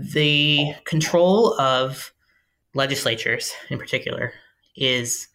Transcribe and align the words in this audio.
the 0.00 0.74
control 0.84 1.58
of 1.60 2.12
legislatures 2.74 3.52
in 3.68 3.78
particular 3.78 4.32
is 4.76 5.28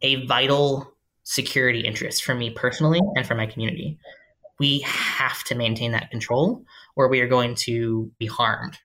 a 0.00 0.24
vital 0.26 0.94
security 1.24 1.80
interest 1.80 2.24
for 2.24 2.34
me 2.34 2.50
personally 2.50 3.00
and 3.16 3.26
for 3.26 3.34
my 3.34 3.46
community. 3.46 3.98
We 4.58 4.80
have 4.80 5.44
to 5.44 5.54
maintain 5.54 5.92
that 5.92 6.10
control 6.10 6.64
or 6.96 7.08
we 7.08 7.20
are 7.20 7.28
going 7.28 7.54
to 7.56 8.10
be 8.18 8.26
harmed. 8.26 8.78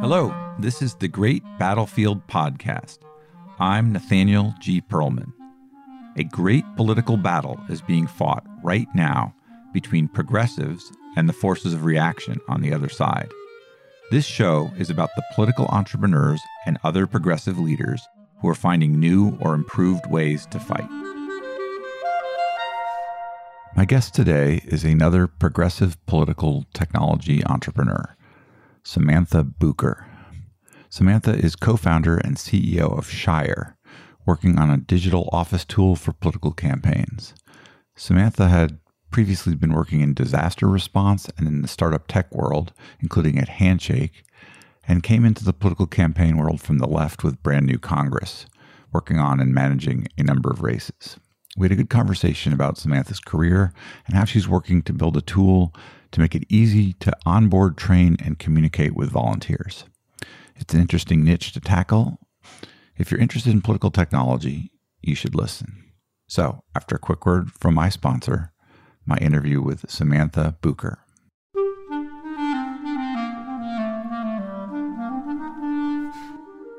Hello, 0.00 0.34
this 0.58 0.82
is 0.82 0.94
the 0.96 1.08
Great 1.08 1.42
Battlefield 1.58 2.26
Podcast. 2.26 2.98
I'm 3.58 3.92
Nathaniel 3.92 4.54
G. 4.60 4.82
Pearlman. 4.82 5.32
A 6.16 6.24
great 6.24 6.64
political 6.76 7.16
battle 7.16 7.58
is 7.70 7.80
being 7.80 8.06
fought 8.06 8.44
right 8.62 8.86
now 8.94 9.34
between 9.72 10.08
progressives 10.08 10.92
and 11.16 11.26
the 11.26 11.32
forces 11.32 11.72
of 11.72 11.84
reaction 11.84 12.38
on 12.48 12.60
the 12.60 12.72
other 12.74 12.90
side. 12.90 13.30
This 14.10 14.26
show 14.26 14.70
is 14.76 14.90
about 14.90 15.08
the 15.16 15.24
political 15.34 15.64
entrepreneurs 15.68 16.42
and 16.66 16.78
other 16.84 17.06
progressive 17.06 17.58
leaders 17.58 18.02
who 18.40 18.48
are 18.50 18.54
finding 18.54 19.00
new 19.00 19.38
or 19.40 19.54
improved 19.54 20.04
ways 20.06 20.44
to 20.50 20.60
fight. 20.60 20.88
My 23.74 23.86
guest 23.86 24.14
today 24.14 24.60
is 24.66 24.84
another 24.84 25.26
progressive 25.26 25.96
political 26.04 26.66
technology 26.74 27.42
entrepreneur, 27.46 28.14
Samantha 28.84 29.44
Boucher. 29.44 30.06
Samantha 30.90 31.32
is 31.32 31.56
co 31.56 31.78
founder 31.78 32.18
and 32.18 32.36
CEO 32.36 32.98
of 32.98 33.08
Shire, 33.08 33.78
working 34.26 34.58
on 34.58 34.70
a 34.70 34.76
digital 34.76 35.28
office 35.32 35.64
tool 35.64 35.96
for 35.96 36.12
political 36.12 36.52
campaigns. 36.52 37.34
Samantha 37.96 38.48
had 38.48 38.78
previously 39.10 39.54
been 39.54 39.74
working 39.74 40.00
in 40.00 40.14
disaster 40.14 40.66
response 40.66 41.28
and 41.36 41.46
in 41.46 41.62
the 41.62 41.68
startup 41.68 42.08
tech 42.08 42.32
world, 42.34 42.72
including 43.00 43.38
at 43.38 43.48
Handshake, 43.48 44.24
and 44.88 45.02
came 45.02 45.24
into 45.24 45.44
the 45.44 45.52
political 45.52 45.86
campaign 45.86 46.36
world 46.36 46.60
from 46.60 46.78
the 46.78 46.88
left 46.88 47.22
with 47.22 47.42
Brand 47.42 47.66
New 47.66 47.78
Congress, 47.78 48.46
working 48.92 49.18
on 49.18 49.38
and 49.38 49.54
managing 49.54 50.08
a 50.18 50.22
number 50.22 50.50
of 50.50 50.62
races. 50.62 51.18
We 51.56 51.66
had 51.66 51.72
a 51.72 51.76
good 51.76 51.90
conversation 51.90 52.52
about 52.52 52.78
Samantha's 52.78 53.20
career 53.20 53.74
and 54.06 54.16
how 54.16 54.24
she's 54.24 54.48
working 54.48 54.82
to 54.82 54.92
build 54.92 55.16
a 55.16 55.20
tool 55.20 55.74
to 56.12 56.20
make 56.20 56.34
it 56.34 56.46
easy 56.48 56.94
to 56.94 57.16
onboard, 57.26 57.76
train, 57.76 58.16
and 58.24 58.38
communicate 58.38 58.94
with 58.94 59.10
volunteers. 59.10 59.84
It's 60.56 60.72
an 60.72 60.80
interesting 60.80 61.24
niche 61.24 61.52
to 61.52 61.60
tackle. 61.60 62.18
If 62.96 63.10
you're 63.10 63.20
interested 63.20 63.52
in 63.52 63.62
political 63.62 63.90
technology, 63.90 64.70
you 65.00 65.14
should 65.14 65.34
listen. 65.34 65.92
So, 66.28 66.62
after 66.74 66.96
a 66.96 67.00
quick 67.00 67.26
word 67.26 67.50
from 67.52 67.74
my 67.74 67.88
sponsor, 67.88 68.52
my 69.06 69.16
interview 69.16 69.60
with 69.60 69.90
Samantha 69.90 70.56
Boucher. 70.60 70.98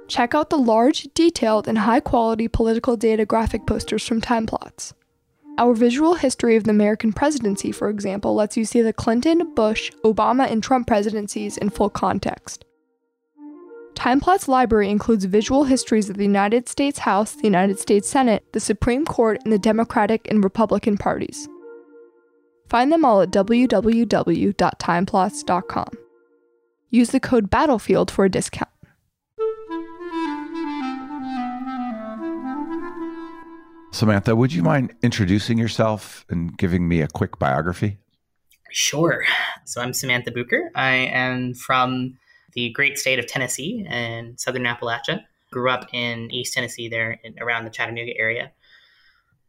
Check 0.07 0.35
out 0.35 0.51
the 0.51 0.57
large, 0.57 1.07
detailed, 1.15 1.67
and 1.67 1.79
high 1.79 1.99
quality 1.99 2.47
political 2.47 2.95
data 2.95 3.25
graphic 3.25 3.65
posters 3.65 4.05
from 4.07 4.21
Timeplots. 4.21 4.93
Our 5.57 5.73
visual 5.73 6.15
history 6.15 6.55
of 6.55 6.63
the 6.63 6.71
American 6.71 7.13
presidency, 7.13 7.71
for 7.71 7.89
example, 7.89 8.35
lets 8.35 8.57
you 8.57 8.65
see 8.65 8.81
the 8.81 8.93
Clinton, 8.93 9.53
Bush, 9.55 9.91
Obama, 10.03 10.49
and 10.49 10.63
Trump 10.63 10.87
presidencies 10.87 11.57
in 11.57 11.69
full 11.69 11.89
context. 11.89 12.65
Timeplots 13.95 14.47
library 14.47 14.89
includes 14.89 15.25
visual 15.25 15.65
histories 15.65 16.09
of 16.09 16.17
the 16.17 16.23
United 16.23 16.67
States 16.67 16.97
House, 16.99 17.33
the 17.33 17.43
United 17.43 17.79
States 17.79 18.09
Senate, 18.09 18.43
the 18.51 18.59
Supreme 18.59 19.05
Court, 19.05 19.39
and 19.43 19.53
the 19.53 19.59
Democratic 19.59 20.27
and 20.29 20.43
Republican 20.43 20.97
parties. 20.97 21.47
Find 22.69 22.91
them 22.91 23.05
all 23.05 23.21
at 23.21 23.31
www.timeplots.com. 23.31 25.89
Use 26.89 27.11
the 27.11 27.19
code 27.19 27.49
BATTLEFIELD 27.49 28.11
for 28.11 28.25
a 28.25 28.29
discount. 28.29 28.69
Samantha, 33.91 34.35
would 34.35 34.51
you 34.51 34.63
mind 34.63 34.95
introducing 35.03 35.59
yourself 35.59 36.25
and 36.29 36.57
giving 36.57 36.87
me 36.87 37.01
a 37.01 37.07
quick 37.07 37.37
biography? 37.37 37.99
Sure. 38.71 39.23
So 39.65 39.81
I'm 39.81 39.93
Samantha 39.93 40.31
Boucher. 40.31 40.71
I 40.73 40.95
am 40.95 41.53
from 41.53 42.17
the 42.55 42.71
great 42.71 42.97
state 42.97 43.19
of 43.19 43.27
Tennessee 43.27 43.85
and 43.89 44.39
southern 44.39 44.63
Appalachia. 44.63 45.21
Grew 45.51 45.69
up 45.69 45.87
in 45.93 46.31
East 46.31 46.53
Tennessee, 46.53 46.89
there 46.89 47.19
in, 47.23 47.35
around 47.39 47.65
the 47.65 47.69
Chattanooga 47.69 48.17
area. 48.17 48.51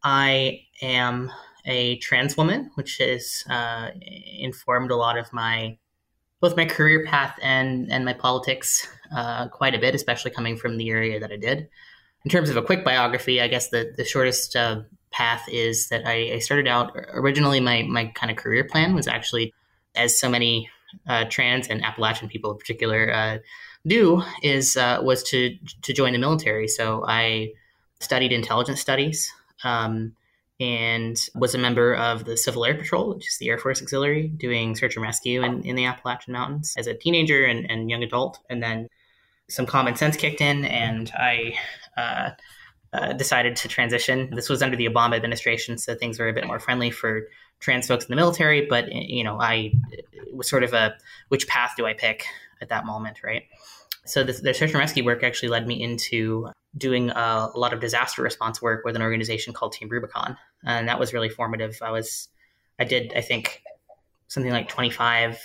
I 0.03 0.67
am 0.83 1.33
a 1.65 1.97
trans 1.99 2.37
woman, 2.37 2.71
which 2.75 2.99
has 2.99 3.43
uh, 3.49 3.89
informed 4.39 4.91
a 4.91 4.97
lot 4.97 5.17
of 5.17 5.33
my 5.33 5.79
both 6.41 6.57
my 6.59 6.67
career 6.67 7.05
path 7.07 7.39
and 7.43 7.91
and 7.91 8.05
my 8.05 8.13
politics 8.13 8.87
uh, 9.17 9.49
quite 9.49 9.75
a 9.75 9.79
bit, 9.79 9.95
especially 9.95 10.31
coming 10.31 10.57
from 10.57 10.77
the 10.77 10.91
area 10.91 11.19
that 11.19 11.33
I 11.33 11.37
did. 11.37 11.69
In 12.25 12.31
terms 12.31 12.51
of 12.51 12.57
a 12.57 12.63
quick 12.63 12.85
biography, 12.85 13.41
I 13.41 13.49
guess 13.49 13.71
the 13.71 13.95
the 13.97 14.05
shortest 14.05 14.55
uh, 14.55 14.83
path 15.11 15.49
is 15.49 15.89
that 15.89 16.07
I, 16.07 16.35
I, 16.35 16.39
started 16.41 16.67
out 16.67 16.95
originally. 17.13 17.61
My 17.61 17.83
my 17.83 18.07
kind 18.15 18.31
of 18.31 18.37
career 18.37 18.65
plan 18.65 18.95
was 18.95 19.07
actually, 19.07 19.55
as 19.95 20.19
so 20.19 20.29
many 20.29 20.69
uh, 21.07 21.25
trans 21.31 21.69
and 21.69 21.85
Appalachian 21.85 22.29
people 22.29 22.53
in 22.53 22.59
particular 22.59 23.13
uh, 23.13 23.39
do, 23.87 24.23
is 24.43 24.77
uh, 24.77 25.01
was 25.03 25.23
to 25.25 25.57
to 25.83 25.93
join 25.93 26.13
the 26.13 26.19
military. 26.19 26.69
So 26.69 27.05
I 27.07 27.53
studied 28.01 28.33
intelligence 28.33 28.81
studies. 28.81 29.33
Um, 29.63 30.15
and 30.61 31.17
was 31.35 31.55
a 31.55 31.59
member 31.59 31.97
of 31.97 32.25
the 32.25 32.37
Civil 32.37 32.65
Air 32.65 32.75
Patrol, 32.75 33.15
which 33.15 33.27
is 33.29 33.39
the 33.39 33.49
Air 33.49 33.59
Force 33.59 33.83
Auxiliary, 33.83 34.29
doing 34.29 34.77
search 34.77 34.95
and 34.95 35.03
rescue 35.03 35.43
in, 35.43 35.63
in 35.65 35.75
the 35.75 35.85
Appalachian 35.85 36.33
Mountains 36.33 36.75
as 36.79 36.87
a 36.87 36.95
teenager 36.95 37.45
and, 37.45 37.69
and 37.69 37.91
young 37.91 38.05
adult. 38.05 38.39
And 38.49 38.63
then 38.63 38.89
some 39.49 39.67
common 39.67 39.97
sense 39.97 40.17
kicked 40.17 40.41
in, 40.41 40.65
and 40.65 41.11
I 41.19 41.55
uh, 41.97 42.31
uh, 42.93 43.13
decided 43.15 43.57
to 43.57 43.69
transition. 43.69 44.31
This 44.35 44.49
was 44.49 44.63
under 44.63 44.77
the 44.77 44.89
Obama 44.89 45.17
administration, 45.17 45.77
so 45.77 45.95
things 45.95 46.19
were 46.19 46.29
a 46.29 46.33
bit 46.33 46.47
more 46.47 46.61
friendly 46.61 46.91
for 46.91 47.29
trans 47.61 47.87
folks 47.87 48.05
in 48.05 48.11
the 48.11 48.17
military. 48.17 48.67
But 48.67 48.93
you 48.93 49.25
know, 49.25 49.41
I 49.41 49.73
was 50.33 50.49
sort 50.49 50.65
of 50.65 50.73
a 50.73 50.95
which 51.29 51.47
path 51.49 51.75
do 51.77 51.87
I 51.87 51.95
pick 51.95 52.27
at 52.61 52.69
that 52.69 52.87
moment, 52.87 53.23
right? 53.23 53.45
So 54.07 54.23
the, 54.23 54.33
the 54.33 54.55
search 54.55 54.71
and 54.71 54.79
rescue 54.79 55.05
work 55.05 55.23
actually 55.23 55.49
led 55.49 55.67
me 55.67 55.83
into 55.83 56.49
doing 56.77 57.11
a, 57.11 57.51
a, 57.55 57.59
lot 57.59 57.73
of 57.73 57.81
disaster 57.81 58.23
response 58.23 58.61
work 58.61 58.85
with 58.85 58.97
an 58.97 59.03
organization 59.03 59.53
called 59.53 59.73
Team 59.73 59.89
Rubicon, 59.89 60.37
and 60.65 60.89
that 60.89 60.99
was 61.01 61.13
really 61.13 61.29
formative. 61.29 61.79
I 61.81 61.91
was, 61.91 62.29
I 62.79 62.85
did, 62.85 63.13
I 63.17 63.21
think, 63.21 63.63
something 64.29 64.53
like 64.53 64.69
25 64.69 65.41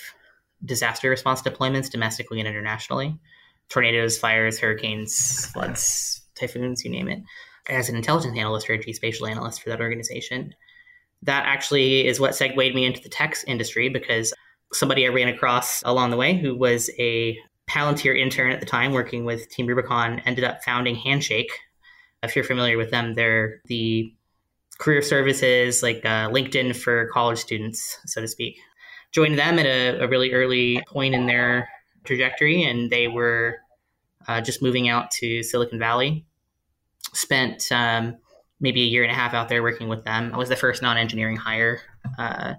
disaster 0.65 1.09
response 1.09 1.41
deployments 1.41 1.89
domestically 1.89 2.39
and 2.39 2.47
internationally, 2.47 3.17
tornadoes, 3.69 4.17
fires, 4.17 4.59
hurricanes, 4.59 5.45
floods, 5.53 6.21
typhoons, 6.35 6.83
you 6.83 6.91
name 6.91 7.07
it. 7.07 7.21
As 7.69 7.87
an 7.87 7.95
intelligence 7.95 8.37
analyst 8.37 8.69
or 8.69 8.73
a 8.73 8.79
geospatial 8.79 9.29
analyst 9.29 9.61
for 9.61 9.69
that 9.69 9.79
organization, 9.81 10.55
that 11.23 11.45
actually 11.45 12.07
is 12.07 12.19
what 12.19 12.35
segued 12.35 12.55
me 12.57 12.85
into 12.85 13.01
the 13.01 13.09
tech 13.09 13.35
industry 13.47 13.89
because 13.89 14.33
somebody 14.73 15.05
I 15.05 15.09
ran 15.09 15.27
across 15.27 15.81
along 15.83 16.11
the 16.11 16.17
way 16.17 16.37
who 16.37 16.55
was 16.55 16.89
a 16.99 17.37
Palantir 17.69 18.19
intern 18.19 18.51
at 18.51 18.59
the 18.59 18.65
time 18.65 18.93
working 18.93 19.25
with 19.25 19.49
Team 19.49 19.67
Rubicon 19.67 20.19
ended 20.25 20.43
up 20.43 20.63
founding 20.63 20.95
Handshake. 20.95 21.51
If 22.23 22.35
you're 22.35 22.45
familiar 22.45 22.77
with 22.77 22.91
them, 22.91 23.13
they're 23.13 23.61
the 23.65 24.13
career 24.79 25.01
services 25.01 25.83
like 25.83 26.03
uh, 26.05 26.29
LinkedIn 26.29 26.75
for 26.75 27.07
college 27.09 27.37
students, 27.37 27.99
so 28.05 28.21
to 28.21 28.27
speak. 28.27 28.57
Joined 29.11 29.37
them 29.37 29.59
at 29.59 29.65
a, 29.65 30.03
a 30.03 30.07
really 30.07 30.33
early 30.33 30.81
point 30.87 31.13
in 31.13 31.25
their 31.27 31.69
trajectory, 32.05 32.63
and 32.63 32.89
they 32.89 33.07
were 33.07 33.57
uh, 34.27 34.41
just 34.41 34.61
moving 34.61 34.89
out 34.89 35.11
to 35.11 35.43
Silicon 35.43 35.79
Valley. 35.79 36.25
Spent 37.13 37.71
um, 37.71 38.17
maybe 38.59 38.81
a 38.81 38.85
year 38.85 39.03
and 39.03 39.11
a 39.11 39.15
half 39.15 39.33
out 39.33 39.49
there 39.49 39.63
working 39.63 39.87
with 39.87 40.03
them. 40.03 40.31
I 40.33 40.37
was 40.37 40.49
the 40.49 40.55
first 40.55 40.81
non 40.81 40.97
engineering 40.97 41.37
hire 41.37 41.81
uh, 42.17 42.55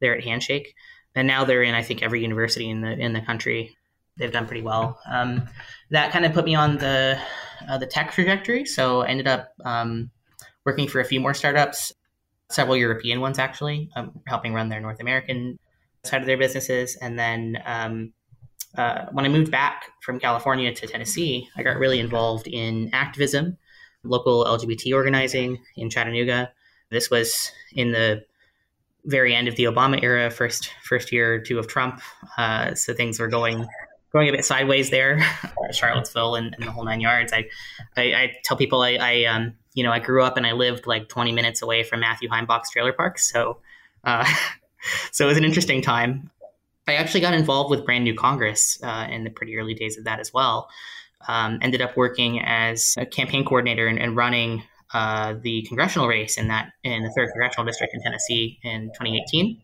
there 0.00 0.16
at 0.16 0.24
Handshake. 0.24 0.74
And 1.14 1.28
now 1.28 1.44
they're 1.44 1.62
in, 1.62 1.74
I 1.74 1.82
think, 1.82 2.02
every 2.02 2.22
university 2.22 2.70
in 2.70 2.80
the 2.80 2.92
in 2.92 3.12
the 3.12 3.20
country 3.20 3.76
they've 4.16 4.32
done 4.32 4.46
pretty 4.46 4.62
well. 4.62 4.98
Um, 5.10 5.48
that 5.90 6.12
kind 6.12 6.24
of 6.24 6.32
put 6.32 6.44
me 6.44 6.54
on 6.54 6.78
the 6.78 7.18
uh, 7.68 7.78
the 7.78 7.86
tech 7.86 8.12
trajectory. 8.12 8.64
So 8.64 9.02
I 9.02 9.08
ended 9.08 9.26
up 9.26 9.52
um, 9.64 10.10
working 10.64 10.88
for 10.88 11.00
a 11.00 11.04
few 11.04 11.20
more 11.20 11.34
startups, 11.34 11.92
several 12.50 12.76
European 12.76 13.20
ones 13.20 13.38
actually, 13.38 13.90
um, 13.96 14.20
helping 14.26 14.54
run 14.54 14.68
their 14.68 14.80
North 14.80 15.00
American 15.00 15.58
side 16.04 16.20
of 16.20 16.26
their 16.26 16.38
businesses. 16.38 16.96
And 16.96 17.18
then 17.18 17.62
um, 17.64 18.12
uh, 18.76 19.06
when 19.12 19.24
I 19.24 19.28
moved 19.28 19.50
back 19.50 19.84
from 20.02 20.18
California 20.18 20.72
to 20.74 20.86
Tennessee, 20.86 21.48
I 21.56 21.62
got 21.62 21.76
really 21.76 22.00
involved 22.00 22.46
in 22.46 22.90
activism, 22.92 23.58
local 24.04 24.44
LGBT 24.44 24.94
organizing 24.94 25.60
in 25.76 25.90
Chattanooga. 25.90 26.52
This 26.90 27.10
was 27.10 27.50
in 27.72 27.92
the 27.92 28.24
very 29.04 29.34
end 29.34 29.48
of 29.48 29.56
the 29.56 29.64
Obama 29.64 30.02
era, 30.02 30.30
first 30.30 30.72
first 30.84 31.12
year 31.12 31.34
or 31.34 31.38
two 31.40 31.58
of 31.58 31.66
Trump. 31.66 32.00
Uh, 32.36 32.74
so 32.74 32.94
things 32.94 33.18
were 33.18 33.28
going 33.28 33.66
going 34.12 34.28
a 34.28 34.32
bit 34.32 34.44
sideways 34.44 34.90
there, 34.90 35.24
Charlottesville 35.72 36.34
and, 36.34 36.54
and, 36.54 36.66
the 36.66 36.70
whole 36.70 36.84
nine 36.84 37.00
yards. 37.00 37.32
I, 37.32 37.46
I, 37.96 38.02
I 38.02 38.32
tell 38.44 38.58
people 38.58 38.82
I, 38.82 38.98
I, 39.00 39.24
um, 39.24 39.54
you 39.72 39.82
know, 39.82 39.90
I 39.90 40.00
grew 40.00 40.22
up 40.22 40.36
and 40.36 40.46
I 40.46 40.52
lived 40.52 40.86
like 40.86 41.08
20 41.08 41.32
minutes 41.32 41.62
away 41.62 41.82
from 41.82 42.00
Matthew 42.00 42.28
Heimbach's 42.28 42.70
trailer 42.70 42.92
park. 42.92 43.18
So 43.18 43.58
Uh, 44.04 44.26
so 45.12 45.24
it 45.24 45.28
was 45.28 45.38
an 45.38 45.44
interesting 45.44 45.82
time. 45.82 46.30
I 46.86 46.94
actually 46.94 47.20
got 47.20 47.34
involved 47.34 47.70
with 47.70 47.84
Brand 47.84 48.04
New 48.04 48.14
Congress 48.14 48.78
uh, 48.82 49.06
in 49.08 49.24
the 49.24 49.30
pretty 49.30 49.56
early 49.56 49.74
days 49.74 49.96
of 49.96 50.04
that 50.04 50.18
as 50.18 50.32
well. 50.32 50.68
Um, 51.28 51.58
ended 51.62 51.80
up 51.82 51.96
working 51.96 52.40
as 52.40 52.94
a 52.98 53.06
campaign 53.06 53.44
coordinator 53.44 53.86
and, 53.86 53.98
and 53.98 54.16
running 54.16 54.62
uh, 54.92 55.34
the 55.40 55.62
congressional 55.62 56.08
race 56.08 56.36
in 56.36 56.48
that 56.48 56.72
in 56.84 57.02
the 57.02 57.10
third 57.10 57.30
congressional 57.30 57.66
district 57.66 57.94
in 57.94 58.02
Tennessee 58.02 58.58
in 58.62 58.88
2018. 58.88 59.60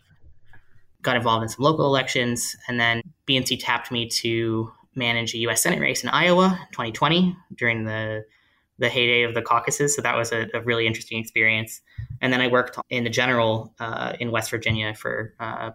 Got 1.02 1.16
involved 1.16 1.43
in 1.43 1.49
some 1.49 1.64
local 1.64 1.87
elections, 1.87 2.56
and 2.66 2.81
then 2.81 3.02
BNC 3.26 3.58
tapped 3.60 3.93
me 3.93 4.08
to 4.08 4.72
manage 4.94 5.34
a 5.34 5.38
U.S. 5.38 5.62
Senate 5.62 5.81
race 5.81 6.02
in 6.02 6.08
Iowa 6.08 6.58
2020 6.72 7.37
during 7.56 7.84
the 7.84 8.25
the 8.78 8.88
heyday 8.88 9.22
of 9.25 9.34
the 9.34 9.43
caucuses. 9.43 9.94
So 9.94 10.02
that 10.02 10.16
was 10.16 10.32
a, 10.32 10.46
a 10.55 10.60
really 10.60 10.87
interesting 10.87 11.19
experience. 11.19 11.81
And 12.20 12.32
then 12.32 12.40
I 12.40 12.46
worked 12.46 12.78
in 12.90 13.05
the 13.05 13.10
general 13.10 13.75
uh, 13.81 14.14
in 14.20 14.31
West 14.31 14.50
Virginia 14.50 14.94
for 14.94 15.34
uh, 15.40 15.72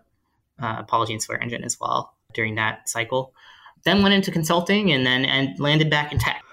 uh, 0.60 0.84
Paula 0.84 1.08
Jean 1.08 1.20
Swearengin 1.20 1.64
as 1.64 1.78
well 1.80 2.16
during 2.34 2.56
that 2.56 2.88
cycle. 2.88 3.34
Then 3.86 4.02
went 4.02 4.14
into 4.16 4.32
consulting 4.32 4.92
and 4.92 5.06
then 5.06 5.26
and 5.26 5.60
landed 5.60 5.90
back 5.90 6.12
in 6.12 6.20
tech. 6.20 6.44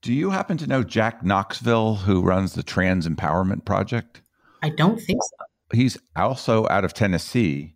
Do 0.00 0.12
you 0.12 0.30
happen 0.30 0.56
to 0.58 0.66
know 0.66 0.82
Jack 0.84 1.24
Knoxville, 1.24 1.96
who 1.96 2.22
runs 2.22 2.54
the 2.54 2.62
Trans 2.62 3.06
Empowerment 3.06 3.64
Project? 3.64 4.22
I 4.62 4.70
don't 4.70 5.00
think 5.00 5.20
so. 5.22 5.76
He's 5.76 5.98
also 6.16 6.66
out 6.68 6.84
of 6.84 6.94
Tennessee, 6.94 7.74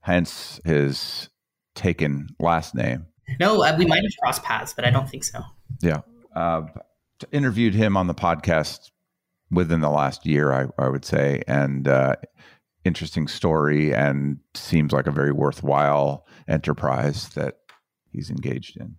hence 0.00 0.60
his 0.64 1.28
taken 1.74 2.28
last 2.38 2.74
name. 2.74 3.06
No, 3.38 3.62
uh, 3.62 3.76
we 3.78 3.86
might 3.86 4.02
have 4.02 4.12
crossed 4.22 4.42
paths, 4.42 4.72
but 4.74 4.84
I 4.84 4.90
don't 4.90 5.08
think 5.08 5.22
so. 5.22 5.40
Yeah. 5.80 6.00
Uh, 6.34 6.62
interviewed 7.30 7.74
him 7.74 7.96
on 7.96 8.06
the 8.06 8.14
podcast 8.14 8.90
within 9.50 9.80
the 9.80 9.90
last 9.90 10.26
year, 10.26 10.52
I, 10.52 10.66
I 10.82 10.88
would 10.88 11.04
say, 11.04 11.42
and 11.46 11.86
uh, 11.86 12.16
interesting 12.84 13.28
story, 13.28 13.94
and 13.94 14.38
seems 14.54 14.92
like 14.92 15.06
a 15.06 15.12
very 15.12 15.32
worthwhile 15.32 16.26
enterprise 16.48 17.28
that 17.30 17.59
he's 18.12 18.30
engaged 18.30 18.76
in. 18.78 18.96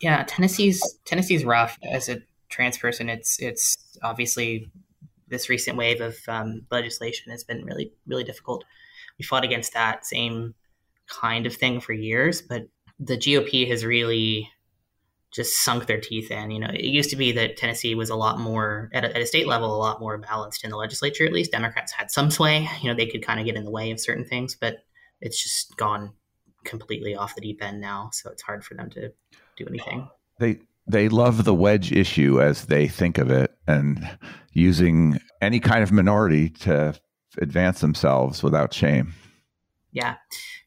Yeah, 0.00 0.24
Tennessee's 0.24 0.82
Tennessee's 1.04 1.44
rough 1.44 1.78
as 1.90 2.08
a 2.08 2.20
trans 2.48 2.78
person. 2.78 3.08
It's 3.08 3.40
it's 3.40 3.98
obviously 4.02 4.70
this 5.28 5.48
recent 5.48 5.76
wave 5.76 6.00
of 6.00 6.16
um, 6.28 6.62
legislation 6.70 7.30
has 7.30 7.44
been 7.44 7.64
really 7.64 7.92
really 8.06 8.24
difficult. 8.24 8.64
We 9.18 9.24
fought 9.24 9.44
against 9.44 9.72
that 9.74 10.04
same 10.04 10.54
kind 11.08 11.46
of 11.46 11.54
thing 11.54 11.80
for 11.80 11.92
years, 11.92 12.42
but 12.42 12.68
the 12.98 13.16
GOP 13.16 13.68
has 13.68 13.84
really 13.84 14.50
just 15.32 15.62
sunk 15.62 15.86
their 15.86 16.00
teeth 16.00 16.30
in. 16.30 16.50
You 16.50 16.60
know, 16.60 16.70
it 16.72 16.84
used 16.84 17.10
to 17.10 17.16
be 17.16 17.32
that 17.32 17.56
Tennessee 17.56 17.94
was 17.94 18.10
a 18.10 18.16
lot 18.16 18.38
more 18.40 18.90
at 18.94 19.04
a, 19.04 19.14
at 19.14 19.22
a, 19.22 19.26
state 19.26 19.46
level, 19.46 19.74
a 19.74 19.76
lot 19.76 20.00
more 20.00 20.16
balanced 20.18 20.64
in 20.64 20.70
the 20.70 20.76
legislature. 20.76 21.26
At 21.26 21.32
least 21.32 21.52
Democrats 21.52 21.92
had 21.92 22.10
some 22.10 22.30
sway. 22.30 22.68
You 22.80 22.90
know, 22.90 22.96
they 22.96 23.06
could 23.06 23.24
kind 23.24 23.38
of 23.38 23.46
get 23.46 23.56
in 23.56 23.64
the 23.64 23.70
way 23.70 23.90
of 23.90 24.00
certain 24.00 24.24
things, 24.24 24.56
but 24.58 24.78
it's 25.20 25.42
just 25.42 25.76
gone 25.76 26.12
completely 26.66 27.14
off 27.14 27.34
the 27.34 27.40
deep 27.40 27.62
end 27.62 27.80
now. 27.80 28.10
So 28.12 28.30
it's 28.30 28.42
hard 28.42 28.64
for 28.64 28.74
them 28.74 28.90
to 28.90 29.12
do 29.56 29.66
anything. 29.66 30.08
They 30.38 30.60
they 30.86 31.08
love 31.08 31.44
the 31.44 31.54
wedge 31.54 31.92
issue 31.92 32.40
as 32.40 32.66
they 32.66 32.88
think 32.88 33.18
of 33.18 33.30
it, 33.30 33.56
and 33.66 34.18
using 34.52 35.18
any 35.40 35.60
kind 35.60 35.82
of 35.82 35.92
minority 35.92 36.50
to 36.50 36.94
advance 37.38 37.80
themselves 37.80 38.42
without 38.42 38.72
shame. 38.72 39.14
Yeah, 39.92 40.16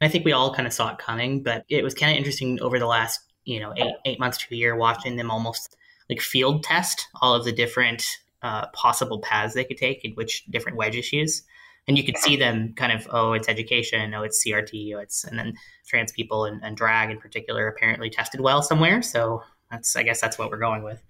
and 0.01 0.07
I 0.07 0.12
think 0.12 0.25
we 0.25 0.31
all 0.31 0.54
kind 0.54 0.68
of 0.68 0.74
saw 0.74 0.92
it 0.92 0.98
coming, 0.98 1.44
but 1.44 1.63
it 1.69 1.84
was 1.84 1.94
kind 1.94 2.12
of 2.12 2.18
interesting 2.18 2.60
over 2.62 2.80
the 2.80 2.88
last 2.88 3.19
you 3.46 3.60
know 3.60 3.74
eight 3.75 3.96
eight 4.06 4.19
months 4.19 4.38
to 4.38 4.54
a 4.54 4.57
year 4.57 4.75
watching 4.75 5.16
them 5.16 5.31
almost 5.31 5.75
like 6.10 6.22
field 6.22 6.63
test 6.63 7.07
all 7.22 7.34
of 7.34 7.46
the 7.46 7.51
different 7.51 8.06
uh, 8.42 8.68
possible 8.68 9.19
paths 9.19 9.54
they 9.54 9.63
could 9.63 9.78
take 9.78 10.06
in 10.06 10.12
which 10.13 10.46
different 10.46 10.78
wedge 10.78 10.96
issues 10.96 11.44
and 11.89 11.97
you 11.97 12.03
could 12.06 12.18
see 12.18 12.38
mm-hmm. 12.38 12.57
them 12.57 12.74
kind 12.75 12.94
of 12.94 13.06
oh 13.12 13.33
it's 13.33 13.50
education 13.50 14.13
oh 14.13 14.24
it's 14.24 14.45
crt 14.45 14.95
oh 14.95 15.00
it's 15.00 15.25
and 15.25 15.38
then 15.38 15.53
trans 15.86 16.13
people 16.13 16.45
and, 16.45 16.63
and 16.63 16.77
drag 16.77 17.09
in 17.12 17.19
particular 17.19 17.68
apparently 17.68 18.09
tested 18.09 18.39
well 18.39 18.62
somewhere 18.62 19.01
so 19.01 19.44
that's 19.69 19.97
i 19.97 20.03
guess 20.03 20.21
that's 20.21 20.39
what 20.39 20.50
we're 20.50 20.57
going 20.57 20.83
with 20.83 21.03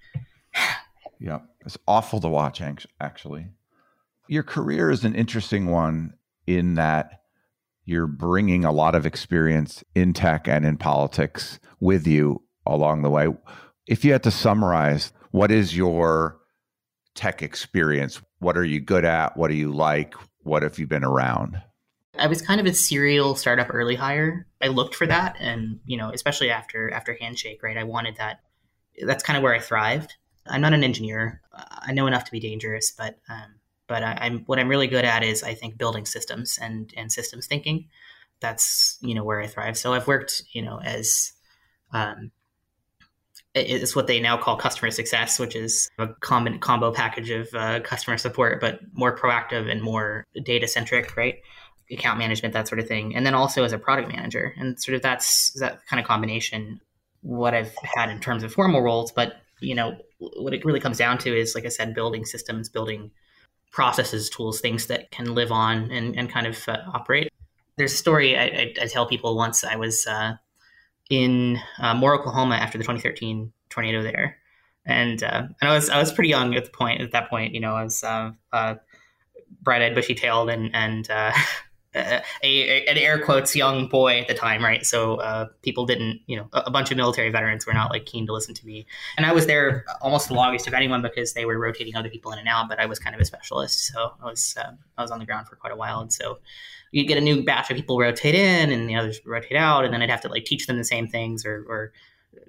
yeah 1.20 1.40
it's 1.66 1.78
awful 1.88 2.20
to 2.20 2.28
watch 2.28 2.62
actually 3.00 3.46
your 4.28 4.44
career 4.44 4.90
is 4.90 5.04
an 5.04 5.16
interesting 5.16 5.68
one 5.68 6.14
in 6.48 6.76
that 6.76 7.20
you're 7.90 8.06
bringing 8.06 8.64
a 8.64 8.72
lot 8.72 8.94
of 8.94 9.08
experience 9.08 9.84
in 9.96 10.14
tech 10.14 10.48
and 10.48 10.64
in 10.64 10.78
politics 10.78 11.60
with 11.80 12.06
you 12.06 12.40
along 12.68 13.02
the 13.02 13.10
way. 13.10 13.28
If 13.88 14.06
you 14.06 14.12
had 14.12 14.22
to 14.24 14.32
summarize, 14.32 15.12
what 15.32 15.52
is 15.52 15.76
your 15.76 16.38
tech 17.16 17.42
experience? 17.42 18.22
What 18.38 18.58
are 18.58 18.64
you 18.64 18.80
good 18.80 19.06
at? 19.06 19.36
What 19.36 19.48
do 19.48 19.56
you 19.56 19.72
like? 19.72 20.14
What 20.50 20.64
have 20.64 20.80
you 20.80 20.88
been 20.88 21.04
around? 21.04 21.62
I 22.18 22.26
was 22.26 22.42
kind 22.42 22.60
of 22.60 22.66
a 22.66 22.74
serial 22.74 23.36
startup 23.36 23.68
early 23.70 23.96
hire. 23.96 24.48
I 24.62 24.68
looked 24.68 24.96
for 24.96 25.06
that, 25.06 25.36
and 25.40 25.80
you 25.86 25.96
know, 25.96 26.10
especially 26.10 26.50
after 26.50 26.92
after 26.92 27.14
Handshake, 27.14 27.62
right? 27.62 27.78
I 27.78 27.84
wanted 27.84 28.18
that. 28.18 28.42
That's 29.06 29.24
kind 29.24 29.38
of 29.38 29.44
where 29.44 29.54
I 29.54 29.60
thrived. 29.60 30.16
I'm 30.48 30.62
not 30.62 30.74
an 30.74 30.84
engineer. 30.84 31.42
I 31.54 31.94
know 31.94 32.08
enough 32.08 32.24
to 32.26 32.32
be 32.32 32.40
dangerous, 32.40 32.92
but 32.92 33.20
um, 33.30 33.60
but 33.86 34.02
I, 34.02 34.26
am 34.26 34.40
what 34.48 34.58
I'm 34.58 34.68
really 34.68 34.88
good 34.88 35.06
at 35.06 35.24
is 35.24 35.44
I 35.44 35.54
think 35.54 35.78
building 35.78 36.06
systems 36.06 36.58
and 36.60 36.92
and 36.98 37.12
systems 37.12 37.46
thinking. 37.46 37.88
That's 38.40 38.98
you 39.02 39.14
know 39.14 39.24
where 39.24 39.40
I 39.40 39.46
thrive. 39.46 39.78
So 39.78 39.94
I've 39.94 40.08
worked 40.08 40.44
you 40.52 40.64
know 40.64 40.82
as 40.82 41.34
um, 41.94 42.32
it's 43.60 43.96
what 43.96 44.08
they 44.08 44.20
now 44.20 44.38
call 44.38 44.56
customer 44.56 44.92
success, 44.92 45.40
which 45.40 45.56
is 45.56 45.90
a 45.98 46.08
common 46.22 46.60
combo 46.60 46.92
package 46.92 47.30
of 47.30 47.50
uh, 47.54 47.80
customer 47.82 48.18
support, 48.18 48.60
but 48.62 48.80
more 48.94 49.16
proactive 49.16 49.70
and 49.70 49.82
more 49.82 50.26
data 50.44 50.68
centric, 50.68 51.16
right? 51.18 51.36
Account 51.92 52.20
management, 52.20 52.54
that 52.54 52.68
sort 52.68 52.80
of 52.80 52.88
thing, 52.88 53.16
and 53.16 53.26
then 53.26 53.34
also 53.34 53.64
as 53.64 53.74
a 53.74 53.80
product 53.80 54.10
manager, 54.10 54.54
and 54.58 54.80
sort 54.80 54.96
of 54.96 55.02
that's 55.02 55.52
that 55.60 55.86
kind 55.88 56.00
of 56.00 56.06
combination. 56.06 56.80
What 57.22 57.54
I've 57.54 57.74
had 57.96 58.10
in 58.10 58.20
terms 58.20 58.44
of 58.44 58.54
formal 58.54 58.82
roles, 58.82 59.12
but 59.12 59.42
you 59.60 59.76
know 59.76 59.98
what 60.20 60.54
it 60.54 60.64
really 60.66 60.80
comes 60.80 60.98
down 60.98 61.18
to 61.20 61.38
is, 61.38 61.56
like 61.56 61.66
I 61.66 61.70
said, 61.70 61.96
building 61.96 62.26
systems, 62.26 62.70
building 62.70 63.12
processes, 63.72 64.30
tools, 64.30 64.60
things 64.62 64.88
that 64.88 65.12
can 65.12 65.34
live 65.34 65.52
on 65.52 65.92
and, 65.92 66.18
and 66.18 66.30
kind 66.30 66.48
of 66.48 66.68
uh, 66.68 66.78
operate. 66.94 67.32
There's 67.78 67.94
a 67.94 67.98
story 67.98 68.38
I, 68.38 68.44
I, 68.44 68.74
I, 68.82 68.86
tell 68.88 69.06
people 69.06 69.38
once 69.38 69.64
I 69.64 69.76
was 69.76 70.06
uh, 70.08 70.34
in 71.10 71.60
uh, 71.80 71.94
Moore, 71.94 72.20
Oklahoma 72.20 72.56
after 72.56 72.78
the 72.78 72.84
2013 72.84 73.52
tornado 73.70 74.02
there. 74.04 74.38
And, 74.86 75.22
uh, 75.24 75.48
and 75.62 75.70
I 75.70 75.74
was 75.74 75.90
I 75.90 76.00
was 76.00 76.12
pretty 76.12 76.30
young 76.30 76.56
at 76.56 76.66
the 76.66 76.72
point 76.72 77.02
at 77.02 77.12
that 77.12 77.30
point 77.30 77.54
you 77.54 77.60
know 77.60 77.76
I 77.76 77.84
was 77.84 78.04
uh, 78.04 78.32
uh, 78.52 78.76
bright 79.62 79.84
eyed 79.84 79.94
bushy 79.94 80.16
tailed 80.16 80.50
and 80.50 80.74
and 80.74 81.08
a, 81.96 82.22
a, 82.44 82.86
an 82.86 82.98
air 82.98 83.20
quotes 83.20 83.56
young 83.56 83.88
boy 83.88 84.20
at 84.20 84.28
the 84.28 84.34
time, 84.36 84.64
right? 84.64 84.86
So 84.86 85.16
uh, 85.16 85.48
people 85.64 85.86
didn't, 85.86 86.22
you 86.28 86.38
know, 86.38 86.48
a, 86.54 86.64
a, 86.68 86.72
bunch 86.72 86.92
of 86.92 86.98
military 86.98 87.30
veterans 87.32 87.66
were 87.66 87.74
not 87.74 87.90
like 87.90 88.06
keen 88.06 88.28
to 88.28 88.34
listen 88.34 88.54
to 88.54 88.66
me, 88.66 88.86
and 89.18 89.26
I 89.26 89.34
was 89.34 89.48
there 89.48 89.86
almost 90.02 90.28
the 90.28 90.36
longest 90.36 90.68
of 90.68 90.74
anyone 90.74 91.02
because 91.02 91.34
they 91.34 91.46
were 91.46 91.58
rotating 91.58 91.96
other 91.96 92.10
people 92.10 92.32
in 92.32 92.40
and 92.40 92.48
out. 92.48 92.70
But 92.70 92.80
I 92.80 92.86
was 92.86 93.00
kind 93.00 93.16
of 93.16 93.22
a 93.22 93.26
specialist, 93.26 93.88
so 93.88 94.14
I 94.22 94.26
was 94.26 94.56
uh, 94.60 94.72
I 94.98 95.02
was 95.02 95.10
on 95.10 95.20
the 95.20 95.26
ground 95.26 95.48
for 95.48 95.56
quite 95.56 95.74
a 95.74 95.76
while, 95.76 96.00
and 96.00 96.14
so 96.14 96.40
you 96.92 97.06
get 97.06 97.18
a 97.18 97.22
new 97.22 97.44
batch 97.44 97.72
of 97.72 97.78
people 97.78 97.98
rotate 97.98 98.36
in, 98.36 98.72
and 98.72 98.88
the 98.88 98.96
others 98.96 99.20
rotate 99.26 99.58
out, 99.58 99.84
and 99.84 99.94
then 99.94 100.02
I'd 100.02 100.12
have 100.12 100.22
to 100.22 100.30
like 100.30 100.46
teach 100.46 100.68
them 100.68 100.78
the 100.78 100.84
same 100.84 101.08
things 101.08 101.46
or, 101.46 101.66
or 101.68 101.92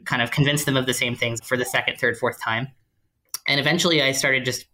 kind 0.05 0.21
of 0.21 0.31
convince 0.31 0.65
them 0.65 0.77
of 0.77 0.85
the 0.87 0.95
same 0.95 1.15
things 1.15 1.41
for 1.43 1.57
the 1.57 1.65
second, 1.65 1.97
third, 1.97 2.19
fourth 2.19 2.43
time, 2.43 2.69
and 3.49 3.59
eventually 3.59 4.03
I 4.03 4.13
started 4.13 4.45
just 4.45 4.67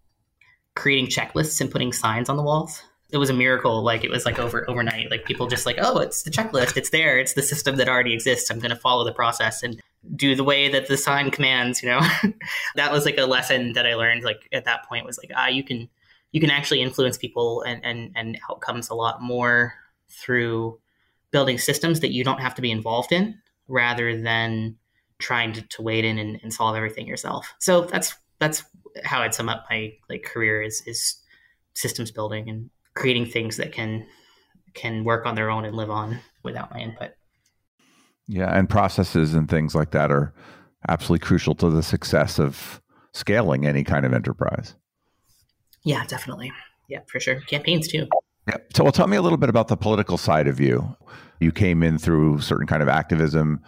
creating 0.74 1.06
checklists 1.06 1.60
and 1.60 1.70
putting 1.70 1.92
signs 1.92 2.28
on 2.28 2.36
the 2.36 2.42
walls 2.42 2.82
it 3.10 3.18
was 3.18 3.30
a 3.30 3.34
miracle. 3.34 3.82
Like 3.82 4.04
it 4.04 4.10
was 4.10 4.24
like 4.24 4.38
over 4.38 4.68
overnight. 4.68 5.10
Like 5.10 5.24
people 5.24 5.46
just 5.46 5.66
like, 5.66 5.78
oh, 5.80 5.98
it's 5.98 6.22
the 6.22 6.30
checklist. 6.30 6.76
It's 6.76 6.90
there. 6.90 7.18
It's 7.18 7.34
the 7.34 7.42
system 7.42 7.76
that 7.76 7.88
already 7.88 8.12
exists. 8.12 8.50
I'm 8.50 8.58
going 8.58 8.70
to 8.70 8.76
follow 8.76 9.04
the 9.04 9.12
process 9.12 9.62
and 9.62 9.80
do 10.14 10.34
the 10.34 10.44
way 10.44 10.68
that 10.68 10.88
the 10.88 10.96
sign 10.96 11.30
commands. 11.30 11.82
You 11.82 11.90
know, 11.90 12.00
that 12.74 12.92
was 12.92 13.04
like 13.04 13.18
a 13.18 13.26
lesson 13.26 13.74
that 13.74 13.86
I 13.86 13.94
learned. 13.94 14.24
Like 14.24 14.48
at 14.52 14.64
that 14.64 14.88
point, 14.88 15.06
was 15.06 15.18
like, 15.18 15.30
ah, 15.36 15.48
you 15.48 15.62
can 15.62 15.88
you 16.32 16.40
can 16.40 16.50
actually 16.50 16.82
influence 16.82 17.16
people 17.16 17.62
and 17.62 17.84
and 17.84 18.12
and 18.16 18.38
outcomes 18.50 18.88
a 18.88 18.94
lot 18.94 19.22
more 19.22 19.74
through 20.08 20.78
building 21.30 21.58
systems 21.58 22.00
that 22.00 22.12
you 22.12 22.24
don't 22.24 22.40
have 22.40 22.54
to 22.54 22.62
be 22.62 22.70
involved 22.70 23.12
in, 23.12 23.38
rather 23.68 24.20
than 24.20 24.76
trying 25.18 25.52
to, 25.52 25.62
to 25.62 25.82
wade 25.82 26.04
in 26.04 26.18
and, 26.18 26.38
and 26.42 26.52
solve 26.52 26.76
everything 26.76 27.06
yourself. 27.06 27.54
So 27.58 27.82
that's 27.82 28.16
that's 28.38 28.64
how 29.04 29.22
I'd 29.22 29.34
sum 29.34 29.48
up 29.48 29.66
my 29.70 29.92
like 30.08 30.24
career 30.24 30.60
is 30.62 30.82
is 30.86 31.16
systems 31.74 32.10
building 32.10 32.48
and 32.48 32.70
creating 32.96 33.26
things 33.26 33.56
that 33.58 33.72
can 33.72 34.04
can 34.74 35.04
work 35.04 35.24
on 35.24 35.34
their 35.36 35.50
own 35.50 35.64
and 35.64 35.76
live 35.76 35.90
on 35.90 36.18
without 36.42 36.70
my 36.70 36.80
input. 36.80 37.10
Yeah, 38.28 38.56
and 38.56 38.68
processes 38.68 39.34
and 39.34 39.48
things 39.48 39.74
like 39.74 39.92
that 39.92 40.10
are 40.10 40.34
absolutely 40.88 41.24
crucial 41.24 41.54
to 41.54 41.70
the 41.70 41.82
success 41.82 42.38
of 42.38 42.82
scaling 43.12 43.64
any 43.64 43.84
kind 43.84 44.04
of 44.04 44.12
enterprise. 44.12 44.74
Yeah, 45.84 46.04
definitely. 46.06 46.52
Yeah, 46.88 47.00
for 47.08 47.20
sure. 47.20 47.40
Campaigns 47.42 47.88
too. 47.88 48.08
Yeah. 48.48 48.56
So, 48.74 48.82
well, 48.82 48.92
tell 48.92 49.06
me 49.06 49.16
a 49.16 49.22
little 49.22 49.38
bit 49.38 49.48
about 49.48 49.68
the 49.68 49.76
political 49.76 50.18
side 50.18 50.48
of 50.48 50.60
you. 50.60 50.96
You 51.40 51.52
came 51.52 51.82
in 51.82 51.98
through 51.98 52.40
certain 52.40 52.66
kind 52.66 52.82
of 52.82 52.88
activism, 52.88 53.60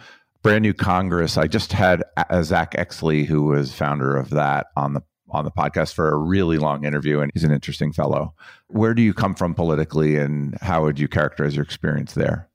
brand 0.43 0.61
new 0.61 0.73
Congress. 0.73 1.37
I 1.37 1.47
just 1.47 1.73
had 1.73 2.03
uh, 2.17 2.43
Zack 2.43 2.73
Exley, 2.73 3.25
who 3.25 3.43
was 3.43 3.73
founder 3.73 4.15
of 4.15 4.29
that, 4.31 4.67
on 4.75 4.93
the 4.93 5.01
on 5.31 5.45
the 5.45 5.51
podcast 5.51 5.93
for 5.93 6.09
a 6.09 6.17
really 6.17 6.57
long 6.57 6.85
interview, 6.85 7.19
and 7.19 7.31
he's 7.33 7.43
an 7.43 7.51
interesting 7.51 7.91
fellow. 7.91 8.33
Where 8.67 8.93
do 8.93 9.01
you 9.01 9.13
come 9.13 9.35
from 9.35 9.53
politically, 9.53 10.17
and 10.17 10.57
how 10.61 10.83
would 10.83 10.99
you 10.99 11.07
characterize 11.07 11.55
your 11.55 11.63
experience 11.63 12.13
there? 12.13 12.49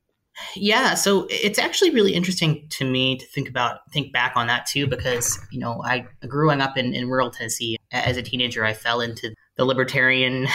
Yeah, 0.57 0.95
so 0.95 1.27
it's 1.31 1.59
actually 1.59 1.91
really 1.91 2.13
interesting 2.13 2.67
to 2.71 2.85
me 2.85 3.17
to 3.19 3.27
think 3.27 3.49
about, 3.49 3.81
think 3.93 4.13
back 4.13 4.33
on 4.37 4.49
that 4.49 4.67
too, 4.67 4.87
because 4.87 5.39
you 5.53 5.61
know, 5.61 5.83
I 5.85 6.07
growing 6.27 6.61
up 6.61 6.77
in, 6.77 6.93
in 6.93 7.09
rural 7.09 7.31
Tennessee 7.31 7.77
as 7.93 8.17
a 8.17 8.23
teenager, 8.23 8.65
I 8.65 8.73
fell 8.73 9.01
into 9.01 9.33
the 9.57 9.65
libertarian 9.65 10.49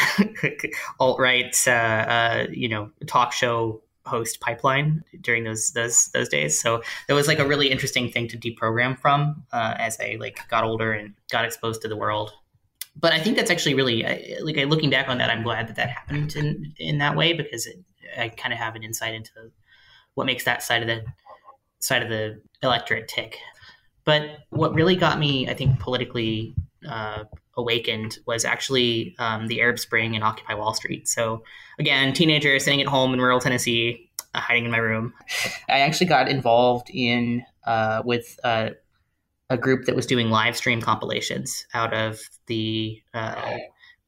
alt 1.00 1.20
right, 1.20 1.56
uh, 1.66 1.72
uh, 1.72 2.48
you 2.52 2.68
know, 2.68 2.92
talk 3.08 3.32
show 3.32 3.82
host 4.10 4.40
pipeline 4.42 5.04
during 5.22 5.44
those 5.44 5.72
those 5.72 6.10
those 6.10 6.30
days. 6.30 6.60
So 6.60 6.82
it 7.08 7.14
was 7.14 7.28
like 7.28 7.40
a 7.40 7.48
really 7.48 7.70
interesting 7.70 8.12
thing 8.12 8.28
to 8.30 8.38
deprogram 8.38 9.00
from 9.00 9.44
uh, 9.54 9.76
as 9.78 9.98
I 10.00 10.18
like 10.20 10.40
got 10.50 10.64
older 10.64 10.92
and 10.92 11.14
got 11.32 11.46
exposed 11.46 11.82
to 11.84 11.88
the 11.88 11.98
world. 11.98 12.32
But 12.96 13.14
I 13.14 13.20
think 13.20 13.38
that's 13.38 13.52
actually 13.52 13.76
really 13.76 14.04
like 14.42 14.58
looking 14.68 14.90
back 14.90 15.08
on 15.08 15.20
that, 15.20 15.30
I'm 15.30 15.44
glad 15.44 15.68
that 15.68 15.76
that 15.78 15.90
happened 15.90 16.36
in 16.36 16.74
in 16.78 16.98
that 16.98 17.16
way 17.16 17.34
because 17.34 17.66
it, 17.66 17.78
I 18.18 18.30
kind 18.30 18.54
of 18.54 18.60
have 18.60 18.76
an 18.76 18.84
insight 18.84 19.14
into 19.14 19.32
what 20.16 20.26
makes 20.26 20.44
that 20.46 20.64
side 20.64 20.82
of 20.82 20.88
the 20.88 21.06
side 21.80 22.04
of 22.04 22.10
the 22.10 22.42
electorate 22.62 23.08
tick. 23.08 23.38
But 24.06 24.40
what 24.50 24.74
really 24.74 24.96
got 24.96 25.20
me, 25.20 25.48
I 25.48 25.54
think, 25.54 25.80
politically 25.80 26.56
uh, 26.88 27.26
awakened 27.60 28.18
was 28.26 28.46
actually 28.46 29.16
um, 29.20 29.48
the 29.48 29.62
Arab 29.62 29.78
Spring 29.80 30.16
and 30.16 30.24
Occupy 30.24 30.54
Wall 30.56 30.74
Street. 30.74 31.08
So 31.08 31.44
again, 31.78 32.14
teenager 32.14 32.58
sitting 32.60 32.82
at 32.82 32.88
home 32.88 33.14
in 33.14 33.20
rural 33.20 33.40
Tennessee, 33.40 34.10
uh, 34.34 34.40
hiding 34.40 34.66
in 34.66 34.72
my 34.72 34.78
room. 34.78 35.14
I 35.70 35.80
actually 35.80 36.08
got 36.08 36.30
involved 36.30 36.90
in 36.92 37.44
uh, 37.66 38.02
with 38.06 38.40
uh, 38.44 38.72
a 39.50 39.58
group 39.58 39.86
that 39.86 39.96
was 39.96 40.06
doing 40.06 40.30
live 40.30 40.56
stream 40.56 40.82
compilations 40.82 41.66
out 41.74 41.94
of 41.94 42.20
the 42.48 43.02
uh, 43.14 43.58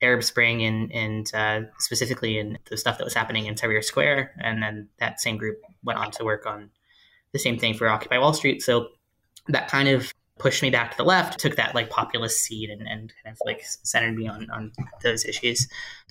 Arab 0.01 0.23
Spring 0.23 0.63
and 0.63 0.91
and 0.91 1.31
uh, 1.33 1.61
specifically 1.79 2.39
in 2.39 2.57
the 2.69 2.77
stuff 2.77 2.97
that 2.97 3.03
was 3.03 3.13
happening 3.13 3.45
in 3.45 3.55
Tahrir 3.55 3.83
Square, 3.83 4.31
and 4.39 4.61
then 4.61 4.87
that 4.99 5.19
same 5.19 5.37
group 5.37 5.59
went 5.83 5.99
on 5.99 6.11
to 6.11 6.23
work 6.23 6.45
on 6.45 6.69
the 7.33 7.39
same 7.39 7.57
thing 7.57 7.73
for 7.73 7.87
Occupy 7.87 8.17
Wall 8.17 8.33
Street. 8.33 8.61
So 8.61 8.89
that 9.47 9.67
kind 9.67 9.89
of 9.89 10.13
pushed 10.41 10.63
me 10.63 10.71
back 10.71 10.91
to 10.91 10.97
the 10.97 11.03
left, 11.03 11.39
took 11.39 11.55
that 11.55 11.75
like 11.75 11.91
populist 11.91 12.39
seat 12.39 12.69
and, 12.69 12.81
and 12.81 13.13
kind 13.23 13.33
of 13.33 13.37
like 13.45 13.61
centered 13.83 14.15
me 14.15 14.27
on, 14.27 14.49
on 14.49 14.71
those 15.03 15.23
issues. 15.23 15.67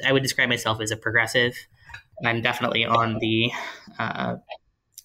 I 0.07 0.13
would 0.13 0.23
describe 0.23 0.49
myself 0.49 0.81
as 0.81 0.93
a 0.93 0.97
progressive. 0.97 1.57
I'm 2.25 2.41
definitely 2.41 2.85
on 2.85 3.19
the 3.19 3.51
uh, 3.99 4.37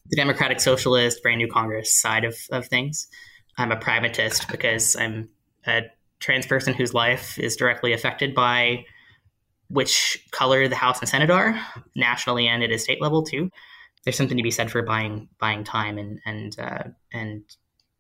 the 0.08 0.16
Democratic 0.16 0.60
Socialist, 0.60 1.24
brand 1.24 1.40
new 1.40 1.48
Congress 1.48 2.00
side 2.00 2.24
of, 2.24 2.38
of 2.52 2.68
things. 2.68 3.08
I'm 3.58 3.72
a 3.72 3.78
pragmatist 3.78 4.48
because 4.50 4.96
I'm 4.96 5.30
a 5.66 5.82
trans 6.20 6.46
person 6.46 6.76
whose 6.76 6.94
life 6.94 7.40
is 7.40 7.56
directly 7.56 7.94
affected 7.94 8.36
by 8.36 8.86
which 9.70 10.24
color 10.32 10.68
the 10.68 10.76
House 10.76 11.00
and 11.00 11.10
Senate 11.10 11.32
are, 11.32 11.60
nationally 11.96 12.48
and 12.48 12.62
at 12.62 12.72
a 12.72 12.78
state 12.78 13.02
level 13.02 13.24
too. 13.24 13.50
There's 14.04 14.16
something 14.16 14.38
to 14.38 14.44
be 14.44 14.52
said 14.52 14.70
for 14.70 14.84
buying 14.84 15.30
buying 15.40 15.64
time 15.64 15.98
and 15.98 16.20
and 16.28 16.60
uh, 16.60 16.84
and 17.12 17.44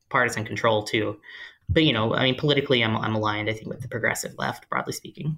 partisan 0.09 0.45
control 0.45 0.83
too. 0.83 1.17
But 1.69 1.83
you 1.83 1.93
know, 1.93 2.13
I 2.13 2.23
mean, 2.23 2.35
politically, 2.35 2.83
I'm 2.83 2.95
I'm 2.97 3.15
aligned. 3.15 3.49
I 3.49 3.53
think 3.53 3.67
with 3.67 3.81
the 3.81 3.87
progressive 3.87 4.33
left, 4.37 4.69
broadly 4.69 4.93
speaking. 4.93 5.37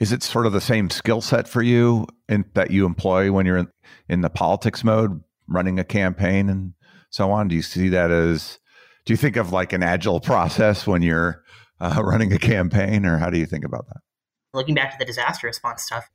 Is 0.00 0.12
it 0.12 0.22
sort 0.22 0.46
of 0.46 0.52
the 0.52 0.60
same 0.60 0.90
skill 0.90 1.20
set 1.20 1.46
for 1.46 1.62
you 1.62 2.06
in, 2.28 2.44
that 2.54 2.72
you 2.72 2.84
employ 2.84 3.30
when 3.30 3.46
you're 3.46 3.58
in, 3.58 3.68
in 4.08 4.22
the 4.22 4.30
politics 4.30 4.82
mode, 4.82 5.22
running 5.46 5.78
a 5.78 5.84
campaign 5.84 6.48
and 6.48 6.74
so 7.10 7.30
on? 7.30 7.46
Do 7.48 7.54
you 7.54 7.62
see 7.62 7.88
that 7.90 8.10
as? 8.10 8.58
Do 9.04 9.12
you 9.12 9.16
think 9.16 9.36
of 9.36 9.52
like 9.52 9.72
an 9.72 9.82
agile 9.82 10.18
process 10.20 10.86
when 10.86 11.02
you're 11.02 11.42
uh, 11.80 12.02
running 12.02 12.32
a 12.32 12.38
campaign, 12.38 13.04
or 13.04 13.18
how 13.18 13.30
do 13.30 13.38
you 13.38 13.46
think 13.46 13.64
about 13.64 13.86
that? 13.88 14.00
Looking 14.52 14.74
back 14.74 14.92
to 14.92 14.98
the 14.98 15.04
disaster 15.04 15.46
response 15.46 15.82
stuff, 15.82 16.10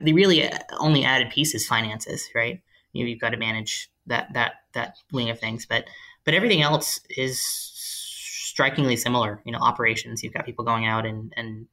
the 0.00 0.12
really 0.12 0.48
only 0.78 1.04
added 1.04 1.30
piece 1.30 1.54
is 1.54 1.66
finances, 1.66 2.28
right? 2.34 2.60
You 2.92 3.04
know, 3.04 3.08
you've 3.10 3.20
got 3.20 3.30
to 3.30 3.36
manage 3.36 3.90
that 4.06 4.32
that 4.34 4.52
that 4.74 4.96
wing 5.12 5.30
of 5.30 5.38
things, 5.38 5.66
but 5.66 5.84
but 6.28 6.34
everything 6.34 6.60
else 6.60 7.00
is 7.08 7.40
strikingly 7.42 8.96
similar. 8.96 9.40
You 9.46 9.52
know, 9.52 9.60
operations. 9.60 10.22
You've 10.22 10.34
got 10.34 10.44
people 10.44 10.62
going 10.62 10.84
out 10.84 11.06
and 11.06 11.32
and 11.38 11.66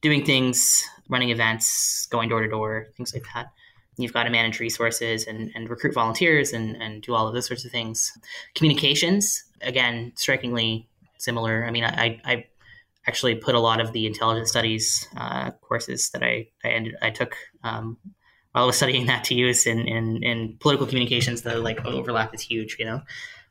doing 0.00 0.24
things, 0.24 0.82
running 1.08 1.30
events, 1.30 2.08
going 2.10 2.28
door 2.28 2.40
to 2.42 2.48
door, 2.48 2.88
things 2.96 3.14
like 3.14 3.22
that. 3.34 3.52
You've 3.98 4.12
got 4.12 4.24
to 4.24 4.30
manage 4.30 4.58
resources 4.58 5.28
and, 5.28 5.52
and 5.54 5.70
recruit 5.70 5.94
volunteers 5.94 6.52
and, 6.52 6.74
and 6.82 7.02
do 7.02 7.14
all 7.14 7.28
of 7.28 7.34
those 7.34 7.46
sorts 7.46 7.64
of 7.64 7.70
things. 7.70 8.10
Communications, 8.56 9.44
again, 9.60 10.12
strikingly 10.16 10.88
similar. 11.18 11.64
I 11.64 11.70
mean, 11.70 11.84
I, 11.84 12.20
I 12.24 12.46
actually 13.06 13.36
put 13.36 13.54
a 13.54 13.60
lot 13.60 13.80
of 13.80 13.92
the 13.92 14.06
intelligence 14.06 14.50
studies 14.50 15.06
uh, 15.16 15.52
courses 15.60 16.10
that 16.10 16.24
I, 16.24 16.48
I 16.64 16.70
ended 16.70 16.96
I 17.00 17.10
took 17.10 17.36
um, 17.62 17.96
while 18.50 18.64
I 18.64 18.66
was 18.66 18.76
studying 18.76 19.06
that 19.06 19.22
to 19.24 19.36
use 19.36 19.68
in, 19.68 19.86
in, 19.86 20.24
in 20.24 20.56
political 20.58 20.88
communications. 20.88 21.42
The 21.42 21.58
like 21.58 21.86
overlap 21.86 22.34
is 22.34 22.40
huge, 22.40 22.74
you 22.80 22.86
know. 22.86 23.02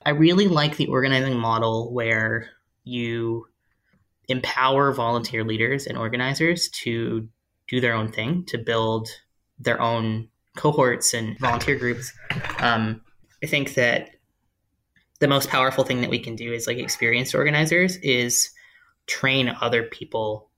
I 0.06 0.12
really 0.12 0.48
like 0.48 0.78
the 0.78 0.88
organizing 0.88 1.38
model 1.38 1.94
where 1.94 2.50
you 2.84 3.48
empower 4.28 4.94
volunteer 4.94 5.44
leaders 5.44 5.88
and 5.88 5.98
organizers 5.98 6.70
to 6.70 7.28
do 7.68 7.82
their 7.82 7.94
own 7.94 8.12
thing, 8.12 8.46
to 8.46 8.58
build 8.58 9.10
their 9.60 9.82
own 9.82 10.30
cohorts 10.56 11.14
and 11.14 11.38
volunteer 11.40 11.76
groups. 11.76 12.14
Um, 12.60 13.02
I 13.44 13.48
think 13.48 13.76
that 13.76 14.12
the 15.20 15.28
most 15.28 15.50
powerful 15.50 15.84
thing 15.84 16.02
that 16.02 16.10
we 16.10 16.20
can 16.20 16.36
do 16.36 16.54
as 16.54 16.68
like 16.68 16.78
experienced 16.78 17.36
organizers 17.36 17.98
is 17.98 18.52
train 19.08 19.54
other 19.62 19.84
people 19.84 20.50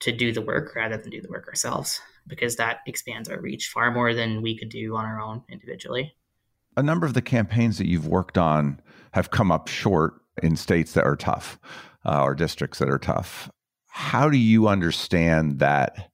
to 0.00 0.12
do 0.12 0.32
the 0.32 0.42
work 0.42 0.74
rather 0.74 0.96
than 0.96 1.10
do 1.10 1.20
the 1.20 1.28
work 1.28 1.48
ourselves 1.48 2.00
because 2.26 2.56
that 2.56 2.78
expands 2.86 3.28
our 3.28 3.40
reach 3.40 3.68
far 3.68 3.90
more 3.90 4.14
than 4.14 4.42
we 4.42 4.56
could 4.58 4.68
do 4.68 4.96
on 4.96 5.04
our 5.04 5.20
own 5.20 5.42
individually. 5.48 6.14
A 6.76 6.82
number 6.82 7.06
of 7.06 7.14
the 7.14 7.22
campaigns 7.22 7.78
that 7.78 7.88
you've 7.88 8.06
worked 8.06 8.36
on 8.36 8.80
have 9.12 9.30
come 9.30 9.50
up 9.50 9.68
short 9.68 10.20
in 10.42 10.56
states 10.56 10.92
that 10.92 11.04
are 11.04 11.16
tough 11.16 11.58
uh, 12.04 12.22
or 12.22 12.34
districts 12.34 12.78
that 12.78 12.90
are 12.90 12.98
tough. 12.98 13.50
How 13.88 14.28
do 14.28 14.36
you 14.36 14.68
understand 14.68 15.58
that 15.58 16.10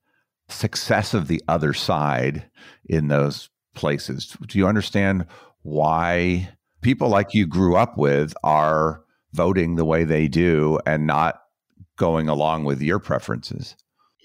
success 0.49 1.15
of 1.15 1.27
the 1.27 1.43
other 1.49 1.73
side 1.73 2.49
in 2.85 3.09
those 3.09 3.51
places? 3.75 4.37
Do 4.47 4.59
you 4.59 4.69
understand 4.69 5.27
why 5.63 6.51
people 6.81 7.09
like 7.09 7.35
you 7.35 7.47
grew 7.47 7.77
up 7.77 7.99
with 7.99 8.35
are 8.45 9.03
voting 9.33 9.75
the 9.75 9.85
way 9.85 10.05
they 10.05 10.29
do 10.29 10.79
and 10.87 11.07
not 11.07 11.41
going 11.97 12.29
along 12.29 12.65
with 12.65 12.81
your 12.81 13.01
preferences? 13.01 13.75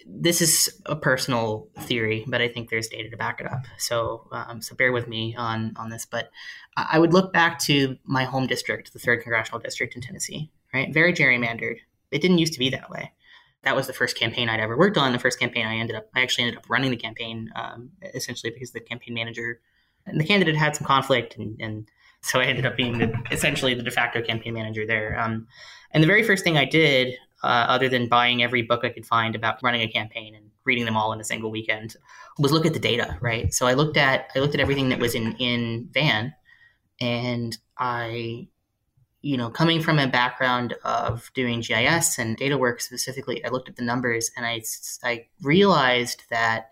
This 0.10 0.42
is 0.42 0.82
a 0.86 0.96
personal 0.96 1.68
theory, 1.82 2.24
but 2.28 2.42
I 2.42 2.48
think 2.48 2.70
there's 2.70 2.88
data 2.88 3.10
to 3.10 3.18
back 3.18 3.42
it 3.42 3.52
up. 3.52 3.66
So, 3.78 4.28
um, 4.32 4.62
so 4.62 4.74
bear 4.74 4.92
with 4.92 5.08
me 5.08 5.36
on 5.36 5.74
on 5.76 5.90
this. 5.90 6.06
But 6.06 6.32
I 6.78 6.98
would 6.98 7.14
look 7.14 7.34
back 7.34 7.60
to 7.64 7.98
my 8.06 8.24
home 8.24 8.48
district, 8.48 8.94
the 8.94 9.00
third 9.00 9.22
congressional 9.22 9.60
district 9.60 9.96
in 9.96 10.02
Tennessee. 10.02 10.50
Right, 10.74 10.94
very 10.94 11.14
gerrymandered. 11.14 11.78
It 12.12 12.22
didn't 12.22 12.38
used 12.38 12.54
to 12.54 12.60
be 12.60 12.70
that 12.70 12.90
way. 12.90 13.12
That 13.64 13.76
was 13.76 13.88
the 13.88 13.94
first 13.94 14.18
campaign 14.18 14.48
I'd 14.48 14.60
ever 14.60 14.78
worked 14.78 14.98
on. 14.98 15.12
The 15.12 15.20
first 15.20 15.40
campaign 15.40 15.66
I 15.66 15.76
ended 15.76 15.96
up, 15.96 16.08
I 16.16 16.22
actually 16.22 16.46
ended 16.46 16.60
up 16.60 16.70
running 16.70 16.92
the 16.92 16.98
campaign, 16.98 17.52
um, 17.56 17.92
essentially 18.14 18.52
because 18.52 18.72
the 18.72 18.80
campaign 18.80 19.14
manager 19.14 19.60
and 20.06 20.20
the 20.20 20.26
candidate 20.26 20.56
had 20.56 20.76
some 20.76 20.88
conflict, 20.88 21.36
and, 21.38 21.60
and 21.60 21.90
so 22.22 22.40
I 22.40 22.46
ended 22.46 22.66
up 22.66 22.78
being 22.78 22.98
the, 22.98 23.14
essentially 23.32 23.74
the 23.74 23.84
de 23.84 23.92
facto 23.92 24.22
campaign 24.22 24.54
manager 24.54 24.86
there. 24.86 25.20
Um, 25.20 25.48
and 25.92 26.02
the 26.02 26.08
very 26.08 26.24
first 26.24 26.44
thing 26.44 26.58
I 26.58 26.66
did 26.66 27.16
uh, 27.44 27.66
other 27.70 27.90
than 27.90 28.08
buying 28.08 28.42
every 28.42 28.62
book 28.62 28.84
I 28.84 28.90
could 28.90 29.06
find 29.06 29.36
about 29.36 29.62
running 29.62 29.82
a 29.82 29.88
campaign 29.88 30.36
and 30.36 30.50
reading 30.66 30.86
them 30.86 30.98
all 30.98 31.14
in 31.14 31.22
a 31.22 31.24
single 31.24 31.52
weekend, 31.52 31.96
was 32.40 32.52
look 32.52 32.66
at 32.66 32.74
the 32.74 32.80
data, 32.80 33.18
right? 33.22 33.54
So 33.54 33.68
I 33.68 33.74
looked 33.74 33.98
at 33.98 34.30
I 34.36 34.40
looked 34.40 34.56
at 34.56 34.62
everything 34.62 34.90
that 34.90 35.00
was 35.00 35.16
in 35.16 35.36
in 35.38 35.90
Van, 35.92 36.34
and 37.00 37.58
I, 37.78 38.48
you 39.22 39.38
know, 39.38 39.50
coming 39.50 39.82
from 39.82 40.00
a 40.00 40.08
background 40.08 40.74
of 40.84 41.32
doing 41.34 41.62
GIS 41.62 42.18
and 42.18 42.38
data 42.38 42.58
work 42.58 42.82
specifically, 42.82 43.44
I 43.46 43.50
looked 43.50 43.70
at 43.70 43.76
the 43.76 43.84
numbers 43.84 44.32
and 44.36 44.46
I 44.46 44.62
I 45.04 45.28
realized 45.42 46.24
that 46.30 46.72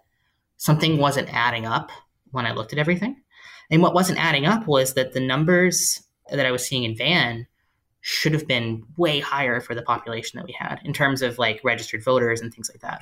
something 0.58 0.98
wasn't 0.98 1.34
adding 1.34 1.66
up 1.66 1.92
when 2.32 2.46
I 2.46 2.54
looked 2.54 2.74
at 2.74 2.80
everything, 2.80 3.22
and 3.70 3.82
what 3.82 3.94
wasn't 3.94 4.24
adding 4.24 4.46
up 4.46 4.68
was 4.68 4.96
that 4.96 5.14
the 5.14 5.20
numbers 5.20 6.02
that 6.32 6.46
I 6.46 6.52
was 6.52 6.66
seeing 6.66 6.84
in 6.84 6.98
Van 6.98 7.48
should 8.08 8.34
have 8.34 8.48
been 8.48 8.84
way 8.98 9.20
higher 9.20 9.60
for 9.60 9.74
the 9.74 9.82
population 9.82 10.38
that 10.38 10.46
we 10.46 10.56
had 10.56 10.80
in 10.86 10.94
terms 10.94 11.24
of 11.24 11.40
like 11.40 11.60
registered 11.64 12.04
voters 12.04 12.40
and 12.40 12.54
things 12.54 12.70
like 12.72 12.80
that. 12.80 13.02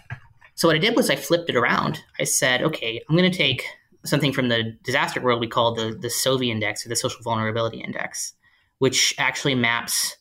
So 0.56 0.66
what 0.66 0.78
I 0.78 0.80
did 0.80 0.96
was 0.96 1.10
I 1.10 1.18
flipped 1.18 1.50
it 1.50 1.58
around. 1.58 2.02
I 2.22 2.24
said, 2.24 2.62
okay, 2.62 3.02
I'm 3.10 3.18
going 3.18 3.30
to 3.30 3.38
take 3.38 3.66
something 4.06 4.32
from 4.32 4.48
the 4.48 4.78
disaster 4.82 5.20
world 5.20 5.42
we 5.42 5.48
call 5.48 5.76
the 5.76 5.92
the 5.92 6.08
SOVI 6.08 6.50
index 6.50 6.86
or 6.86 6.90
the 6.90 6.96
social 6.96 7.22
vulnerability 7.22 7.82
index, 7.82 8.34
which 8.78 9.14
actually 9.18 9.56
maps 9.56 10.16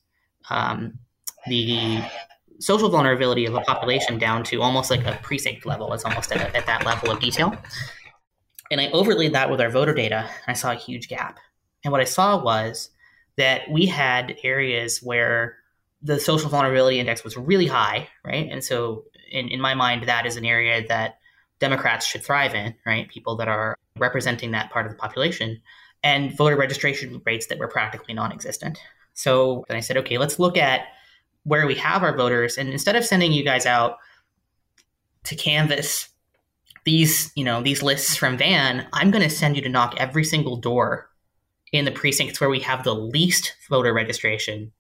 um, 0.51 0.99
the 1.47 2.03
social 2.59 2.89
vulnerability 2.89 3.47
of 3.47 3.55
a 3.55 3.61
population 3.61 4.19
down 4.19 4.43
to 4.43 4.63
almost 4.63 4.91
like 4.91 5.07
a 5.07 5.17
precinct 5.23 5.65
level. 5.65 5.93
It's 5.93 6.05
almost 6.05 6.33
at, 6.33 6.57
at 6.57 6.67
that 6.67 6.85
level 6.85 7.13
of 7.13 7.21
detail. 7.21 7.57
And 8.73 8.81
I 8.81 8.89
overlaid 8.89 9.33
that 9.35 9.49
with 9.49 9.61
our 9.61 9.71
voter 9.71 9.95
data, 9.95 10.29
and 10.29 10.49
I 10.49 10.55
saw 10.55 10.73
a 10.73 10.77
huge 10.77 11.07
gap. 11.09 11.39
And 11.85 11.93
what 11.93 12.01
I 12.01 12.05
saw 12.05 12.43
was 12.43 12.91
that 13.37 13.71
we 13.71 13.87
had 13.87 14.37
areas 14.43 15.03
where 15.03 15.57
the 16.03 16.19
social 16.19 16.51
vulnerability 16.51 16.99
index 16.99 17.25
was 17.25 17.37
really 17.37 17.67
high, 17.67 18.09
right? 18.25 18.49
And 18.51 18.63
so, 18.63 19.05
in, 19.31 19.49
in 19.49 19.61
my 19.61 19.75
mind, 19.75 20.09
that 20.09 20.27
is 20.27 20.37
an 20.37 20.45
area 20.45 20.87
that 20.89 21.19
Democrats 21.59 22.05
should 22.07 22.23
thrive 22.23 22.55
in, 22.55 22.75
right? 22.85 23.09
People 23.09 23.37
that 23.37 23.49
are 23.49 23.77
representing 23.97 24.51
that 24.51 24.71
part 24.71 24.85
of 24.85 24.93
the 24.93 24.99
population, 24.99 25.61
and 26.03 26.37
voter 26.37 26.57
registration 26.57 27.23
rates 27.25 27.47
that 27.47 27.59
were 27.59 27.69
practically 27.69 28.15
non 28.15 28.33
existent. 28.33 28.81
So 29.15 29.65
then 29.69 29.77
I 29.77 29.81
said, 29.81 29.97
okay, 29.99 30.19
let's 30.19 30.39
look 30.39 30.57
at 30.57 30.87
where 31.45 31.67
we 31.67 31.75
have 31.77 32.03
our 32.03 32.17
voters. 32.17 32.57
And 32.57 32.71
instead 32.71 32.97
of 32.97 33.05
sending 33.05 33.33
you 33.33 33.45
guys 33.45 33.67
out 33.67 33.99
to 35.25 35.37
canvass 35.37 36.09
these, 36.85 37.31
you 37.37 37.45
know, 37.45 37.63
these 37.63 37.83
lists 37.83 38.17
from 38.17 38.37
Van, 38.37 38.87
I'm 38.93 39.11
going 39.11 39.23
to 39.23 39.31
send 39.31 39.57
you 39.57 39.63
to 39.63 39.69
knock 39.69 39.95
every 39.99 40.25
single 40.25 40.57
door 40.57 41.09
in 41.73 41.87
the 41.87 41.91
precincts 41.91 42.41
where 42.41 42.51
we 42.51 42.61
have 42.61 42.85
the 42.85 42.95
least 42.95 43.55
voter 43.69 43.93
registration 43.93 44.73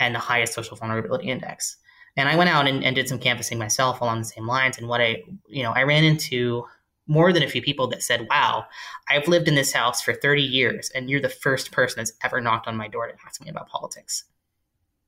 and 0.00 0.14
the 0.14 0.18
highest 0.18 0.54
social 0.54 0.76
vulnerability 0.76 1.28
index. 1.28 1.76
And 2.16 2.28
I 2.28 2.36
went 2.36 2.50
out 2.50 2.66
and, 2.66 2.82
and 2.82 2.96
did 2.96 3.08
some 3.08 3.18
canvassing 3.18 3.58
myself 3.58 4.00
along 4.00 4.18
the 4.18 4.24
same 4.24 4.46
lines. 4.46 4.78
And 4.78 4.88
what 4.88 5.00
I, 5.00 5.22
you 5.46 5.62
know, 5.62 5.72
I 5.72 5.82
ran 5.84 6.02
into 6.02 6.64
more 7.06 7.32
than 7.32 7.42
a 7.42 7.48
few 7.48 7.62
people 7.62 7.86
that 7.88 8.02
said, 8.02 8.26
Wow, 8.28 8.66
I've 9.08 9.28
lived 9.28 9.48
in 9.48 9.54
this 9.54 9.72
house 9.72 10.00
for 10.00 10.14
30 10.14 10.42
years, 10.42 10.90
and 10.94 11.10
you're 11.10 11.20
the 11.20 11.28
first 11.28 11.72
person 11.72 11.98
that's 11.98 12.12
ever 12.22 12.40
knocked 12.40 12.66
on 12.66 12.76
my 12.76 12.88
door 12.88 13.06
to 13.06 13.14
ask 13.26 13.42
me 13.42 13.50
about 13.50 13.68
politics. 13.68 14.24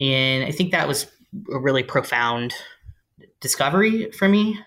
And 0.01 0.45
I 0.45 0.51
think 0.51 0.73
that 0.73 0.89
was 0.89 1.07
a 1.53 1.59
really 1.59 1.83
profound 1.83 2.55
discovery 3.41 4.11
for 4.11 4.29
me. 4.29 4.59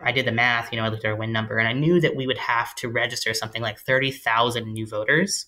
I 0.00 0.12
did 0.12 0.26
the 0.26 0.32
math, 0.32 0.72
you 0.72 0.78
know, 0.78 0.84
I 0.84 0.88
looked 0.88 1.04
at 1.04 1.08
our 1.08 1.16
win 1.16 1.32
number, 1.32 1.58
and 1.58 1.68
I 1.68 1.72
knew 1.72 2.00
that 2.00 2.16
we 2.16 2.26
would 2.26 2.38
have 2.38 2.74
to 2.76 2.88
register 2.88 3.32
something 3.32 3.62
like 3.62 3.78
30,000 3.78 4.70
new 4.70 4.86
voters 4.86 5.46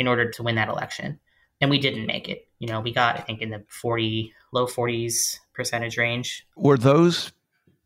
in 0.00 0.08
order 0.08 0.30
to 0.30 0.42
win 0.42 0.54
that 0.54 0.68
election. 0.70 1.20
And 1.60 1.70
we 1.70 1.78
didn't 1.78 2.06
make 2.06 2.26
it. 2.26 2.48
You 2.58 2.68
know, 2.68 2.80
we 2.80 2.90
got, 2.90 3.18
I 3.18 3.20
think, 3.20 3.42
in 3.42 3.50
the 3.50 3.62
40, 3.68 4.32
low 4.50 4.66
40s 4.66 5.38
percentage 5.52 5.98
range. 5.98 6.46
Were 6.56 6.78
those 6.78 7.32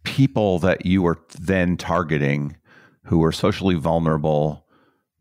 people 0.04 0.60
that 0.60 0.86
you 0.86 1.02
were 1.02 1.18
then 1.40 1.76
targeting 1.76 2.56
who 3.02 3.18
were 3.18 3.32
socially 3.32 3.74
vulnerable 3.74 4.64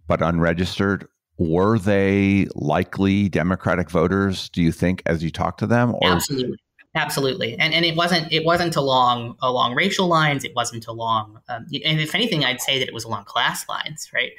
but 0.07 0.21
unregistered? 0.21 1.07
Were 1.39 1.79
they 1.79 2.45
likely 2.53 3.27
Democratic 3.27 3.89
voters, 3.89 4.50
do 4.50 4.62
you 4.62 4.71
think, 4.71 5.01
as 5.07 5.23
you 5.23 5.31
talk 5.31 5.57
to 5.57 5.67
them? 5.67 5.95
Or? 5.95 6.12
Absolutely. 6.12 6.57
Absolutely, 6.95 7.57
and 7.57 7.73
and 7.73 7.83
it 7.85 7.95
wasn't 7.95 8.31
it 8.31 8.45
wasn't 8.45 8.75
along 8.75 9.35
along 9.41 9.73
racial 9.73 10.05
lines. 10.05 10.43
It 10.43 10.53
wasn't 10.55 10.85
along, 10.85 11.39
um, 11.50 11.65
and 11.83 12.00
if 12.00 12.13
anything, 12.13 12.45
I'd 12.45 12.62
say 12.62 12.77
that 12.77 12.88
it 12.88 12.93
was 12.93 13.03
along 13.03 13.23
class 13.23 13.67
lines, 13.67 14.12
right? 14.13 14.29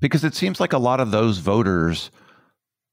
Because 0.00 0.24
it 0.24 0.34
seems 0.34 0.60
like 0.60 0.72
a 0.72 0.78
lot 0.78 1.00
of 1.00 1.10
those 1.10 1.38
voters, 1.38 2.10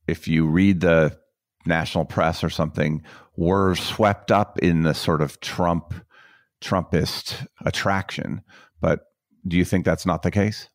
if 0.08 0.28
you 0.28 0.48
read 0.48 0.82
the 0.82 1.18
national 1.66 2.06
press 2.06 2.44
or 2.44 2.50
something, 2.50 3.04
were 3.36 3.76
swept 3.76 4.32
up 4.32 4.60
in 4.60 4.84
the 4.84 4.94
sort 4.94 5.22
of 5.22 5.40
Trump 5.40 5.94
Trumpist 6.62 7.46
attraction. 7.66 8.42
But 8.82 9.02
do 9.48 9.58
you 9.58 9.66
think 9.66 9.86
that's 9.86 10.06
not 10.06 10.24
the 10.24 10.32
case? 10.32 10.70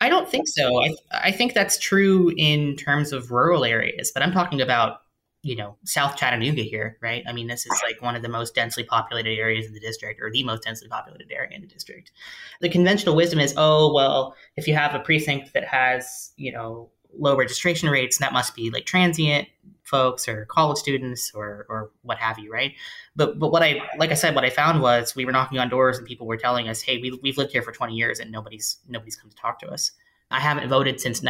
I 0.00 0.08
don't 0.08 0.28
think 0.28 0.48
so. 0.48 0.82
I, 0.82 0.94
I 1.12 1.30
think 1.30 1.54
that's 1.54 1.78
true 1.78 2.32
in 2.36 2.74
terms 2.74 3.12
of 3.12 3.30
rural 3.30 3.64
areas, 3.64 4.10
but 4.12 4.22
I'm 4.24 4.32
talking 4.32 4.60
about, 4.60 5.01
you 5.42 5.56
know, 5.56 5.76
South 5.84 6.16
Chattanooga 6.16 6.62
here, 6.62 6.98
right? 7.02 7.24
I 7.26 7.32
mean, 7.32 7.48
this 7.48 7.66
is 7.66 7.82
like 7.84 8.00
one 8.00 8.14
of 8.14 8.22
the 8.22 8.28
most 8.28 8.54
densely 8.54 8.84
populated 8.84 9.38
areas 9.38 9.66
in 9.66 9.72
the 9.72 9.80
district, 9.80 10.20
or 10.22 10.30
the 10.30 10.44
most 10.44 10.62
densely 10.62 10.88
populated 10.88 11.30
area 11.32 11.50
in 11.52 11.60
the 11.60 11.66
district. 11.66 12.12
The 12.60 12.68
conventional 12.68 13.16
wisdom 13.16 13.40
is, 13.40 13.52
oh, 13.56 13.92
well, 13.92 14.36
if 14.56 14.68
you 14.68 14.74
have 14.74 14.94
a 14.94 15.00
precinct 15.00 15.52
that 15.54 15.64
has, 15.64 16.32
you 16.36 16.52
know, 16.52 16.90
low 17.18 17.36
registration 17.36 17.90
rates, 17.90 18.18
that 18.18 18.32
must 18.32 18.54
be 18.54 18.70
like 18.70 18.86
transient 18.86 19.48
folks 19.82 20.28
or 20.28 20.46
college 20.46 20.78
students 20.78 21.32
or 21.34 21.66
or 21.68 21.90
what 22.02 22.18
have 22.18 22.38
you, 22.38 22.50
right? 22.52 22.72
But 23.16 23.38
but 23.38 23.50
what 23.50 23.62
I 23.62 23.80
like 23.98 24.10
I 24.10 24.14
said, 24.14 24.34
what 24.34 24.44
I 24.44 24.50
found 24.50 24.80
was 24.80 25.16
we 25.16 25.24
were 25.24 25.32
knocking 25.32 25.58
on 25.58 25.68
doors 25.68 25.98
and 25.98 26.06
people 26.06 26.26
were 26.26 26.36
telling 26.36 26.68
us, 26.68 26.82
hey, 26.82 26.98
we, 26.98 27.18
we've 27.22 27.36
lived 27.36 27.52
here 27.52 27.62
for 27.62 27.72
20 27.72 27.94
years 27.94 28.20
and 28.20 28.30
nobody's 28.30 28.78
nobody's 28.88 29.16
come 29.16 29.30
to 29.30 29.36
talk 29.36 29.58
to 29.60 29.68
us. 29.68 29.92
I 30.30 30.40
haven't 30.40 30.68
voted 30.68 31.00
since 31.00 31.22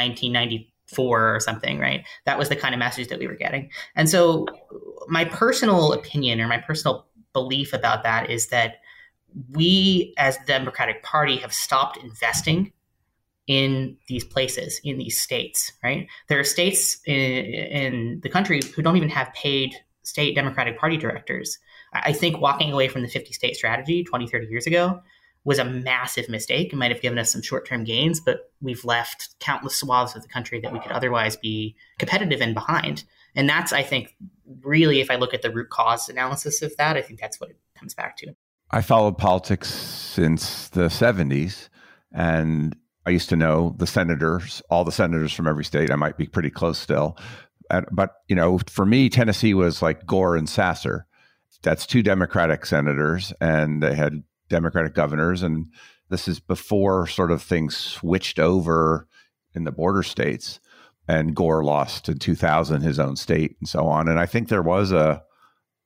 1994 0.93 1.35
or 1.35 1.41
something, 1.41 1.79
right? 1.79 2.07
That 2.25 2.39
was 2.39 2.49
the 2.49 2.57
kind 2.57 2.75
of 2.75 2.79
message 2.79 3.09
that 3.09 3.19
we 3.19 3.27
were 3.27 3.35
getting. 3.35 3.71
And 3.95 4.09
so 4.09 4.47
my 5.09 5.25
personal 5.25 5.93
opinion 5.93 6.41
or 6.41 6.49
my 6.49 6.59
personal 6.59 7.07
belief 7.33 7.73
about 7.73 8.03
that 8.03 8.31
is 8.31 8.49
that 8.49 8.77
we 9.51 10.15
as 10.19 10.37
the 10.39 10.45
Democratic 10.45 11.03
Party 11.03 11.37
have 11.39 11.53
stopped 11.53 11.97
investing 11.99 12.73
in 13.47 13.97
these 14.09 14.25
places, 14.25 14.81
in 14.85 14.99
these 14.99 15.19
states, 15.19 15.73
right? 15.83 16.07
There 16.29 16.39
are 16.39 16.45
states 16.45 17.01
in, 17.07 17.17
in, 17.17 18.21
the 18.23 18.29
country 18.29 18.61
who 18.75 18.83
don't 18.83 18.97
even 18.97 19.09
have 19.09 19.33
paid 19.35 19.75
state 20.05 20.35
Democratic 20.35 20.79
Party 20.79 20.97
directors. 20.97 21.59
I 21.93 22.13
think 22.13 22.41
walking 22.41 22.73
away 22.73 22.89
from 22.89 23.03
the 23.03 23.09
50 23.09 23.33
state 23.33 23.57
strategy 23.57 24.05
20, 24.05 24.29
30 24.29 24.47
years 24.47 24.67
ago 24.67 25.01
was 25.45 25.59
a 25.59 25.65
massive 25.65 26.29
mistake. 26.29 26.73
It 26.73 26.77
might 26.77 26.91
have 26.91 27.01
given 27.01 27.19
us 27.19 27.33
some 27.33 27.43
short 27.43 27.67
term 27.67 27.85
gains, 27.85 28.21
but 28.21 28.51
we've 28.61 28.85
left 28.85 29.35
countless 29.41 29.77
swaths 29.77 30.15
of 30.15 30.23
the 30.23 30.29
country 30.29 30.61
that 30.61 30.73
we 30.73 30.79
could 30.79 30.93
otherwise 30.93 31.37
be 31.37 31.77
competitive 31.99 32.41
and 32.41 32.55
behind. 32.55 33.05
And 33.35 33.49
that's, 33.49 33.73
I 33.73 33.83
think, 33.83 34.15
really, 34.63 35.01
if 35.01 35.11
I 35.11 35.17
look 35.17 35.35
at 35.35 35.43
the 35.43 35.51
root 35.51 35.71
cause 35.71 36.09
analysis 36.09 36.63
of 36.63 36.77
that, 36.77 36.97
I 36.97 37.03
think 37.03 37.21
that's 37.21 37.41
what 37.41 37.51
it 37.51 37.57
comes 37.77 37.95
back 37.95 38.17
to. 38.19 38.35
I 38.71 38.83
followed 38.83 39.19
politics 39.19 39.69
since 39.69 40.69
the 40.69 40.87
70s. 40.87 41.69
And 42.13 42.77
I 43.07 43.11
used 43.11 43.31
to 43.31 43.37
know 43.37 43.75
the 43.79 43.87
senators, 43.87 44.63
all 44.71 44.85
the 44.85 44.93
senators 44.93 45.33
from 45.33 45.49
every 45.49 45.65
state. 45.65 45.91
I 45.91 45.97
might 45.97 46.19
be 46.19 46.27
pretty 46.27 46.51
close 46.51 46.79
still. 46.79 47.17
But, 47.91 48.13
you 48.29 48.37
know, 48.37 48.61
for 48.69 48.85
me, 48.85 49.09
Tennessee 49.09 49.55
was 49.55 49.81
like 49.81 50.05
Gore 50.05 50.37
and 50.37 50.49
Sasser. 50.49 51.07
That's 51.63 51.87
two 51.87 52.03
Democratic 52.03 52.67
senators, 52.67 53.33
and 53.41 53.83
they 53.83 53.95
had 53.95 54.25
Democratic 54.53 54.95
governors. 54.95 55.43
And 55.43 55.67
this 56.11 56.29
is 56.29 56.39
before 56.39 57.09
sort 57.09 57.33
of 57.33 57.43
things 57.43 57.77
switched 57.77 58.39
over 58.39 59.09
in 59.55 59.65
the 59.65 59.73
border 59.73 60.05
states. 60.05 60.61
And 61.09 61.35
Gore 61.35 61.65
lost 61.65 62.09
in 62.09 62.19
2000 62.19 62.83
his 62.83 63.01
own 63.01 63.17
state 63.17 63.57
and 63.59 63.69
so 63.69 63.89
on. 63.89 64.07
And 64.07 64.21
I 64.21 64.27
think 64.27 64.49
there 64.49 64.63
was 64.63 64.93
a, 64.93 65.23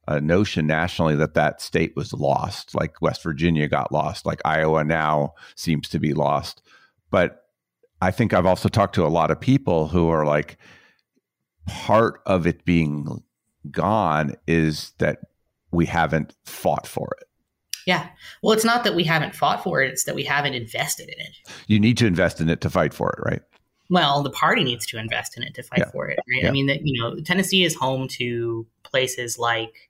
a 0.06 0.20
notion 0.20 0.66
nationally 0.66 1.16
that 1.16 1.34
that 1.34 1.62
state 1.62 1.94
was 1.96 2.12
lost, 2.12 2.74
like 2.74 3.00
West 3.00 3.22
Virginia 3.22 3.66
got 3.66 3.92
lost, 3.92 4.26
like 4.26 4.42
Iowa 4.44 4.84
now 4.84 5.32
seems 5.54 5.88
to 5.88 5.98
be 5.98 6.12
lost. 6.12 6.60
But 7.10 7.44
I 8.02 8.10
think 8.10 8.34
I've 8.34 8.46
also 8.46 8.68
talked 8.68 8.94
to 8.96 9.06
a 9.06 9.08
lot 9.08 9.30
of 9.30 9.40
people 9.40 9.88
who 9.88 10.08
are 10.10 10.26
like, 10.26 10.58
part 11.66 12.20
of 12.26 12.46
it 12.46 12.64
being 12.64 13.22
gone 13.70 14.34
is 14.46 14.92
that 14.98 15.20
we 15.70 15.86
haven't 15.86 16.34
fought 16.44 16.86
for 16.86 17.16
it. 17.20 17.25
Yeah. 17.86 18.08
Well, 18.42 18.52
it's 18.52 18.64
not 18.64 18.84
that 18.84 18.94
we 18.94 19.04
haven't 19.04 19.34
fought 19.34 19.62
for 19.62 19.80
it, 19.80 19.90
it's 19.90 20.04
that 20.04 20.14
we 20.14 20.24
haven't 20.24 20.54
invested 20.54 21.08
in 21.08 21.18
it. 21.18 21.36
You 21.68 21.80
need 21.80 21.96
to 21.98 22.06
invest 22.06 22.40
in 22.40 22.50
it 22.50 22.60
to 22.60 22.70
fight 22.70 22.92
for 22.92 23.10
it, 23.10 23.18
right? 23.24 23.42
Well, 23.88 24.22
the 24.22 24.30
party 24.30 24.64
needs 24.64 24.84
to 24.86 24.98
invest 24.98 25.36
in 25.36 25.44
it 25.44 25.54
to 25.54 25.62
fight 25.62 25.78
yeah. 25.78 25.90
for 25.92 26.08
it, 26.08 26.18
right? 26.18 26.42
Yeah. 26.42 26.48
I 26.48 26.50
mean, 26.50 26.66
that 26.66 26.80
you 26.84 27.00
know, 27.00 27.20
Tennessee 27.20 27.64
is 27.64 27.74
home 27.74 28.08
to 28.08 28.66
places 28.82 29.38
like 29.38 29.88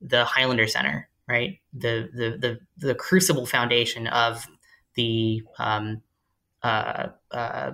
the 0.00 0.24
Highlander 0.24 0.66
Center, 0.66 1.08
right? 1.28 1.60
The 1.74 2.08
the 2.12 2.38
the 2.38 2.58
the 2.78 2.94
crucible 2.94 3.44
foundation 3.44 4.06
of 4.06 4.46
the 4.94 5.42
um, 5.58 6.00
uh, 6.62 7.08
uh, 7.30 7.72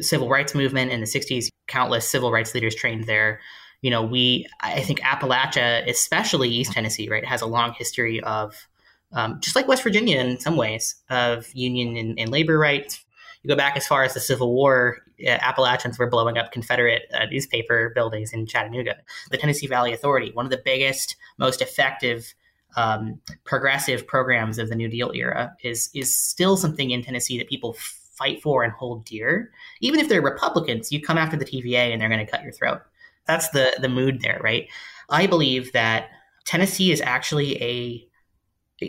civil 0.00 0.28
rights 0.28 0.54
movement 0.54 0.90
in 0.90 1.00
the 1.00 1.06
60s. 1.06 1.48
Countless 1.68 2.08
civil 2.08 2.32
rights 2.32 2.54
leaders 2.54 2.74
trained 2.74 3.04
there. 3.04 3.40
You 3.80 3.90
know, 3.90 4.02
we, 4.02 4.46
I 4.60 4.80
think 4.80 5.00
Appalachia, 5.00 5.88
especially 5.88 6.48
East 6.48 6.72
Tennessee, 6.72 7.08
right, 7.08 7.24
has 7.24 7.42
a 7.42 7.46
long 7.46 7.72
history 7.72 8.20
of, 8.20 8.68
um, 9.12 9.38
just 9.40 9.56
like 9.56 9.68
West 9.68 9.82
Virginia 9.82 10.18
in 10.20 10.40
some 10.40 10.56
ways, 10.56 10.96
of 11.10 11.52
union 11.54 11.96
and, 11.96 12.18
and, 12.18 12.30
labor 12.30 12.58
rights. 12.58 13.04
You 13.42 13.48
go 13.48 13.56
back 13.56 13.76
as 13.76 13.86
far 13.86 14.04
as 14.04 14.14
the 14.14 14.20
Civil 14.20 14.54
War, 14.54 14.98
uh, 15.26 15.30
Appalachians 15.30 15.98
were 15.98 16.08
blowing 16.08 16.38
up 16.38 16.52
Confederate 16.52 17.02
uh, 17.12 17.26
newspaper 17.26 17.90
buildings 17.94 18.32
in 18.32 18.46
Chattanooga. 18.46 18.96
The 19.30 19.36
Tennessee 19.36 19.66
Valley 19.66 19.92
Authority, 19.92 20.30
one 20.32 20.46
of 20.46 20.50
the 20.50 20.62
biggest, 20.64 21.16
most 21.38 21.60
effective 21.60 22.34
um, 22.76 23.20
progressive 23.44 24.06
programs 24.06 24.58
of 24.58 24.68
the 24.68 24.74
New 24.74 24.88
Deal 24.88 25.12
era 25.14 25.54
is 25.62 25.90
is 25.94 26.14
still 26.14 26.56
something 26.56 26.90
in 26.90 27.02
Tennessee 27.02 27.38
that 27.38 27.48
people 27.48 27.74
fight 27.74 28.42
for 28.42 28.62
and 28.62 28.72
hold 28.72 29.04
dear. 29.04 29.50
Even 29.80 30.00
if 30.00 30.08
they're 30.08 30.22
Republicans, 30.22 30.92
you 30.92 31.00
come 31.00 31.18
after 31.18 31.36
the 31.36 31.44
TVA 31.44 31.92
and 31.92 32.00
they're 32.00 32.08
going 32.08 32.24
to 32.24 32.30
cut 32.30 32.42
your 32.42 32.52
throat. 32.52 32.80
That's 33.26 33.48
the 33.50 33.76
the 33.80 33.88
mood 33.88 34.20
there, 34.22 34.40
right? 34.42 34.68
I 35.10 35.26
believe 35.26 35.72
that 35.72 36.08
Tennessee 36.44 36.92
is 36.92 37.00
actually 37.00 37.62
a 37.62 38.06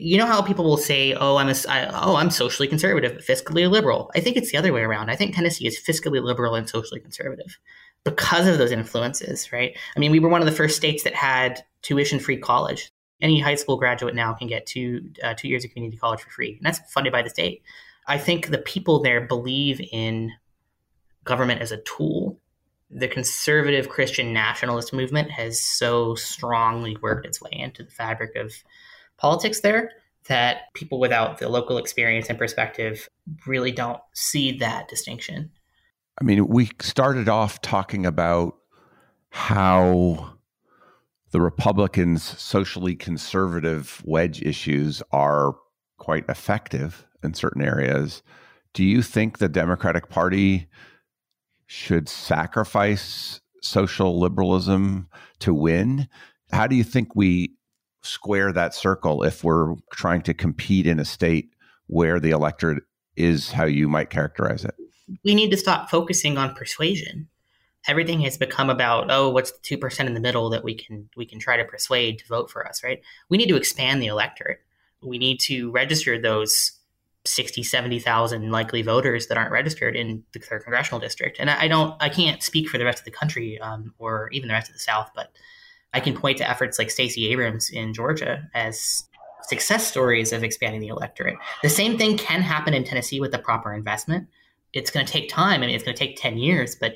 you 0.02 0.18
know 0.18 0.26
how 0.26 0.42
people 0.42 0.66
will 0.66 0.78
say, 0.78 1.14
"Oh, 1.14 1.38
I'm 1.38 1.50
a, 1.50 1.56
I, 1.70 1.86
oh, 1.88 2.16
I'm 2.16 2.30
socially 2.30 2.68
conservative, 2.68 3.14
but 3.14 3.26
fiscally 3.26 3.70
liberal." 3.70 4.12
I 4.16 4.20
think 4.20 4.38
it's 4.38 4.52
the 4.52 4.58
other 4.58 4.74
way 4.74 4.82
around. 4.82 5.10
I 5.10 5.16
think 5.16 5.36
Tennessee 5.36 5.68
is 5.68 5.80
fiscally 5.80 6.22
liberal 6.22 6.56
and 6.56 6.70
socially 6.70 7.00
conservative 7.00 7.58
because 8.04 8.48
of 8.48 8.58
those 8.58 8.72
influences, 8.72 9.52
right? 9.52 9.78
I 9.96 10.00
mean, 10.00 10.12
we 10.12 10.20
were 10.20 10.30
one 10.30 10.42
of 10.42 10.46
the 10.46 10.52
first 10.52 10.76
states 10.76 11.04
that 11.04 11.16
had 11.16 11.64
tuition-free 11.82 12.38
college 12.38 12.92
any 13.24 13.40
high 13.40 13.56
school 13.56 13.78
graduate 13.78 14.14
now 14.14 14.34
can 14.34 14.48
get 14.48 14.66
two 14.66 15.10
uh, 15.24 15.34
two 15.34 15.48
years 15.48 15.64
of 15.64 15.72
community 15.72 15.98
college 15.98 16.22
for 16.22 16.30
free, 16.30 16.58
and 16.58 16.62
that's 16.62 16.80
funded 16.92 17.14
by 17.14 17.24
the 17.24 17.30
state. 17.30 17.64
I 18.06 18.18
think 18.18 18.48
the 18.48 18.58
people 18.58 19.02
there 19.02 19.22
believe 19.22 19.82
in 19.92 20.32
government 21.24 21.62
as 21.62 21.72
a 21.72 21.78
tool, 21.78 22.38
the 22.92 23.08
conservative 23.08 23.88
Christian 23.88 24.34
nationalist 24.34 24.92
movement 24.92 25.32
has 25.32 25.64
so 25.64 26.16
strongly 26.16 26.98
worked 27.02 27.26
its 27.26 27.42
way 27.42 27.52
into 27.54 27.84
the 27.84 27.92
fabric 27.92 28.36
of 28.36 28.54
politics 29.18 29.62
there 29.62 29.92
that 30.28 30.74
people 30.74 31.00
without 31.00 31.38
the 31.38 31.50
local 31.50 31.78
experience 31.78 32.30
and 32.30 32.38
perspective 32.38 33.10
really 33.46 33.72
don't 33.72 34.00
see 34.14 34.58
that 34.58 34.88
distinction. 34.88 35.52
I 36.20 36.24
mean, 36.24 36.48
we 36.48 36.70
started 36.80 37.28
off 37.28 37.62
talking 37.62 38.06
about 38.06 38.56
how 39.30 40.36
the 41.32 41.42
Republicans' 41.42 42.24
socially 42.24 42.96
conservative 42.96 44.02
wedge 44.06 44.42
issues 44.42 45.02
are 45.12 45.56
quite 45.98 46.26
effective 46.30 47.08
in 47.24 47.34
certain 47.34 47.64
areas. 47.64 48.22
Do 48.74 48.84
you 48.84 49.02
think 49.02 49.38
the 49.38 49.50
Democratic 49.50 50.10
Party 50.10 50.68
should 51.66 52.08
sacrifice 52.08 53.42
social 53.62 54.20
liberalism 54.20 55.10
to 55.40 55.54
win? 55.54 56.08
How 56.52 56.68
do 56.68 56.76
you 56.76 56.84
think 56.84 57.16
we 57.16 57.56
square 58.04 58.52
that 58.52 58.74
circle 58.74 59.24
if 59.24 59.44
we're 59.44 59.76
trying 59.92 60.22
to 60.22 60.34
compete 60.34 60.86
in 60.86 61.00
a 61.00 61.06
state 61.06 61.50
where 61.88 62.20
the 62.20 62.32
electorate 62.32 62.84
is 63.16 63.52
how 63.52 63.66
you 63.66 63.88
might 63.88 64.10
characterize 64.10 64.66
it? 64.66 64.76
We 65.24 65.36
need 65.36 65.52
to 65.52 65.58
stop 65.58 65.90
focusing 65.90 66.38
on 66.38 66.56
persuasion. 66.56 67.28
Everything 67.88 68.22
has 68.22 68.38
become 68.38 68.70
about 68.70 69.12
oh, 69.12 69.30
what's 69.30 69.52
the 69.52 69.60
two 69.62 69.78
percent 69.78 70.08
in 70.08 70.14
the 70.14 70.22
middle 70.22 70.50
that 70.52 70.64
we 70.64 70.76
can 70.76 71.10
we 71.18 71.26
can 71.26 71.40
try 71.40 71.58
to 71.58 71.66
persuade 71.66 72.20
to 72.20 72.28
vote 72.28 72.50
for 72.50 72.66
us, 72.68 72.84
right? 72.84 73.02
We 73.30 73.38
need 73.38 73.50
to 73.50 73.58
expand 73.58 74.02
the 74.02 74.08
electorate. 74.08 74.60
We 75.02 75.18
need 75.18 75.40
to 75.42 75.70
register 75.72 76.20
those 76.20 76.80
60, 77.26 77.64
70,000 77.64 78.52
likely 78.52 78.82
voters 78.82 79.28
that 79.28 79.38
aren't 79.38 79.52
registered 79.52 79.96
in 79.96 80.24
the 80.34 80.40
third 80.40 80.64
congressional 80.64 81.00
district. 81.00 81.38
And 81.40 81.50
I 81.50 81.68
don't, 81.68 81.96
I 82.02 82.10
can't 82.10 82.44
speak 82.44 82.68
for 82.68 82.78
the 82.78 82.86
rest 82.86 83.00
of 83.00 83.06
the 83.06 83.12
country 83.12 83.60
um, 83.60 83.94
or 83.98 84.30
even 84.32 84.48
the 84.48 84.54
rest 84.54 84.70
of 84.70 84.74
the 84.74 84.80
South, 84.80 85.10
but 85.16 85.32
I 85.94 86.00
can 86.00 86.16
point 86.16 86.38
to 86.40 86.50
efforts 86.50 86.80
like 86.80 86.90
Stacey 86.90 87.30
Abrams 87.32 87.70
in 87.70 87.94
Georgia 87.94 88.50
as 88.54 89.04
success 89.44 89.88
stories 89.88 90.34
of 90.34 90.44
expanding 90.44 90.82
the 90.82 90.88
electorate. 90.88 91.36
The 91.62 91.70
same 91.70 91.98
thing 91.98 92.18
can 92.18 92.42
happen 92.42 92.74
in 92.74 92.84
Tennessee 92.84 93.20
with 93.20 93.32
the 93.32 93.40
proper 93.40 93.74
investment. 93.74 94.28
It's 94.74 94.90
going 94.90 95.06
to 95.06 95.12
take 95.12 95.30
time. 95.30 95.62
I 95.62 95.68
mean, 95.68 95.76
it's 95.76 95.84
going 95.84 95.96
to 95.96 96.00
take 96.00 96.20
10 96.20 96.38
years, 96.38 96.76
but 96.76 96.96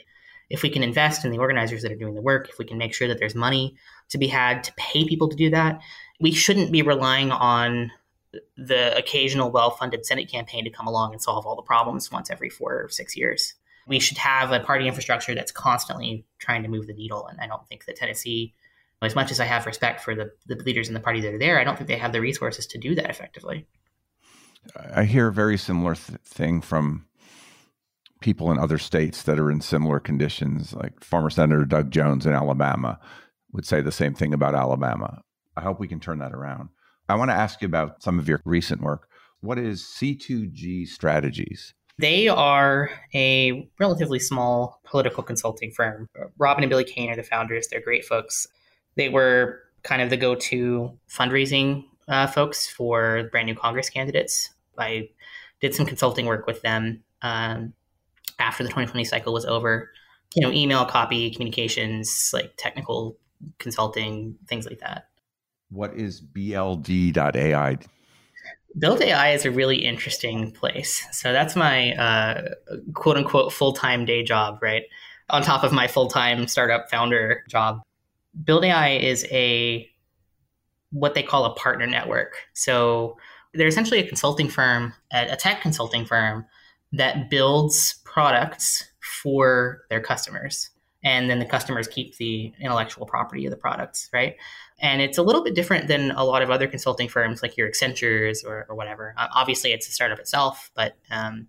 if 0.49 0.63
we 0.63 0.69
can 0.69 0.81
invest 0.81 1.25
in 1.25 1.31
the 1.31 1.37
organizers 1.37 1.81
that 1.81 1.91
are 1.91 1.97
doing 1.97 2.15
the 2.15 2.21
work, 2.21 2.49
if 2.49 2.57
we 2.57 2.65
can 2.65 2.77
make 2.77 2.93
sure 2.93 3.07
that 3.07 3.19
there's 3.19 3.35
money 3.35 3.75
to 4.09 4.17
be 4.17 4.27
had 4.27 4.63
to 4.63 4.73
pay 4.77 5.05
people 5.05 5.27
to 5.27 5.35
do 5.35 5.49
that, 5.49 5.81
we 6.19 6.31
shouldn't 6.31 6.71
be 6.71 6.81
relying 6.81 7.31
on 7.31 7.91
the 8.57 8.95
occasional 8.97 9.51
well 9.51 9.71
funded 9.71 10.05
Senate 10.05 10.29
campaign 10.29 10.63
to 10.63 10.69
come 10.69 10.87
along 10.87 11.11
and 11.13 11.21
solve 11.21 11.45
all 11.45 11.55
the 11.55 11.61
problems 11.61 12.11
once 12.11 12.29
every 12.31 12.49
four 12.49 12.83
or 12.83 12.89
six 12.89 13.15
years. 13.15 13.53
We 13.87 13.99
should 13.99 14.17
have 14.17 14.51
a 14.51 14.59
party 14.59 14.87
infrastructure 14.87 15.33
that's 15.33 15.51
constantly 15.51 16.25
trying 16.39 16.63
to 16.63 16.69
move 16.69 16.87
the 16.87 16.93
needle. 16.93 17.27
And 17.27 17.39
I 17.39 17.47
don't 17.47 17.65
think 17.67 17.85
that 17.85 17.95
Tennessee 17.95 18.53
as 19.01 19.15
much 19.15 19.31
as 19.31 19.39
I 19.39 19.45
have 19.45 19.65
respect 19.65 20.01
for 20.01 20.15
the, 20.15 20.31
the 20.47 20.55
leaders 20.63 20.87
in 20.87 20.93
the 20.93 20.99
party 20.99 21.21
that 21.21 21.33
are 21.33 21.39
there, 21.39 21.59
I 21.59 21.63
don't 21.63 21.75
think 21.75 21.87
they 21.87 21.97
have 21.97 22.13
the 22.13 22.21
resources 22.21 22.65
to 22.67 22.77
do 22.77 22.95
that 22.95 23.09
effectively. 23.09 23.67
I 24.93 25.03
hear 25.05 25.27
a 25.27 25.33
very 25.33 25.57
similar 25.57 25.95
th- 25.95 26.19
thing 26.21 26.61
from 26.61 27.05
people 28.21 28.51
in 28.51 28.57
other 28.57 28.77
states 28.77 29.23
that 29.23 29.39
are 29.39 29.51
in 29.51 29.61
similar 29.61 29.99
conditions. 29.99 30.73
Like 30.73 31.03
former 31.03 31.29
Senator 31.29 31.65
Doug 31.65 31.91
Jones 31.91 32.25
in 32.25 32.33
Alabama 32.33 32.99
would 33.53 33.65
say 33.65 33.81
the 33.81 33.91
same 33.91 34.13
thing 34.13 34.33
about 34.33 34.55
Alabama. 34.55 35.21
I 35.55 35.61
hope 35.61 35.79
we 35.79 35.87
can 35.87 35.99
turn 35.99 36.19
that 36.19 36.33
around. 36.33 36.69
I 37.09 37.15
want 37.15 37.29
to 37.31 37.35
ask 37.35 37.61
you 37.61 37.67
about 37.67 38.03
some 38.03 38.19
of 38.19 38.27
your 38.27 38.41
recent 38.43 38.81
work. 38.81 39.07
What 39.41 39.57
is 39.57 39.83
C2G 39.83 40.87
Strategies? 40.87 41.73
They 41.99 42.27
are 42.27 42.91
a 43.15 43.69
relatively 43.79 44.19
small 44.19 44.81
political 44.83 45.23
consulting 45.23 45.71
firm. 45.71 46.09
Robin 46.37 46.63
and 46.63 46.69
Billy 46.69 46.83
Kane 46.83 47.09
are 47.09 47.15
the 47.15 47.23
founders. 47.23 47.67
They're 47.67 47.81
great 47.81 48.05
folks. 48.05 48.47
They 48.97 49.09
were 49.09 49.61
kind 49.83 50.01
of 50.01 50.09
the 50.09 50.17
go 50.17 50.35
to 50.35 50.91
fundraising 51.09 51.85
uh, 52.07 52.27
folks 52.27 52.67
for 52.67 53.29
brand 53.31 53.45
new 53.45 53.55
Congress 53.55 53.89
candidates. 53.89 54.49
I 54.77 55.09
did 55.61 55.73
some 55.73 55.85
consulting 55.85 56.25
work 56.25 56.45
with 56.45 56.61
them 56.61 57.03
um, 57.21 57.73
after 58.39 58.63
the 58.63 58.69
2020 58.69 59.03
cycle 59.05 59.33
was 59.33 59.45
over. 59.45 59.89
You 60.35 60.41
know, 60.41 60.51
email, 60.51 60.85
copy, 60.85 61.31
communications, 61.31 62.31
like 62.33 62.53
technical 62.57 63.17
consulting, 63.59 64.35
things 64.47 64.65
like 64.67 64.79
that. 64.79 65.07
What 65.69 65.95
is 65.95 66.21
BLD.ai? 66.21 67.77
Build 68.77 69.01
AI 69.01 69.31
is 69.31 69.45
a 69.45 69.51
really 69.51 69.77
interesting 69.77 70.51
place. 70.51 71.05
So 71.11 71.31
that's 71.31 71.55
my 71.55 71.93
uh, 71.93 72.49
quote 72.93 73.17
unquote 73.17 73.53
full 73.53 73.73
time 73.73 74.05
day 74.05 74.23
job, 74.23 74.59
right? 74.61 74.83
On 75.29 75.41
top 75.41 75.63
of 75.63 75.71
my 75.71 75.87
full 75.87 76.07
time 76.07 76.47
startup 76.47 76.89
founder 76.89 77.43
job. 77.49 77.81
Build 78.43 78.63
AI 78.63 78.91
is 78.91 79.25
a 79.31 79.89
what 80.91 81.13
they 81.13 81.23
call 81.23 81.45
a 81.45 81.55
partner 81.55 81.85
network. 81.85 82.35
So 82.53 83.17
they're 83.53 83.67
essentially 83.67 83.99
a 83.99 84.07
consulting 84.07 84.49
firm, 84.49 84.93
a 85.11 85.35
tech 85.35 85.61
consulting 85.61 86.05
firm 86.05 86.45
that 86.93 87.29
builds 87.29 87.95
products 88.05 88.89
for 89.01 89.81
their 89.89 90.01
customers. 90.01 90.69
And 91.03 91.29
then 91.29 91.39
the 91.39 91.45
customers 91.45 91.87
keep 91.87 92.17
the 92.17 92.51
intellectual 92.59 93.05
property 93.05 93.45
of 93.45 93.51
the 93.51 93.57
products, 93.57 94.09
right? 94.13 94.35
And 94.79 95.01
it's 95.01 95.17
a 95.17 95.23
little 95.23 95.43
bit 95.43 95.55
different 95.55 95.87
than 95.87 96.11
a 96.11 96.23
lot 96.23 96.41
of 96.41 96.49
other 96.49 96.67
consulting 96.67 97.07
firms 97.07 97.41
like 97.41 97.57
your 97.57 97.69
Accentures 97.69 98.45
or, 98.45 98.65
or 98.69 98.75
whatever. 98.75 99.13
Obviously, 99.17 99.71
it's 99.71 99.87
a 99.87 99.91
startup 99.91 100.19
itself, 100.19 100.71
but 100.75 100.95
um, 101.11 101.47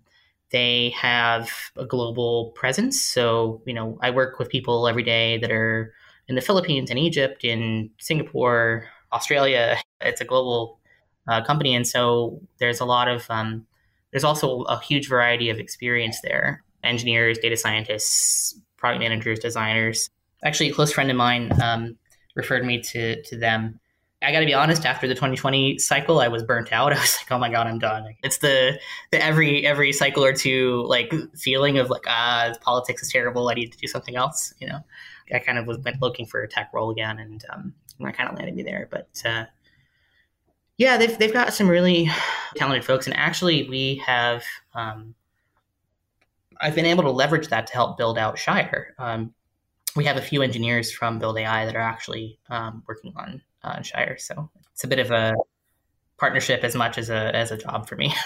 they 0.51 0.89
have 0.91 1.49
a 1.75 1.85
global 1.85 2.51
presence. 2.51 3.03
So, 3.03 3.61
you 3.65 3.73
know, 3.73 3.97
I 4.01 4.11
work 4.11 4.39
with 4.39 4.49
people 4.49 4.87
every 4.87 5.03
day 5.03 5.37
that 5.39 5.51
are 5.51 5.93
in 6.29 6.35
the 6.35 6.41
Philippines, 6.41 6.91
in 6.91 6.97
Egypt, 6.97 7.43
in 7.43 7.89
Singapore, 7.97 8.87
Australia. 9.11 9.77
It's 9.99 10.21
a 10.21 10.25
global 10.25 10.79
uh, 11.27 11.43
company, 11.43 11.73
and 11.75 11.85
so 11.85 12.39
there's 12.59 12.79
a 12.79 12.85
lot 12.85 13.07
of 13.07 13.25
um, 13.29 13.65
there's 14.11 14.23
also 14.23 14.61
a 14.61 14.79
huge 14.79 15.09
variety 15.09 15.49
of 15.49 15.57
experience 15.57 16.21
there: 16.21 16.63
engineers, 16.83 17.39
data 17.39 17.57
scientists, 17.57 18.55
product 18.77 19.01
managers, 19.01 19.39
designers. 19.39 20.09
Actually, 20.43 20.69
a 20.69 20.73
close 20.73 20.93
friend 20.93 21.09
of 21.09 21.17
mine 21.17 21.51
um, 21.61 21.97
referred 22.35 22.63
me 22.63 22.79
to 22.81 23.21
to 23.23 23.37
them. 23.37 23.79
I 24.21 24.33
got 24.33 24.41
to 24.41 24.45
be 24.45 24.53
honest. 24.53 24.85
After 24.85 25.07
the 25.07 25.15
2020 25.15 25.79
cycle, 25.79 26.19
I 26.19 26.27
was 26.27 26.43
burnt 26.43 26.73
out. 26.73 26.93
I 26.93 26.99
was 26.99 27.17
like, 27.19 27.31
"Oh 27.31 27.39
my 27.39 27.49
god, 27.49 27.65
I'm 27.65 27.79
done." 27.79 28.05
It's 28.23 28.37
the 28.37 28.79
the 29.11 29.23
every 29.23 29.65
every 29.65 29.91
cycle 29.93 30.23
or 30.23 30.33
two 30.33 30.85
like 30.87 31.11
feeling 31.35 31.79
of 31.79 31.89
like, 31.89 32.03
ah, 32.07 32.53
politics 32.61 33.01
is 33.01 33.11
terrible. 33.11 33.49
I 33.49 33.55
need 33.55 33.71
to 33.71 33.77
do 33.79 33.87
something 33.87 34.15
else. 34.15 34.53
You 34.59 34.67
know. 34.67 34.79
I 35.33 35.39
kind 35.39 35.57
of 35.57 35.67
was 35.67 35.79
looking 36.01 36.25
for 36.25 36.41
a 36.41 36.47
tech 36.47 36.71
role 36.73 36.89
again, 36.89 37.19
and 37.19 37.43
um, 37.49 37.73
that 37.99 38.17
kind 38.17 38.29
of 38.29 38.35
landed 38.35 38.55
me 38.55 38.63
there. 38.63 38.87
But 38.89 39.09
uh, 39.25 39.45
yeah, 40.77 40.97
they've 40.97 41.17
they've 41.17 41.33
got 41.33 41.53
some 41.53 41.69
really 41.69 42.09
talented 42.55 42.85
folks, 42.85 43.07
and 43.07 43.15
actually, 43.15 43.67
we 43.69 44.01
have 44.05 44.43
um, 44.73 45.15
I've 46.61 46.75
been 46.75 46.85
able 46.85 47.03
to 47.03 47.11
leverage 47.11 47.47
that 47.49 47.67
to 47.67 47.73
help 47.73 47.97
build 47.97 48.17
out 48.17 48.37
Shire. 48.37 48.95
Um, 48.97 49.33
we 49.95 50.05
have 50.05 50.17
a 50.17 50.21
few 50.21 50.41
engineers 50.41 50.91
from 50.91 51.19
Build 51.19 51.37
AI 51.37 51.65
that 51.65 51.75
are 51.75 51.81
actually 51.81 52.37
um, 52.49 52.83
working 52.87 53.13
on 53.15 53.41
uh, 53.63 53.81
Shire, 53.81 54.17
so 54.17 54.49
it's 54.71 54.83
a 54.83 54.87
bit 54.87 54.99
of 54.99 55.11
a 55.11 55.35
partnership 56.17 56.63
as 56.63 56.75
much 56.75 56.97
as 56.97 57.09
a 57.09 57.35
as 57.35 57.51
a 57.51 57.57
job 57.57 57.87
for 57.87 57.95
me. 57.95 58.13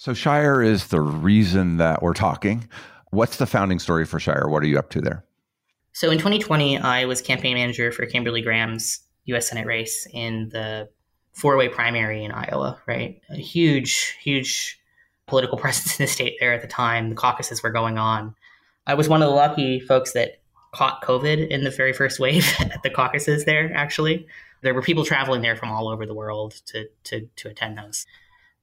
So 0.00 0.14
Shire 0.14 0.62
is 0.62 0.86
the 0.86 1.02
reason 1.02 1.76
that 1.76 2.02
we're 2.02 2.14
talking. 2.14 2.66
What's 3.10 3.36
the 3.36 3.44
founding 3.44 3.78
story 3.78 4.06
for 4.06 4.18
Shire? 4.18 4.48
What 4.48 4.62
are 4.62 4.66
you 4.66 4.78
up 4.78 4.88
to 4.92 5.00
there? 5.02 5.26
So 5.92 6.10
in 6.10 6.18
2020, 6.18 6.78
I 6.78 7.04
was 7.04 7.20
campaign 7.20 7.56
manager 7.56 7.92
for 7.92 8.06
Kimberly 8.06 8.42
Graham's 8.42 9.00
U.S. 9.26 9.48
Senate 9.48 9.66
race 9.66 10.06
in 10.12 10.48
the 10.50 10.88
four-way 11.32 11.68
primary 11.68 12.24
in 12.24 12.32
Iowa. 12.32 12.80
Right, 12.86 13.20
a 13.30 13.36
huge, 13.36 14.16
huge 14.22 14.80
political 15.26 15.58
presence 15.62 15.98
in 15.98 16.04
the 16.04 16.10
state 16.10 16.36
there 16.40 16.52
at 16.52 16.62
the 16.62 16.68
time. 16.68 17.10
The 17.10 17.16
caucuses 17.16 17.62
were 17.62 17.70
going 17.70 17.98
on. 17.98 18.34
I 18.86 18.94
was 18.94 19.08
one 19.08 19.22
of 19.22 19.28
the 19.28 19.34
lucky 19.34 19.80
folks 19.80 20.12
that 20.12 20.40
caught 20.72 21.02
COVID 21.02 21.48
in 21.48 21.64
the 21.64 21.70
very 21.70 21.92
first 21.92 22.20
wave 22.20 22.54
at 22.60 22.82
the 22.82 22.90
caucuses 22.90 23.44
there. 23.44 23.72
Actually, 23.74 24.26
there 24.62 24.74
were 24.74 24.82
people 24.82 25.04
traveling 25.04 25.42
there 25.42 25.56
from 25.56 25.70
all 25.70 25.88
over 25.88 26.06
the 26.06 26.14
world 26.14 26.60
to 26.66 26.88
to 27.04 27.28
to 27.36 27.48
attend 27.48 27.78
those. 27.78 28.06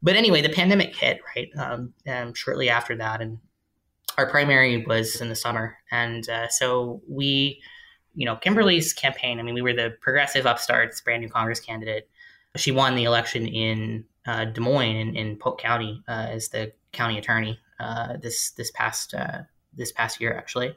But 0.01 0.15
anyway, 0.15 0.41
the 0.41 0.49
pandemic 0.49 0.95
hit 0.95 1.21
right 1.35 1.49
um, 1.57 2.33
shortly 2.33 2.69
after 2.69 2.95
that, 2.97 3.21
and 3.21 3.39
our 4.17 4.29
primary 4.29 4.83
was 4.85 5.21
in 5.21 5.29
the 5.29 5.35
summer, 5.35 5.77
and 5.91 6.27
uh, 6.29 6.47
so 6.49 7.01
we, 7.07 7.61
you 8.15 8.25
know, 8.25 8.35
Kimberly's 8.35 8.93
campaign. 8.93 9.39
I 9.39 9.43
mean, 9.43 9.53
we 9.53 9.61
were 9.61 9.73
the 9.73 9.95
progressive 10.01 10.45
upstarts, 10.45 11.01
brand 11.01 11.21
new 11.21 11.29
Congress 11.29 11.59
candidate. 11.59 12.09
She 12.55 12.71
won 12.71 12.95
the 12.95 13.03
election 13.03 13.47
in 13.47 14.05
uh, 14.25 14.45
Des 14.45 14.61
Moines 14.61 14.95
in, 14.95 15.15
in 15.15 15.37
Polk 15.37 15.59
County 15.59 16.03
uh, 16.07 16.27
as 16.31 16.49
the 16.49 16.71
county 16.91 17.17
attorney 17.17 17.59
uh, 17.79 18.17
this 18.17 18.51
this 18.51 18.71
past 18.71 19.13
uh, 19.13 19.39
this 19.73 19.91
past 19.91 20.19
year. 20.19 20.33
Actually, 20.33 20.75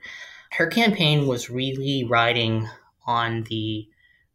her 0.53 0.66
campaign 0.66 1.26
was 1.26 1.48
really 1.48 2.05
riding 2.05 2.68
on 3.07 3.44
the 3.44 3.88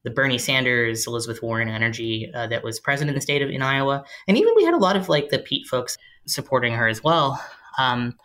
the 0.04 0.10
Bernie 0.12 0.38
Sanders, 0.38 1.08
Elizabeth 1.08 1.42
Warren 1.42 1.68
energy 1.68 2.32
uh, 2.34 2.46
that 2.48 2.64
was 2.64 2.80
present 2.80 3.10
in 3.10 3.16
the 3.16 3.22
state 3.22 3.42
of 3.42 3.50
in 3.50 3.62
Iowa, 3.62 4.04
and 4.28 4.38
even 4.38 4.54
we 4.56 4.64
had 4.64 4.74
a 4.74 4.78
lot 4.78 4.96
of 4.96 5.10
like 5.10 5.30
the 5.30 5.40
Pete 5.40 5.68
folks 5.68 5.98
supporting 6.26 6.74
her 6.74 6.88
as 6.88 7.04
well. 7.04 7.44
Um, 7.78 8.18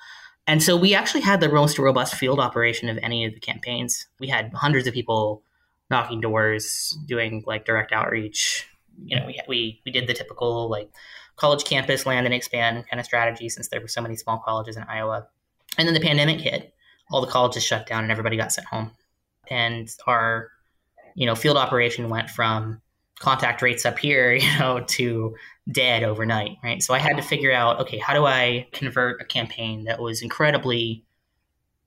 And 0.50 0.60
so 0.60 0.76
we 0.76 0.96
actually 0.96 1.20
had 1.20 1.40
the 1.40 1.48
most 1.48 1.78
robust 1.78 2.16
field 2.16 2.40
operation 2.40 2.88
of 2.88 2.98
any 3.04 3.24
of 3.24 3.34
the 3.34 3.38
campaigns. 3.38 4.08
We 4.18 4.26
had 4.26 4.52
hundreds 4.52 4.88
of 4.88 4.92
people 4.92 5.44
knocking 5.92 6.20
doors, 6.20 6.98
doing 7.06 7.44
like 7.46 7.64
direct 7.64 7.92
outreach. 7.92 8.68
You 9.04 9.16
know, 9.16 9.26
we 9.26 9.40
we 9.46 9.80
we 9.86 9.92
did 9.92 10.08
the 10.08 10.12
typical 10.12 10.68
like 10.68 10.90
college 11.36 11.62
campus 11.62 12.04
land 12.04 12.26
and 12.26 12.34
expand 12.34 12.84
kind 12.90 12.98
of 12.98 13.06
strategy 13.06 13.48
since 13.48 13.68
there 13.68 13.80
were 13.80 13.86
so 13.86 14.00
many 14.00 14.16
small 14.16 14.42
colleges 14.44 14.76
in 14.76 14.82
Iowa. 14.82 15.28
And 15.78 15.86
then 15.86 15.94
the 15.94 16.00
pandemic 16.00 16.40
hit. 16.40 16.74
All 17.12 17.20
the 17.20 17.30
colleges 17.30 17.62
shut 17.64 17.86
down 17.86 18.02
and 18.02 18.10
everybody 18.10 18.36
got 18.36 18.52
sent 18.52 18.66
home. 18.66 18.90
And 19.48 19.88
our 20.08 20.50
you 21.14 21.26
know, 21.26 21.36
field 21.36 21.58
operation 21.58 22.08
went 22.08 22.28
from 22.28 22.82
contact 23.20 23.62
rates 23.62 23.86
up 23.86 23.98
here, 23.98 24.32
you 24.34 24.58
know, 24.58 24.80
to 24.88 25.36
dead 25.70 26.02
overnight, 26.02 26.56
right? 26.64 26.82
So 26.82 26.92
I 26.92 26.98
had 26.98 27.16
to 27.16 27.22
figure 27.22 27.52
out, 27.52 27.80
okay, 27.80 27.98
how 27.98 28.12
do 28.12 28.26
I 28.26 28.66
convert 28.72 29.20
a 29.20 29.24
campaign 29.24 29.84
that 29.84 30.00
was 30.00 30.22
incredibly 30.22 31.04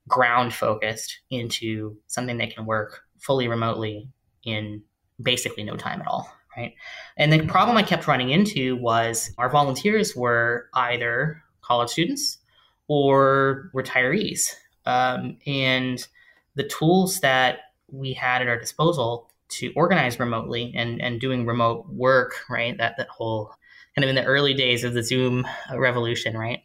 ground 0.07 0.53
focused 0.53 1.19
into 1.29 1.97
something 2.07 2.37
that 2.37 2.55
can 2.55 2.65
work 2.65 3.01
fully 3.19 3.47
remotely 3.47 4.09
in 4.45 4.81
basically 5.21 5.63
no 5.63 5.75
time 5.75 6.01
at 6.01 6.07
all, 6.07 6.29
right? 6.57 6.73
And 7.17 7.31
the 7.31 7.45
problem 7.45 7.77
I 7.77 7.83
kept 7.83 8.07
running 8.07 8.29
into 8.29 8.75
was 8.77 9.31
our 9.37 9.49
volunteers 9.49 10.15
were 10.15 10.69
either 10.73 11.41
college 11.61 11.89
students 11.89 12.39
or 12.87 13.71
retirees. 13.73 14.49
Um, 14.85 15.37
and 15.47 16.05
the 16.55 16.67
tools 16.67 17.21
that 17.21 17.59
we 17.89 18.13
had 18.13 18.41
at 18.41 18.49
our 18.49 18.59
disposal 18.59 19.29
to 19.53 19.71
organize 19.75 20.19
remotely 20.19 20.73
and, 20.75 21.01
and 21.01 21.19
doing 21.19 21.45
remote 21.45 21.87
work, 21.89 22.35
right? 22.49 22.77
That 22.77 22.97
that 22.97 23.09
whole 23.09 23.53
kind 23.95 24.03
of 24.03 24.09
in 24.09 24.15
the 24.15 24.25
early 24.25 24.53
days 24.53 24.83
of 24.83 24.93
the 24.93 25.03
Zoom 25.03 25.47
revolution, 25.73 26.37
right? 26.37 26.63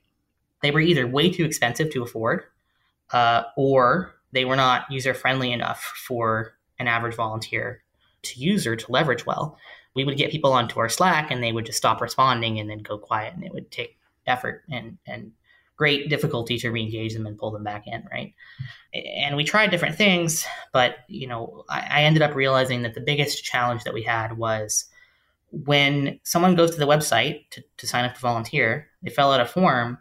They 0.62 0.70
were 0.70 0.80
either 0.80 1.06
way 1.06 1.30
too 1.30 1.44
expensive 1.44 1.90
to 1.92 2.02
afford, 2.02 2.44
uh, 3.12 3.44
or 3.56 4.14
they 4.32 4.44
were 4.44 4.56
not 4.56 4.90
user 4.90 5.14
friendly 5.14 5.52
enough 5.52 5.82
for 6.06 6.54
an 6.78 6.88
average 6.88 7.14
volunteer 7.14 7.82
to 8.22 8.40
use 8.40 8.66
or 8.66 8.76
to 8.76 8.92
leverage 8.92 9.26
well. 9.26 9.58
We 9.94 10.04
would 10.04 10.16
get 10.16 10.30
people 10.30 10.52
onto 10.52 10.80
our 10.80 10.88
Slack 10.88 11.30
and 11.30 11.42
they 11.42 11.52
would 11.52 11.66
just 11.66 11.78
stop 11.78 12.00
responding 12.00 12.58
and 12.58 12.68
then 12.68 12.78
go 12.78 12.98
quiet, 12.98 13.34
and 13.34 13.44
it 13.44 13.52
would 13.52 13.70
take 13.70 13.98
effort 14.26 14.64
and 14.70 14.98
and 15.06 15.32
great 15.78 16.10
difficulty 16.10 16.58
to 16.58 16.70
re-engage 16.70 17.14
them 17.14 17.26
and 17.26 17.38
pull 17.38 17.52
them 17.52 17.62
back 17.62 17.86
in, 17.86 18.04
right? 18.10 18.34
And 18.92 19.36
we 19.36 19.44
tried 19.44 19.70
different 19.70 19.94
things, 19.94 20.44
but 20.72 20.96
you 21.06 21.26
know, 21.26 21.64
I, 21.70 21.86
I 21.88 22.02
ended 22.02 22.20
up 22.20 22.34
realizing 22.34 22.82
that 22.82 22.94
the 22.94 23.00
biggest 23.00 23.44
challenge 23.44 23.84
that 23.84 23.94
we 23.94 24.02
had 24.02 24.36
was 24.36 24.86
when 25.50 26.18
someone 26.24 26.56
goes 26.56 26.72
to 26.72 26.78
the 26.78 26.86
website 26.86 27.48
to, 27.50 27.62
to 27.78 27.86
sign 27.86 28.04
up 28.04 28.14
to 28.14 28.20
volunteer, 28.20 28.88
they 29.02 29.10
fill 29.10 29.30
out 29.30 29.40
a 29.40 29.46
form, 29.46 29.98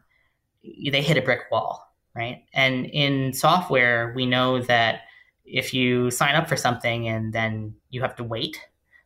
they 0.63 1.01
hit 1.03 1.15
a 1.15 1.21
brick 1.21 1.41
wall, 1.51 1.93
right? 2.15 2.43
And 2.53 2.87
in 2.87 3.31
software, 3.33 4.13
we 4.15 4.25
know 4.25 4.61
that 4.63 5.01
if 5.45 5.75
you 5.75 6.09
sign 6.09 6.35
up 6.35 6.49
for 6.49 6.57
something 6.57 7.07
and 7.07 7.31
then 7.31 7.75
you 7.91 8.01
have 8.01 8.15
to 8.15 8.23
wait, 8.23 8.59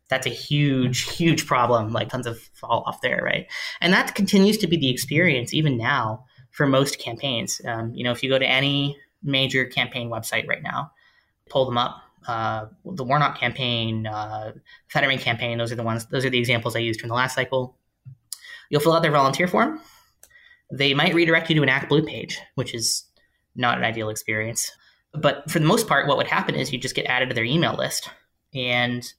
that's 0.07 0.25
a 0.25 0.31
huge, 0.31 1.01
huge 1.17 1.45
problem. 1.45 1.91
Like 1.91 2.09
tons 2.09 2.27
of 2.27 2.39
fall 2.53 2.83
off 2.87 3.01
there, 3.01 3.21
right? 3.21 3.47
And 3.81 3.91
that 3.91 4.15
continues 4.15 4.57
to 4.59 4.67
be 4.67 4.77
the 4.77 4.89
experience 4.89 5.53
even 5.53 5.77
now 5.77 6.25
for 6.51 6.67
most 6.67 6.99
campaigns. 6.99 7.61
Um, 7.65 7.93
you 7.95 8.03
know, 8.03 8.11
if 8.11 8.21
you 8.21 8.29
go 8.29 8.37
to 8.37 8.47
any 8.47 8.97
major 9.23 9.65
campaign 9.65 10.09
website 10.09 10.47
right 10.47 10.61
now, 10.61 10.91
pull 11.49 11.65
them 11.65 11.77
up. 11.77 12.01
Uh, 12.27 12.67
the 12.85 13.03
Warnock 13.03 13.39
campaign, 13.39 14.05
uh, 14.05 14.53
Fetterman 14.89 15.17
campaign, 15.17 15.57
those 15.57 15.71
are 15.71 15.75
the 15.75 15.83
ones, 15.83 16.05
those 16.07 16.23
are 16.23 16.29
the 16.29 16.37
examples 16.37 16.75
I 16.75 16.79
used 16.79 16.99
from 16.99 17.09
the 17.09 17.15
last 17.15 17.33
cycle. 17.33 17.75
You'll 18.69 18.81
fill 18.81 18.93
out 18.93 19.01
their 19.01 19.11
volunteer 19.11 19.47
form. 19.47 19.81
They 20.71 20.93
might 20.93 21.15
redirect 21.15 21.49
you 21.49 21.55
to 21.55 21.63
an 21.63 21.69
ActBlue 21.69 22.07
page, 22.07 22.39
which 22.55 22.73
is 22.73 23.05
not 23.55 23.77
an 23.77 23.83
ideal 23.83 24.09
experience. 24.09 24.71
But 25.13 25.49
for 25.49 25.59
the 25.59 25.65
most 25.65 25.87
part, 25.87 26.07
what 26.07 26.15
would 26.17 26.27
happen 26.27 26.55
is 26.55 26.71
you 26.71 26.79
just 26.79 26.95
get 26.95 27.07
added 27.07 27.29
to 27.29 27.35
their 27.35 27.43
email 27.43 27.75
list 27.75 28.09
and 28.53 29.11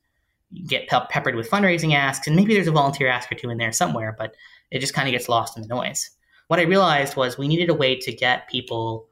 get 0.66 0.88
pe- 0.88 1.07
peppered 1.11 1.35
with 1.35 1.51
fundraising 1.51 1.95
asks. 1.95 2.27
And 2.27 2.37
maybe 2.37 2.55
there's 2.55 2.68
a 2.68 2.73
volunteer 2.73 3.09
ask 3.09 3.31
or 3.31 3.35
two 3.35 3.51
in 3.51 3.59
there 3.59 3.73
somewhere, 3.73 4.14
but 4.16 4.35
it 4.71 4.79
just 4.79 4.95
kind 4.95 5.09
of 5.09 5.12
gets 5.12 5.29
lost 5.29 5.57
in 5.57 5.62
the 5.62 5.68
noise 5.68 6.11
what 6.53 6.61
I 6.61 6.65
realized 6.65 7.17
was 7.17 7.38
we 7.38 7.49
needed 7.49 7.71
a 7.71 7.75
way 7.75 7.97
to 7.97 8.12
get 8.12 8.47
people 8.47 9.09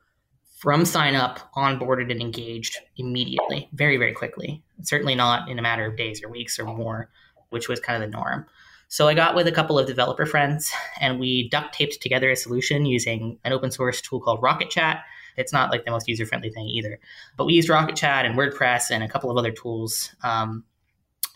from 0.58 0.84
sign 0.84 1.14
up 1.14 1.50
onboarded 1.56 2.10
and 2.10 2.20
engaged 2.20 2.76
immediately, 2.98 3.66
very, 3.72 3.96
very 3.96 4.12
quickly. 4.12 4.62
Certainly 4.82 5.14
not 5.14 5.48
in 5.48 5.58
a 5.58 5.62
matter 5.62 5.86
of 5.86 5.96
days 5.96 6.22
or 6.22 6.28
weeks 6.28 6.58
or 6.58 6.66
more, 6.66 7.08
which 7.48 7.66
was 7.66 7.80
kind 7.80 8.04
of 8.04 8.10
the 8.10 8.14
norm. 8.14 8.44
So 8.88 9.08
I 9.08 9.14
got 9.14 9.34
with 9.34 9.46
a 9.46 9.52
couple 9.52 9.78
of 9.78 9.86
developer 9.86 10.26
friends 10.26 10.70
and 11.00 11.18
we 11.18 11.48
duct 11.48 11.72
taped 11.72 12.02
together 12.02 12.30
a 12.30 12.36
solution 12.36 12.84
using 12.84 13.38
an 13.42 13.54
open 13.54 13.70
source 13.70 14.02
tool 14.02 14.20
called 14.20 14.42
Rocket 14.42 14.68
Chat. 14.68 15.02
It's 15.38 15.50
not 15.54 15.70
like 15.70 15.86
the 15.86 15.92
most 15.92 16.08
user 16.08 16.26
friendly 16.26 16.50
thing 16.50 16.66
either, 16.66 17.00
but 17.38 17.46
we 17.46 17.54
used 17.54 17.70
Rocket 17.70 17.96
Chat 17.96 18.26
and 18.26 18.36
WordPress 18.36 18.90
and 18.90 19.02
a 19.02 19.08
couple 19.08 19.30
of 19.30 19.38
other 19.38 19.50
tools 19.50 20.14
um, 20.22 20.62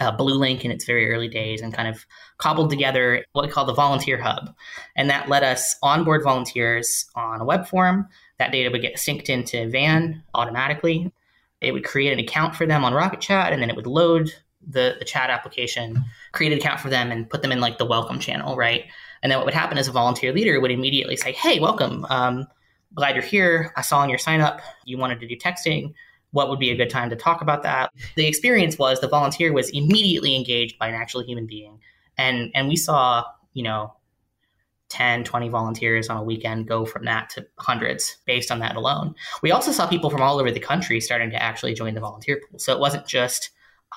uh, 0.00 0.16
BlueLink 0.16 0.62
in 0.62 0.70
its 0.70 0.84
very 0.84 1.10
early 1.10 1.28
days 1.28 1.60
and 1.60 1.72
kind 1.72 1.88
of 1.88 2.04
cobbled 2.38 2.70
together 2.70 3.24
what 3.32 3.44
we 3.44 3.50
call 3.50 3.64
the 3.64 3.74
volunteer 3.74 4.20
hub. 4.20 4.54
And 4.96 5.08
that 5.10 5.28
let 5.28 5.42
us 5.42 5.76
onboard 5.82 6.22
volunteers 6.22 7.06
on 7.14 7.40
a 7.40 7.44
web 7.44 7.66
form. 7.66 8.08
That 8.38 8.52
data 8.52 8.70
would 8.70 8.82
get 8.82 8.96
synced 8.96 9.28
into 9.28 9.68
Van 9.70 10.22
automatically. 10.34 11.12
It 11.60 11.72
would 11.72 11.84
create 11.84 12.12
an 12.12 12.18
account 12.18 12.56
for 12.56 12.66
them 12.66 12.84
on 12.84 12.92
Rocket 12.92 13.20
Chat, 13.20 13.52
and 13.52 13.62
then 13.62 13.70
it 13.70 13.76
would 13.76 13.86
load 13.86 14.32
the, 14.66 14.96
the 14.98 15.04
chat 15.04 15.30
application, 15.30 16.04
create 16.32 16.52
an 16.52 16.58
account 16.58 16.80
for 16.80 16.90
them, 16.90 17.10
and 17.10 17.28
put 17.28 17.42
them 17.42 17.52
in 17.52 17.60
like 17.60 17.78
the 17.78 17.86
welcome 17.86 18.18
channel, 18.18 18.56
right? 18.56 18.84
And 19.22 19.30
then 19.30 19.38
what 19.38 19.46
would 19.46 19.54
happen 19.54 19.78
is 19.78 19.88
a 19.88 19.92
volunteer 19.92 20.32
leader 20.32 20.60
would 20.60 20.70
immediately 20.70 21.16
say, 21.16 21.32
Hey, 21.32 21.60
welcome. 21.60 22.06
Um, 22.10 22.46
glad 22.94 23.14
you're 23.14 23.24
here. 23.24 23.72
I 23.76 23.82
saw 23.82 23.98
on 23.98 24.10
your 24.10 24.18
sign 24.18 24.40
up 24.40 24.60
you 24.84 24.98
wanted 24.98 25.20
to 25.20 25.26
do 25.26 25.36
texting 25.36 25.94
what 26.34 26.48
would 26.50 26.58
be 26.58 26.70
a 26.70 26.76
good 26.76 26.90
time 26.90 27.10
to 27.10 27.16
talk 27.16 27.40
about 27.40 27.62
that. 27.62 27.92
The 28.16 28.26
experience 28.26 28.76
was 28.76 29.00
the 29.00 29.08
volunteer 29.08 29.52
was 29.52 29.70
immediately 29.70 30.34
engaged 30.34 30.78
by 30.80 30.88
an 30.88 30.94
actual 30.94 31.22
human 31.22 31.46
being. 31.46 31.78
And 32.18 32.50
and 32.54 32.68
we 32.68 32.74
saw, 32.74 33.24
you 33.52 33.62
know, 33.62 33.94
10, 34.88 35.22
20 35.22 35.48
volunteers 35.48 36.08
on 36.08 36.16
a 36.16 36.24
weekend 36.24 36.66
go 36.66 36.84
from 36.84 37.04
that 37.04 37.30
to 37.30 37.46
hundreds 37.58 38.16
based 38.26 38.50
on 38.50 38.58
that 38.58 38.74
alone. 38.74 39.14
We 39.42 39.52
also 39.52 39.70
saw 39.70 39.86
people 39.86 40.10
from 40.10 40.22
all 40.22 40.40
over 40.40 40.50
the 40.50 40.60
country 40.60 41.00
starting 41.00 41.30
to 41.30 41.40
actually 41.40 41.74
join 41.74 41.94
the 41.94 42.00
volunteer 42.00 42.40
pool. 42.50 42.58
So 42.58 42.72
it 42.72 42.80
wasn't 42.80 43.06
just 43.06 43.50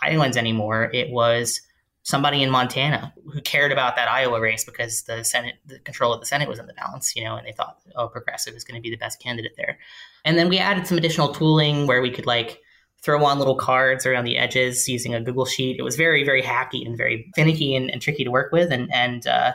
islands 0.04 0.38
anymore. 0.38 0.92
It 0.94 1.10
was 1.10 1.62
somebody 2.08 2.42
in 2.42 2.50
Montana 2.50 3.14
who 3.34 3.42
cared 3.42 3.70
about 3.70 3.98
that 3.98 4.08
Iowa 4.08 4.40
race 4.40 4.64
because 4.64 5.04
the 5.04 5.26
Senate, 5.26 5.56
the 5.66 5.78
control 5.80 6.14
of 6.14 6.22
the 6.22 6.26
Senate 6.26 6.48
was 6.48 6.58
in 6.58 6.66
the 6.66 6.74
balance, 6.74 7.14
you 7.18 7.24
know, 7.26 7.36
and 7.36 7.46
they 7.46 7.52
thought, 7.52 7.80
oh, 7.98 8.08
progressive 8.08 8.54
is 8.54 8.64
going 8.64 8.78
to 8.78 8.82
be 8.82 8.90
the 8.90 8.96
best 8.96 9.22
candidate 9.22 9.52
there. 9.58 9.78
And 10.24 10.38
then 10.38 10.48
we 10.48 10.58
added 10.58 10.88
some 10.88 10.98
additional 10.98 11.34
tooling 11.34 11.86
where 11.86 12.02
we 12.02 12.10
could 12.10 12.26
like 12.26 12.62
throw 13.02 13.26
on 13.26 13.40
little 13.40 13.58
cards 13.58 14.06
around 14.06 14.24
the 14.24 14.38
edges 14.38 14.88
using 14.88 15.14
a 15.14 15.20
Google 15.20 15.46
sheet. 15.46 15.78
It 15.78 15.82
was 15.82 15.98
very, 15.98 16.24
very 16.24 16.42
hacky 16.42 16.86
and 16.86 16.96
very 16.96 17.30
finicky 17.36 17.76
and, 17.76 17.92
and 17.92 18.02
tricky 18.02 18.24
to 18.24 18.32
work 18.32 18.54
with. 18.54 18.72
And, 18.72 18.90
and, 18.94 19.28
uh, 19.28 19.52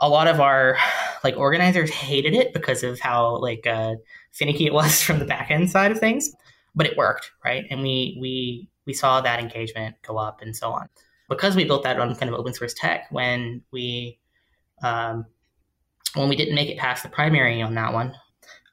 a 0.00 0.08
lot 0.08 0.28
of 0.28 0.40
our 0.40 0.76
like 1.24 1.38
organizers 1.38 1.90
hated 1.90 2.34
it 2.34 2.52
because 2.52 2.82
of 2.82 3.00
how 3.00 3.38
like 3.38 3.66
uh, 3.66 3.94
finicky 4.32 4.66
it 4.66 4.74
was 4.74 5.02
from 5.02 5.18
the 5.18 5.24
back 5.24 5.50
end 5.50 5.70
side 5.70 5.92
of 5.92 5.98
things, 5.98 6.30
but 6.74 6.86
it 6.86 6.96
worked, 6.98 7.32
right? 7.42 7.64
And 7.70 7.80
we 7.80 8.18
we 8.20 8.68
we 8.84 8.92
saw 8.92 9.22
that 9.22 9.40
engagement 9.40 9.96
go 10.06 10.18
up 10.18 10.42
and 10.42 10.54
so 10.54 10.70
on 10.70 10.90
because 11.28 11.56
we 11.56 11.64
built 11.64 11.82
that 11.82 11.98
on 11.98 12.14
kind 12.16 12.32
of 12.32 12.38
open 12.38 12.54
source 12.54 12.74
tech, 12.74 13.06
when 13.10 13.62
we 13.70 14.18
um, 14.82 15.26
when 16.14 16.28
we 16.28 16.36
didn't 16.36 16.54
make 16.54 16.68
it 16.68 16.78
past 16.78 17.02
the 17.02 17.08
primary 17.08 17.60
on 17.60 17.74
that 17.74 17.92
one, 17.92 18.14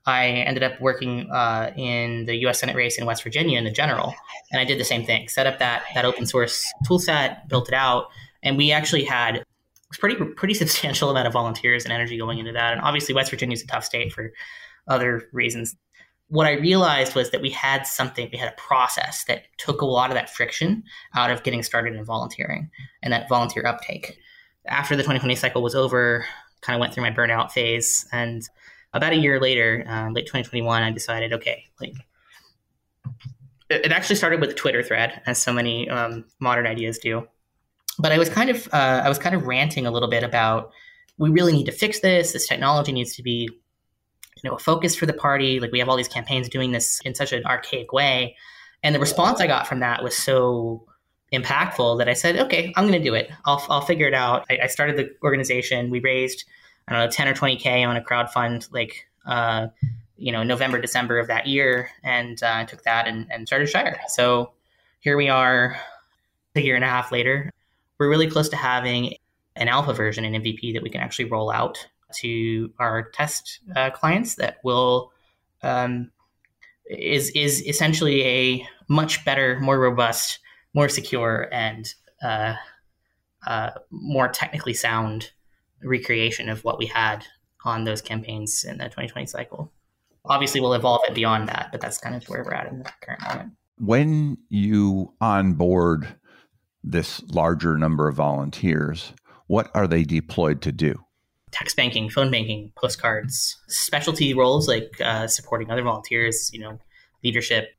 I 0.05 0.27
ended 0.27 0.63
up 0.63 0.79
working 0.79 1.29
uh, 1.31 1.71
in 1.75 2.25
the 2.25 2.35
U.S. 2.37 2.59
Senate 2.59 2.75
race 2.75 2.97
in 2.97 3.05
West 3.05 3.23
Virginia 3.23 3.57
in 3.57 3.63
the 3.63 3.71
general, 3.71 4.13
and 4.51 4.61
I 4.61 4.65
did 4.65 4.79
the 4.79 4.85
same 4.85 5.05
thing: 5.05 5.27
set 5.27 5.47
up 5.47 5.59
that 5.59 5.83
that 5.93 6.05
open 6.05 6.25
source 6.25 6.63
tool 6.85 6.99
set, 6.99 7.47
built 7.49 7.67
it 7.67 7.73
out, 7.73 8.07
and 8.43 8.57
we 8.57 8.71
actually 8.71 9.03
had 9.03 9.37
a 9.37 9.97
pretty 9.99 10.15
pretty 10.15 10.53
substantial 10.53 11.09
amount 11.09 11.27
of 11.27 11.33
volunteers 11.33 11.83
and 11.83 11.93
energy 11.93 12.17
going 12.17 12.39
into 12.39 12.53
that. 12.53 12.73
And 12.73 12.81
obviously, 12.81 13.13
West 13.15 13.31
Virginia 13.31 13.55
is 13.55 13.63
a 13.63 13.67
tough 13.67 13.83
state 13.83 14.13
for 14.13 14.31
other 14.87 15.27
reasons 15.33 15.75
what 16.29 16.47
I 16.47 16.53
realized 16.53 17.15
was 17.15 17.31
that 17.31 17.41
we 17.41 17.51
had 17.51 17.85
something, 17.85 18.29
we 18.31 18.37
had 18.37 18.51
a 18.51 18.55
process 18.55 19.25
that 19.25 19.43
took 19.57 19.81
a 19.81 19.85
lot 19.85 20.09
of 20.09 20.15
that 20.15 20.29
friction 20.29 20.83
out 21.13 21.31
of 21.31 21.43
getting 21.43 21.61
started 21.61 21.95
in 21.95 22.03
volunteering 22.03 22.69
and 23.03 23.13
that 23.13 23.29
volunteer 23.29 23.65
uptake. 23.65 24.17
After 24.67 24.95
the 24.95 25.03
2020 25.03 25.35
cycle 25.35 25.61
was 25.61 25.75
over, 25.75 26.25
kind 26.61 26.75
of 26.75 26.79
went 26.79 26.93
through 26.93 27.03
my 27.03 27.11
burnout 27.11 27.51
phase. 27.51 28.07
And 28.11 28.41
about 28.93 29.13
a 29.13 29.17
year 29.17 29.39
later, 29.39 29.85
uh, 29.87 30.09
late 30.11 30.25
2021, 30.25 30.81
I 30.81 30.91
decided, 30.91 31.33
okay, 31.33 31.65
like, 31.79 31.93
it 33.69 33.91
actually 33.91 34.15
started 34.15 34.41
with 34.41 34.49
a 34.49 34.53
Twitter 34.53 34.81
thread, 34.81 35.21
as 35.25 35.41
so 35.41 35.53
many 35.53 35.89
um, 35.89 36.25
modern 36.39 36.65
ideas 36.65 36.97
do. 36.97 37.27
But 37.99 38.11
I 38.11 38.17
was 38.17 38.29
kind 38.29 38.49
of, 38.49 38.67
uh, 38.73 39.01
I 39.03 39.09
was 39.09 39.19
kind 39.19 39.35
of 39.35 39.45
ranting 39.45 39.85
a 39.85 39.91
little 39.91 40.09
bit 40.09 40.23
about 40.23 40.71
we 41.17 41.29
really 41.29 41.53
need 41.53 41.65
to 41.65 41.71
fix 41.71 41.99
this. 42.01 42.33
This 42.33 42.47
technology 42.47 42.91
needs 42.91 43.15
to 43.15 43.23
be 43.23 43.49
know 44.45 44.55
a 44.55 44.59
focus 44.59 44.95
for 44.95 45.05
the 45.05 45.13
party. 45.13 45.59
Like 45.59 45.71
we 45.71 45.79
have 45.79 45.89
all 45.89 45.97
these 45.97 46.07
campaigns 46.07 46.47
doing 46.49 46.71
this 46.71 47.01
in 47.01 47.15
such 47.15 47.33
an 47.33 47.45
archaic 47.45 47.91
way. 47.91 48.35
And 48.83 48.93
the 48.93 48.99
response 48.99 49.41
i 49.41 49.47
got 49.47 49.67
from 49.67 49.79
that 49.79 50.03
was 50.03 50.15
so 50.15 50.85
impactful 51.33 51.97
that 51.97 52.07
i 52.07 52.13
said 52.13 52.37
okay 52.37 52.71
i'm 52.77 52.87
going 52.87 52.97
to 52.97 53.03
do 53.03 53.15
it. 53.15 53.29
I'll, 53.45 53.65
I'll 53.69 53.81
figure 53.81 54.07
it 54.07 54.13
out. 54.13 54.45
I, 54.49 54.59
I, 54.63 54.67
started 54.67 54.95
the 54.95 55.09
organization. 55.23 55.89
We 55.89 55.99
raised 55.99 56.45
i 56.87 56.93
don't 56.93 57.03
know 57.03 57.09
10 57.09 57.27
or 57.27 57.33
20k 57.33 57.85
on 57.85 57.97
a 57.97 58.01
crowd 58.01 58.31
fund 58.31 58.67
like 58.71 59.07
uh, 59.25 59.67
you 60.17 60.31
know, 60.31 60.43
November, 60.43 60.79
December 60.79 61.19
of 61.19 61.27
that 61.27 61.47
year, 61.47 61.89
and 62.03 62.41
uh, 62.43 62.65
took 62.65 62.83
that 62.83 63.07
and, 63.07 63.27
and 63.31 63.47
started 63.47 63.67
Shire. 63.67 63.99
So 64.07 64.53
here 64.99 65.17
we 65.17 65.29
are, 65.29 65.77
a 66.55 66.61
year 66.61 66.75
and 66.75 66.83
a 66.83 66.87
half 66.87 67.11
later. 67.11 67.51
We're 67.99 68.09
really 68.09 68.29
close 68.29 68.49
to 68.49 68.55
having 68.55 69.15
an 69.55 69.67
alpha 69.67 69.93
version, 69.93 70.25
an 70.25 70.41
MVP 70.41 70.73
that 70.73 70.83
we 70.83 70.89
can 70.89 71.01
actually 71.01 71.25
roll 71.25 71.51
out 71.51 71.85
to 72.13 72.71
our 72.79 73.09
test 73.11 73.59
uh, 73.75 73.89
clients 73.89 74.35
that 74.35 74.57
will 74.63 75.11
um, 75.63 76.11
is 76.89 77.29
is 77.31 77.65
essentially 77.65 78.23
a 78.23 78.67
much 78.87 79.25
better, 79.25 79.59
more 79.59 79.79
robust, 79.79 80.39
more 80.73 80.89
secure, 80.89 81.47
and 81.51 81.93
uh, 82.23 82.55
uh, 83.47 83.71
more 83.91 84.27
technically 84.27 84.73
sound 84.73 85.31
recreation 85.83 86.49
of 86.49 86.63
what 86.63 86.77
we 86.77 86.85
had 86.85 87.25
on 87.63 87.83
those 87.83 88.01
campaigns 88.01 88.63
in 88.63 88.77
the 88.77 88.85
2020 88.85 89.25
cycle. 89.25 89.71
Obviously, 90.25 90.61
we'll 90.61 90.73
evolve 90.73 91.01
it 91.07 91.13
beyond 91.13 91.49
that, 91.49 91.69
but 91.71 91.81
that's 91.81 91.97
kind 91.97 92.15
of 92.15 92.27
where 92.29 92.43
we're 92.43 92.53
at 92.53 92.71
in 92.71 92.79
the 92.79 92.91
current 93.01 93.21
moment. 93.21 93.51
When 93.77 94.37
you 94.49 95.13
onboard 95.19 96.15
this 96.83 97.21
larger 97.23 97.77
number 97.77 98.07
of 98.07 98.15
volunteers, 98.15 99.13
what 99.47 99.69
are 99.75 99.87
they 99.87 100.03
deployed 100.03 100.61
to 100.63 100.71
do? 100.71 101.04
Text 101.55 101.77
banking, 101.77 102.09
phone 102.09 102.29
banking, 102.29 102.73
postcards, 102.75 103.55
specialty 103.67 104.33
roles 104.33 104.67
like 104.67 104.99
uh, 104.99 105.25
supporting 105.25 105.71
other 105.71 105.83
volunteers, 105.83 106.51
you 106.51 106.59
know, 106.59 106.77
leadership. 107.23 107.69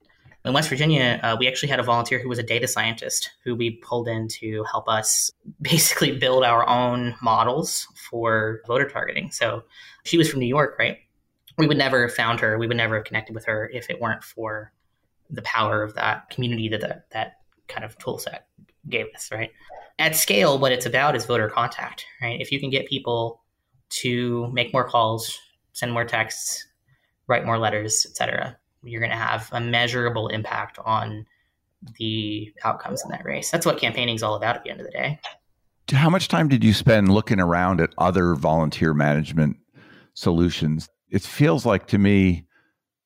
In 0.47 0.55
West 0.55 0.71
Virginia, 0.71 1.21
uh, 1.23 1.37
we 1.39 1.47
actually 1.47 1.69
had 1.69 1.79
a 1.79 1.83
volunteer 1.83 2.19
who 2.19 2.31
was 2.31 2.39
a 2.39 2.43
data 2.43 2.67
scientist 2.67 3.33
who 3.45 3.55
we 3.55 3.73
pulled 3.73 4.09
in 4.09 4.29
to 4.29 4.65
help 4.65 4.89
us 4.89 5.31
basically 5.61 6.17
build 6.17 6.43
our 6.43 6.67
own 6.67 7.17
models 7.21 7.87
for 8.09 8.63
voter 8.67 8.89
targeting. 8.89 9.31
So 9.31 9.65
she 10.05 10.17
was 10.17 10.31
from 10.31 10.41
New 10.41 10.47
York, 10.47 10.79
right? 10.79 10.97
We 11.59 11.67
would 11.67 11.77
never 11.77 12.01
have 12.07 12.15
found 12.15 12.41
her. 12.41 12.57
We 12.57 12.67
would 12.67 12.79
never 12.79 12.95
have 12.95 13.05
connected 13.05 13.35
with 13.35 13.45
her 13.45 13.69
if 13.75 13.91
it 13.91 14.01
weren't 14.01 14.25
for 14.25 14.73
the 15.29 15.43
power 15.43 15.83
of 15.83 15.93
that 15.97 16.31
community 16.31 16.71
that 16.71 16.81
that, 16.81 17.11
that 17.11 17.41
kind 17.69 17.85
of 17.85 17.99
tool 17.99 18.17
set 18.17 18.47
gave 18.89 19.07
us, 19.15 19.31
right? 19.31 19.51
At 19.99 20.17
scale, 20.17 20.59
what 20.59 20.73
it's 20.73 20.87
about 20.87 21.15
is 21.15 21.27
voter 21.27 21.51
contact, 21.51 22.07
right? 22.23 22.41
If 22.41 22.51
you 22.51 22.59
can 22.59 22.71
get 22.71 22.87
people 22.87 23.43
to 23.89 24.49
make 24.53 24.73
more 24.73 24.89
calls, 24.89 25.39
send 25.73 25.93
more 25.93 26.05
texts, 26.05 26.67
write 27.27 27.45
more 27.45 27.59
letters, 27.59 28.07
etc., 28.09 28.57
you're 28.83 29.01
going 29.01 29.11
to 29.11 29.17
have 29.17 29.49
a 29.53 29.61
measurable 29.61 30.29
impact 30.29 30.79
on 30.85 31.27
the 31.99 32.53
outcomes 32.65 33.03
in 33.05 33.11
that 33.11 33.25
race. 33.25 33.51
That's 33.51 33.67
what 33.67 33.79
campaigning 33.79 34.15
is 34.15 34.23
all 34.23 34.37
about 34.37 34.57
at 34.57 34.65
the 34.65 34.71
end 34.71 34.81
of 34.81 34.87
the 34.87 34.93
day. 34.93 35.19
How 35.91 36.11
much 36.11 36.29
time 36.29 36.49
did 36.49 36.65
you 36.65 36.73
spend 36.73 37.13
looking 37.13 37.41
around 37.41 37.81
at 37.81 37.91
other 37.99 38.35
volunteer 38.35 38.95
management 38.95 39.57
solutions? 40.15 40.89
It 41.11 41.23
feels 41.23 41.67
like 41.67 41.89
to 41.89 41.99
me 41.99 42.47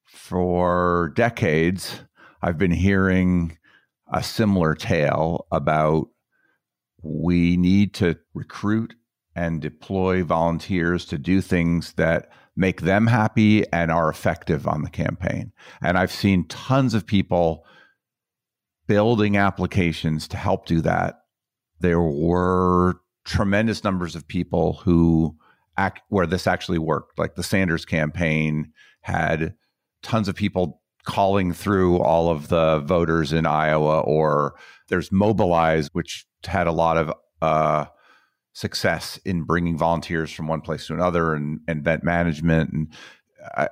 for 0.05 1.13
decades, 1.15 2.03
I've 2.43 2.59
been 2.59 2.71
hearing 2.71 3.59
a 4.13 4.23
similar 4.23 4.75
tale 4.75 5.47
about 5.53 6.09
we 7.03 7.57
need 7.57 7.95
to 7.95 8.19
recruit 8.35 8.95
and 9.35 9.61
deploy 9.61 10.23
volunteers 10.25 11.05
to 11.07 11.19
do 11.19 11.41
things 11.41 11.93
that 11.95 12.31
make 12.57 12.83
them 12.83 13.07
happy 13.07 13.65
and 13.73 13.91
are 13.91 14.11
effective 14.11 14.67
on 14.67 14.83
the 14.83 14.91
campaign. 14.91 15.53
And 15.81 15.97
I've 15.97 16.13
seen 16.13 16.47
tons 16.49 16.95
of 16.95 17.07
people 17.07 17.65
building 18.87 19.37
applications 19.37 20.27
to 20.29 20.37
help 20.37 20.67
do 20.67 20.81
that. 20.81 21.21
There 21.79 22.01
were 22.01 23.01
tremendous 23.25 23.85
numbers 23.85 24.17
of 24.17 24.27
people 24.27 24.75
who 24.85 25.37
act 25.77 26.03
where 26.09 26.27
this 26.27 26.47
actually 26.47 26.79
worked. 26.79 27.19
Like 27.19 27.37
the 27.37 27.43
Sanders 27.43 27.85
campaign 27.85 28.73
had 29.03 29.55
tons 30.03 30.29
of 30.29 30.35
people 30.35 30.83
calling 31.05 31.53
through 31.53 31.99
all 31.99 32.31
of 32.31 32.49
the 32.49 32.81
voters 32.81 33.33
in 33.33 33.47
Iowa, 33.47 34.01
or 34.01 34.55
there's 34.89 35.11
Mobilize, 35.11 35.89
which 35.93 36.27
had 36.45 36.67
a 36.67 36.73
lot 36.73 36.97
of 36.97 37.13
uh, 37.41 37.87
success 38.61 39.19
in 39.25 39.43
bringing 39.43 39.79
volunteers 39.79 40.31
from 40.31 40.47
one 40.47 40.61
place 40.61 40.87
to 40.87 40.95
another 40.95 41.35
and, 41.35 41.61
and 41.67 41.81
event 41.81 42.05
management. 42.05 42.73
And 42.73 42.89
I, 43.57 43.69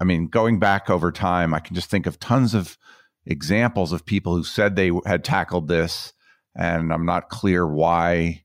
I 0.00 0.04
mean, 0.04 0.28
going 0.28 0.58
back 0.58 0.88
over 0.88 1.12
time, 1.12 1.52
I 1.52 1.60
can 1.60 1.74
just 1.74 1.90
think 1.90 2.06
of 2.06 2.18
tons 2.18 2.54
of 2.54 2.78
examples 3.26 3.92
of 3.92 4.06
people 4.06 4.34
who 4.34 4.42
said 4.42 4.74
they 4.74 4.90
had 5.06 5.22
tackled 5.22 5.68
this, 5.68 6.12
and 6.56 6.92
I'm 6.92 7.06
not 7.06 7.28
clear 7.28 7.66
why 7.66 8.44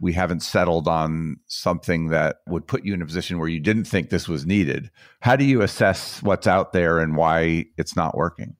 we 0.00 0.12
haven't 0.12 0.44
settled 0.44 0.86
on 0.86 1.38
something 1.46 2.10
that 2.10 2.36
would 2.46 2.68
put 2.68 2.84
you 2.84 2.94
in 2.94 3.02
a 3.02 3.06
position 3.06 3.38
where 3.38 3.48
you 3.48 3.58
didn't 3.58 3.84
think 3.84 4.10
this 4.10 4.28
was 4.28 4.46
needed. 4.46 4.90
How 5.20 5.34
do 5.34 5.44
you 5.44 5.62
assess 5.62 6.22
what's 6.22 6.46
out 6.46 6.72
there 6.72 7.00
and 7.00 7.16
why 7.16 7.64
it's 7.76 7.96
not 7.96 8.16
working? 8.16 8.54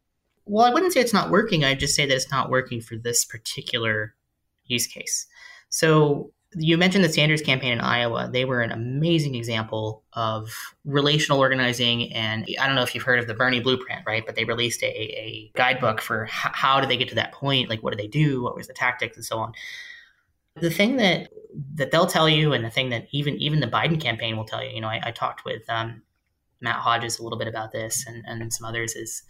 Well, 0.47 0.65
I 0.65 0.71
wouldn't 0.71 0.93
say 0.93 1.01
it's 1.01 1.13
not 1.13 1.31
working. 1.31 1.63
I'd 1.63 1.79
just 1.79 1.95
say 1.95 2.07
that 2.07 2.15
it's 2.15 2.33
not 2.33 2.51
working 2.51 2.81
for 2.81 2.97
this 2.97 3.25
particular 3.25 4.15
use 4.65 4.87
case. 4.87 5.27
So 5.69 6.33
you 6.55 6.79
mentioned 6.79 7.05
the 7.05 7.09
Sanders 7.11 7.43
campaign 7.43 7.73
in 7.73 7.81
Iowa. 7.81 8.31
They 8.33 8.45
were 8.45 8.63
an 8.63 8.73
amazing 8.73 9.35
example 9.35 10.03
of 10.15 10.51
relational 10.85 11.39
organizing. 11.39 12.13
And 12.13 12.47
I 12.59 12.67
don't 12.67 12.75
know 12.75 12.83
if 12.83 12.95
you've 12.95 13.05
heard 13.05 13.19
of 13.19 13.27
the 13.27 13.35
Bernie 13.35 13.61
Blueprint, 13.61 14.03
right? 14.07 14.25
But 14.25 14.35
they 14.35 14.45
released 14.45 14.83
a, 14.83 14.87
a 14.87 15.51
guidebook 15.55 16.01
for 16.01 16.25
how, 16.25 16.51
how 16.55 16.81
did 16.81 16.89
they 16.89 16.97
get 16.97 17.09
to 17.11 17.15
that 17.17 17.33
point? 17.33 17.69
Like, 17.69 17.83
what 17.83 17.91
did 17.91 18.01
they 18.01 18.09
do? 18.09 18.43
What 18.43 18.57
was 18.57 18.67
the 18.67 18.73
tactics 18.73 19.17
and 19.17 19.25
so 19.25 19.39
on? 19.39 19.53
The 20.57 20.71
thing 20.71 20.97
that 20.97 21.29
that 21.75 21.91
they'll 21.91 22.07
tell 22.07 22.29
you, 22.29 22.53
and 22.53 22.65
the 22.65 22.71
thing 22.71 22.89
that 22.91 23.07
even 23.13 23.37
even 23.37 23.61
the 23.61 23.69
Biden 23.69 24.01
campaign 24.01 24.37
will 24.37 24.45
tell 24.45 24.65
you, 24.65 24.71
you 24.71 24.81
know, 24.81 24.89
I, 24.89 25.01
I 25.05 25.11
talked 25.13 25.45
with 25.45 25.63
um, 25.69 26.03
Matt 26.61 26.77
Hodges 26.77 27.19
a 27.19 27.23
little 27.23 27.39
bit 27.39 27.47
about 27.47 27.71
this, 27.71 28.05
and, 28.07 28.25
and 28.27 28.53
some 28.53 28.67
others. 28.67 28.97
Is 28.97 29.23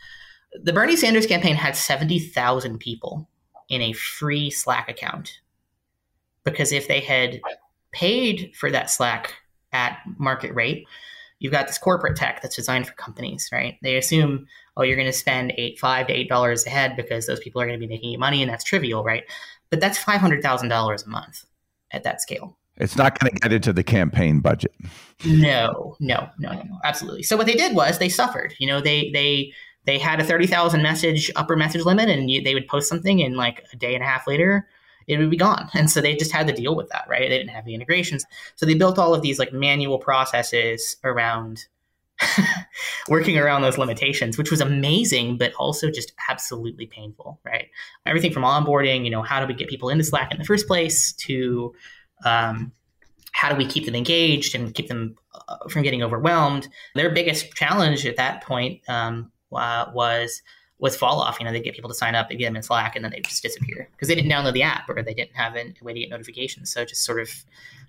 the 0.55 0.73
Bernie 0.73 0.97
Sanders 0.97 1.27
campaign 1.27 1.57
had 1.57 1.77
seventy 1.77 2.19
thousand 2.19 2.79
people 2.79 3.29
in 3.69 3.83
a 3.83 3.93
free 3.93 4.51
Slack 4.51 4.89
account 4.89 5.41
because 6.51 6.73
if 6.73 6.89
they 6.89 7.01
had 7.01 7.41
paid 7.93 8.53
for 8.55 8.71
that 8.71 8.91
Slack 8.91 9.35
at 9.73 9.99
market 10.19 10.55
rate, 10.55 10.87
you've 11.39 11.53
got 11.53 11.67
this 11.67 11.79
corporate 11.79 12.17
tech 12.17 12.43
that's 12.43 12.57
designed 12.57 12.87
for 12.87 12.95
companies, 12.95 13.49
right? 13.53 13.77
They 13.83 13.97
assume, 13.97 14.47
oh, 14.77 14.83
you're 14.83 14.97
going 14.97 15.07
to 15.07 15.13
spend 15.13 15.53
eight, 15.57 15.79
five 15.79 16.07
to 16.09 16.13
eight 16.13 16.29
dollars 16.29 16.67
a 16.67 16.71
head 16.71 16.97
because 16.97 17.27
those 17.27 17.41
people 17.41 17.61
are 17.61 17.67
going 17.67 17.79
to 17.79 17.87
be 17.87 17.93
making 17.93 18.11
you 18.11 18.19
money, 18.19 18.43
and 18.43 18.51
that's 18.51 18.65
trivial, 18.65 19.05
right? 19.05 19.25
But 19.71 19.81
that's 19.81 19.99
five 19.99 20.21
hundred 20.21 20.43
thousand 20.43 20.69
dollars 20.69 21.05
a 21.05 21.09
month 21.09 21.45
at 21.91 22.05
that 22.05 22.21
scale. 22.21 22.57
It's 22.77 22.97
not 22.97 23.19
going 23.19 23.33
to 23.33 23.41
get 23.41 23.53
into 23.53 23.73
the 23.73 23.83
campaign 23.83 24.39
budget. 24.41 24.73
No, 25.25 25.97
no, 25.99 26.29
no, 26.39 26.53
no, 26.53 26.79
absolutely. 26.85 27.25
So 27.25 27.37
what 27.37 27.47
they 27.47 27.55
did 27.55 27.75
was 27.75 27.99
they 27.99 28.09
suffered. 28.09 28.55
You 28.59 28.69
know, 28.69 28.81
they 28.81 29.11
they 29.11 29.53
they 29.85 29.99
had 29.99 30.21
a 30.21 30.25
thirty 30.25 30.47
thousand 30.47 30.83
message 30.83 31.31
upper 31.37 31.57
message 31.57 31.85
limit, 31.85 32.09
and 32.09 32.31
you, 32.31 32.43
they 32.43 32.55
would 32.55 32.69
post 32.69 32.89
something, 32.89 33.21
and 33.23 33.37
like 33.37 33.65
a 33.73 33.77
day 33.77 33.95
and 33.95 34.03
a 34.03 34.07
half 34.07 34.27
later, 34.27 34.69
it 35.09 35.19
would 35.19 35.31
be 35.31 35.37
gone. 35.37 35.69
And 35.75 35.91
so 35.91 36.01
they 36.01 36.15
just 36.15 36.33
had 36.33 36.47
to 36.47 36.53
deal 36.53 36.77
with 36.77 36.89
that, 36.91 37.07
right? 37.09 37.29
They 37.29 37.39
didn't 37.39 37.51
have 37.51 37.65
the 37.65 37.75
integrations. 37.75 38.25
So 38.57 38.67
they 38.67 38.75
built 38.75 38.99
all 38.99 39.15
of 39.15 39.23
these 39.23 39.39
like 39.39 39.53
manual 39.53 39.99
processes 39.99 40.97
around 41.03 41.67
working 43.09 43.39
around 43.39 43.63
those 43.63 43.79
limitations, 43.79 44.37
which 44.37 44.51
was 44.51 44.61
amazing, 44.61 45.39
but 45.39 45.53
also 45.55 45.91
just 45.91 46.13
absolutely 46.29 46.87
painful, 46.87 47.41
right? 47.45 47.69
Everything 48.07 48.33
from 48.33 48.43
onboarding, 48.43 49.05
you 49.05 49.11
know, 49.11 49.23
how 49.23 49.41
do 49.41 49.47
we 49.47 49.55
get 49.55 49.69
people 49.69 49.89
into 49.89 50.05
Slack 50.05 50.33
in 50.33 50.39
the 50.39 50.45
first 50.45 50.67
place 50.67 51.13
to 51.13 51.75
um, 52.25 52.73
how 53.33 53.49
do 53.49 53.57
we 53.57 53.67
keep 53.67 53.87
them 53.87 53.95
engaged 53.95 54.55
and 54.55 54.75
keep 54.75 54.89
them 54.89 55.17
uh, 55.49 55.69
from 55.69 55.83
getting 55.83 56.03
overwhelmed? 56.03 56.69
Their 56.95 57.11
biggest 57.11 57.53
challenge 57.55 58.05
at 58.05 58.17
that 58.17 58.43
point 58.43 58.81
um, 58.89 59.31
uh, 59.53 59.87
was 59.95 60.43
was 60.79 60.97
fall 60.97 61.21
off. 61.21 61.39
You 61.39 61.47
know, 61.47 61.53
they 61.53 61.61
get 61.61 61.75
people 61.75 61.89
to 61.89 61.95
sign 61.95 62.15
up, 62.15 62.29
they 62.29 62.37
get 62.37 62.47
them 62.47 62.57
in 62.57 62.63
Slack, 62.63 62.95
and 62.95 63.05
then 63.05 63.13
they 63.13 63.21
just 63.21 63.43
disappear 63.43 63.89
because 63.93 64.09
they 64.09 64.15
didn't 64.15 64.31
download 64.31 64.53
the 64.53 64.63
app 64.63 64.89
or 64.89 65.03
they 65.03 65.15
didn't 65.15 65.37
have 65.37 65.57
a 65.57 65.73
way 65.83 65.93
to 65.93 66.01
get 66.01 66.11
notifications. 66.11 66.73
So 66.73 66.83
it 66.83 66.89
just 66.89 67.05
sort 67.05 67.21
of 67.21 67.29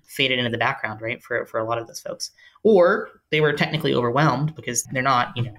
faded 0.04 0.38
into 0.38 0.50
the 0.50 0.58
background, 0.58 1.00
right, 1.00 1.22
for, 1.22 1.46
for 1.46 1.60
a 1.60 1.64
lot 1.64 1.78
of 1.78 1.86
those 1.86 2.00
folks. 2.00 2.32
Or 2.62 3.08
they 3.30 3.40
were 3.40 3.52
technically 3.52 3.94
overwhelmed 3.94 4.54
because 4.56 4.82
they're 4.84 5.02
not, 5.02 5.36
you 5.36 5.44
know, 5.44 5.54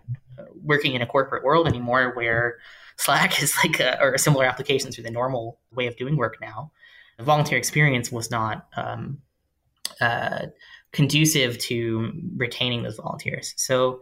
working 0.63 0.93
in 0.93 1.01
a 1.01 1.05
corporate 1.05 1.43
world 1.43 1.67
anymore 1.67 2.11
where 2.15 2.57
Slack 2.97 3.41
is 3.43 3.55
like 3.63 3.79
a, 3.79 3.99
or 4.01 4.17
similar 4.17 4.45
applications 4.45 4.99
are 4.99 5.03
the 5.03 5.11
normal 5.11 5.59
way 5.73 5.87
of 5.87 5.95
doing 5.97 6.17
work 6.17 6.37
now. 6.41 6.71
The 7.17 7.23
volunteer 7.23 7.57
experience 7.57 8.11
was 8.11 8.31
not 8.31 8.67
um, 8.75 9.19
uh, 9.99 10.47
conducive 10.91 11.57
to 11.59 12.11
retaining 12.35 12.83
those 12.83 12.97
volunteers. 12.97 13.53
So 13.57 14.01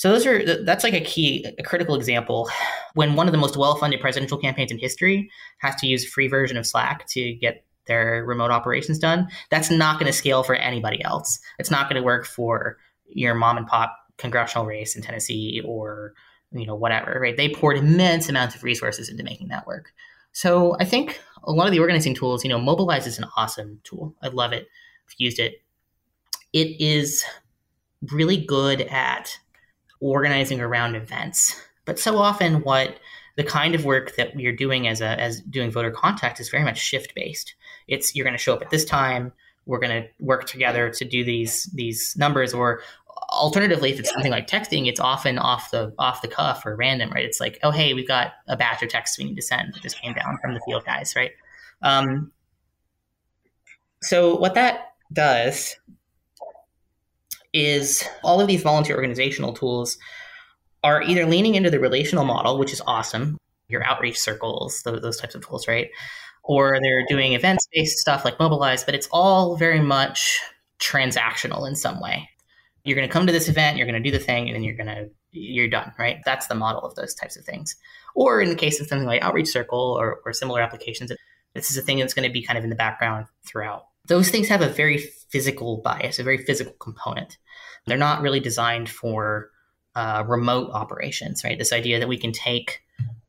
so 0.00 0.08
those 0.08 0.24
are 0.24 0.64
that's 0.64 0.82
like 0.82 0.94
a 0.94 1.02
key, 1.02 1.44
a 1.58 1.62
critical 1.62 1.94
example 1.94 2.48
when 2.94 3.16
one 3.16 3.28
of 3.28 3.32
the 3.32 3.38
most 3.38 3.54
well-funded 3.54 4.00
presidential 4.00 4.38
campaigns 4.38 4.70
in 4.70 4.78
history 4.78 5.30
has 5.58 5.74
to 5.74 5.86
use 5.86 6.06
a 6.06 6.08
free 6.08 6.26
version 6.26 6.56
of 6.56 6.66
Slack 6.66 7.06
to 7.08 7.34
get 7.34 7.66
their 7.86 8.24
remote 8.24 8.50
operations 8.50 8.98
done. 8.98 9.28
That's 9.50 9.70
not 9.70 10.00
going 10.00 10.10
to 10.10 10.16
scale 10.16 10.42
for 10.42 10.54
anybody 10.54 11.04
else. 11.04 11.38
It's 11.58 11.70
not 11.70 11.86
going 11.90 12.00
to 12.00 12.02
work 12.02 12.24
for 12.24 12.78
your 13.10 13.34
mom 13.34 13.58
and 13.58 13.66
pop 13.66 13.94
congressional 14.16 14.64
race 14.64 14.96
in 14.96 15.02
Tennessee 15.02 15.60
or 15.66 16.14
you 16.50 16.64
know 16.64 16.74
whatever. 16.74 17.20
Right? 17.20 17.36
They 17.36 17.50
poured 17.50 17.76
immense 17.76 18.30
amounts 18.30 18.54
of 18.54 18.64
resources 18.64 19.10
into 19.10 19.22
making 19.22 19.48
that 19.48 19.66
work. 19.66 19.92
So 20.32 20.78
I 20.80 20.86
think 20.86 21.20
a 21.44 21.52
lot 21.52 21.66
of 21.66 21.72
the 21.72 21.80
organizing 21.80 22.14
tools, 22.14 22.42
you 22.42 22.48
know, 22.48 22.58
Mobilize 22.58 23.06
is 23.06 23.18
an 23.18 23.26
awesome 23.36 23.78
tool. 23.84 24.14
I 24.22 24.28
love 24.28 24.54
it. 24.54 24.66
I've 25.06 25.14
used 25.18 25.38
it. 25.38 25.60
It 26.54 26.80
is 26.80 27.22
really 28.10 28.38
good 28.38 28.80
at 28.80 29.38
organizing 30.00 30.60
around 30.60 30.94
events. 30.94 31.60
But 31.84 31.98
so 31.98 32.18
often, 32.18 32.62
what 32.62 32.98
the 33.36 33.44
kind 33.44 33.74
of 33.74 33.84
work 33.84 34.16
that 34.16 34.34
we 34.34 34.46
are 34.46 34.54
doing 34.54 34.88
as 34.88 35.00
a 35.00 35.18
as 35.20 35.40
doing 35.42 35.70
voter 35.70 35.90
contact 35.90 36.40
is 36.40 36.48
very 36.48 36.64
much 36.64 36.78
shift 36.78 37.14
based. 37.14 37.54
It's 37.88 38.14
you're 38.14 38.24
going 38.24 38.36
to 38.36 38.42
show 38.42 38.54
up 38.54 38.62
at 38.62 38.70
this 38.70 38.84
time. 38.84 39.32
We're 39.66 39.78
going 39.78 40.02
to 40.02 40.08
work 40.18 40.46
together 40.46 40.90
to 40.90 41.04
do 41.04 41.24
these 41.24 41.64
these 41.74 42.16
numbers, 42.16 42.52
or 42.52 42.82
alternatively, 43.30 43.92
if 43.92 44.00
it's 44.00 44.10
something 44.10 44.32
like 44.32 44.46
texting, 44.46 44.88
it's 44.88 45.00
often 45.00 45.38
off 45.38 45.70
the 45.70 45.94
off 45.98 46.22
the 46.22 46.28
cuff 46.28 46.66
or 46.66 46.76
random, 46.76 47.10
right? 47.10 47.24
It's 47.24 47.40
like, 47.40 47.58
oh 47.62 47.70
hey, 47.70 47.94
we've 47.94 48.08
got 48.08 48.32
a 48.48 48.56
batch 48.56 48.82
of 48.82 48.88
texts 48.88 49.18
we 49.18 49.24
need 49.24 49.36
to 49.36 49.42
send 49.42 49.74
that 49.74 49.82
just 49.82 50.00
came 50.00 50.14
down 50.14 50.38
from 50.42 50.54
the 50.54 50.60
field 50.66 50.84
guys, 50.84 51.14
right? 51.16 51.32
Um, 51.82 52.32
so 54.02 54.36
what 54.36 54.54
that 54.54 54.92
does 55.12 55.76
is 57.52 58.04
all 58.22 58.40
of 58.40 58.46
these 58.46 58.62
volunteer 58.62 58.96
organizational 58.96 59.52
tools 59.52 59.98
are 60.82 61.02
either 61.02 61.26
leaning 61.26 61.54
into 61.54 61.70
the 61.70 61.80
relational 61.80 62.24
model, 62.24 62.58
which 62.58 62.72
is 62.72 62.82
awesome, 62.86 63.36
your 63.68 63.84
outreach 63.84 64.18
circles, 64.18 64.82
those, 64.82 65.00
those 65.02 65.16
types 65.18 65.34
of 65.34 65.46
tools, 65.46 65.68
right? 65.68 65.90
Or 66.42 66.78
they're 66.80 67.04
doing 67.08 67.34
events 67.34 67.66
based 67.72 67.98
stuff 67.98 68.24
like 68.24 68.38
Mobilize, 68.38 68.84
but 68.84 68.94
it's 68.94 69.08
all 69.12 69.56
very 69.56 69.80
much 69.80 70.40
transactional 70.78 71.68
in 71.68 71.76
some 71.76 72.00
way. 72.00 72.28
You're 72.84 72.96
going 72.96 73.08
to 73.08 73.12
come 73.12 73.26
to 73.26 73.32
this 73.32 73.48
event, 73.48 73.76
you're 73.76 73.86
going 73.86 74.02
to 74.02 74.10
do 74.10 74.16
the 74.16 74.24
thing, 74.24 74.48
and 74.48 74.56
then 74.56 74.62
you're 74.62 74.76
going 74.76 74.86
to 74.86 75.10
you're 75.32 75.68
done, 75.68 75.92
right? 75.98 76.18
That's 76.24 76.46
the 76.46 76.54
model 76.54 76.82
of 76.82 76.94
those 76.94 77.14
types 77.14 77.36
of 77.36 77.44
things. 77.44 77.76
Or 78.14 78.40
in 78.40 78.48
the 78.48 78.56
case 78.56 78.80
of 78.80 78.86
something 78.86 79.06
like 79.06 79.22
Outreach 79.22 79.48
Circle 79.48 79.96
or, 79.98 80.20
or 80.24 80.32
similar 80.32 80.60
applications, 80.60 81.12
this 81.54 81.70
is 81.70 81.76
a 81.76 81.82
thing 81.82 81.98
that's 81.98 82.14
going 82.14 82.28
to 82.28 82.32
be 82.32 82.42
kind 82.42 82.58
of 82.58 82.64
in 82.64 82.70
the 82.70 82.76
background 82.76 83.26
throughout. 83.44 83.86
Those 84.06 84.30
things 84.30 84.48
have 84.48 84.62
a 84.62 84.68
very 84.68 84.98
physical 84.98 85.78
bias, 85.78 86.18
a 86.18 86.24
very 86.24 86.38
physical 86.38 86.72
component. 86.74 87.38
They're 87.86 87.96
not 87.96 88.22
really 88.22 88.40
designed 88.40 88.88
for 88.88 89.50
uh, 89.94 90.24
remote 90.26 90.70
operations, 90.72 91.44
right? 91.44 91.58
This 91.58 91.72
idea 91.72 91.98
that 91.98 92.08
we 92.08 92.18
can 92.18 92.32
take 92.32 92.82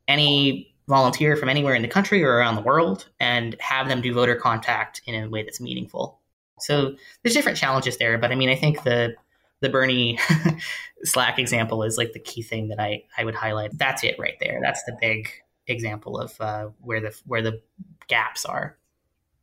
any 0.08 0.74
volunteer 0.88 1.36
from 1.36 1.50
anywhere 1.50 1.76
in 1.76 1.82
the 1.82 1.88
country 1.88 2.24
or 2.24 2.34
around 2.34 2.56
the 2.56 2.62
world 2.62 3.08
and 3.20 3.56
have 3.60 3.88
them 3.88 4.02
do 4.02 4.14
voter 4.14 4.36
contact 4.36 5.02
in 5.06 5.16
a 5.16 5.30
way 5.30 5.44
that's 5.44 5.62
meaningful. 5.62 6.20
So 6.60 6.96
there's 7.24 7.34
different 7.34 7.58
challenges 7.58 7.98
there, 7.98 8.18
but 8.18 8.32
I 8.32 8.36
mean, 8.36 8.50
I 8.50 8.56
think 8.56 8.84
the 8.84 9.16
the 9.62 9.70
Bernie 9.70 10.20
Slack 11.04 11.38
example 11.40 11.84
is 11.84 11.98
like 11.98 12.14
the 12.14 12.20
key 12.20 12.42
thing 12.42 12.68
that 12.70 12.80
I 12.80 13.04
I 13.18 13.24
would 13.26 13.36
highlight. 13.36 13.78
That's 13.78 14.04
it 14.04 14.16
right 14.20 14.38
there. 14.40 14.60
That's 14.62 14.84
the 14.84 14.98
big 15.00 15.30
example 15.68 16.20
of 16.20 16.40
uh, 16.40 16.70
where 16.82 17.00
the 17.00 17.18
where 17.26 17.42
the 17.42 17.62
gaps 18.08 18.46
are. 18.46 18.78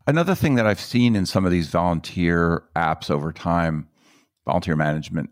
Another 0.08 0.34
thing 0.34 0.54
that 0.54 0.66
I've 0.66 0.80
seen 0.80 1.14
in 1.14 1.26
some 1.26 1.44
of 1.44 1.52
these 1.52 1.68
volunteer 1.68 2.64
apps 2.74 3.10
over 3.10 3.30
time, 3.30 3.88
volunteer 4.46 4.74
management 4.74 5.28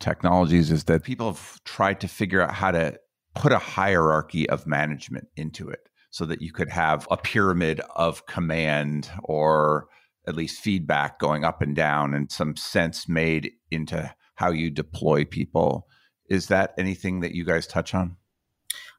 technologies, 0.00 0.70
is 0.70 0.84
that 0.84 1.02
people 1.02 1.26
have 1.26 1.62
tried 1.64 2.00
to 2.00 2.08
figure 2.08 2.40
out 2.40 2.54
how 2.54 2.70
to 2.70 2.98
put 3.34 3.52
a 3.52 3.58
hierarchy 3.58 4.48
of 4.48 4.66
management 4.66 5.28
into 5.36 5.68
it 5.68 5.90
so 6.08 6.24
that 6.24 6.40
you 6.40 6.54
could 6.54 6.70
have 6.70 7.06
a 7.10 7.18
pyramid 7.18 7.82
of 7.96 8.24
command 8.24 9.10
or 9.24 9.88
at 10.26 10.34
least 10.34 10.62
feedback 10.62 11.18
going 11.18 11.44
up 11.44 11.60
and 11.60 11.76
down 11.76 12.14
and 12.14 12.32
some 12.32 12.56
sense 12.56 13.06
made 13.06 13.52
into 13.70 14.10
how 14.36 14.50
you 14.50 14.70
deploy 14.70 15.22
people. 15.22 15.86
Is 16.30 16.46
that 16.46 16.72
anything 16.78 17.20
that 17.20 17.34
you 17.34 17.44
guys 17.44 17.66
touch 17.66 17.94
on? 17.94 18.16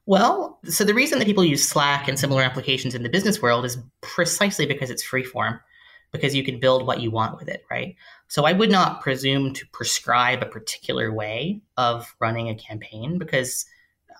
Well, 0.08 0.58
so 0.64 0.84
the 0.84 0.94
reason 0.94 1.18
that 1.18 1.26
people 1.26 1.44
use 1.44 1.68
Slack 1.68 2.08
and 2.08 2.18
similar 2.18 2.42
applications 2.42 2.94
in 2.94 3.02
the 3.02 3.10
business 3.10 3.42
world 3.42 3.66
is 3.66 3.76
precisely 4.00 4.64
because 4.64 4.88
it's 4.88 5.06
freeform, 5.06 5.60
because 6.12 6.34
you 6.34 6.42
can 6.42 6.58
build 6.58 6.86
what 6.86 7.02
you 7.02 7.10
want 7.10 7.38
with 7.38 7.46
it, 7.46 7.62
right? 7.70 7.94
So 8.26 8.46
I 8.46 8.54
would 8.54 8.70
not 8.70 9.02
presume 9.02 9.52
to 9.52 9.66
prescribe 9.66 10.42
a 10.42 10.46
particular 10.46 11.12
way 11.12 11.60
of 11.76 12.16
running 12.20 12.48
a 12.48 12.54
campaign 12.54 13.18
because 13.18 13.66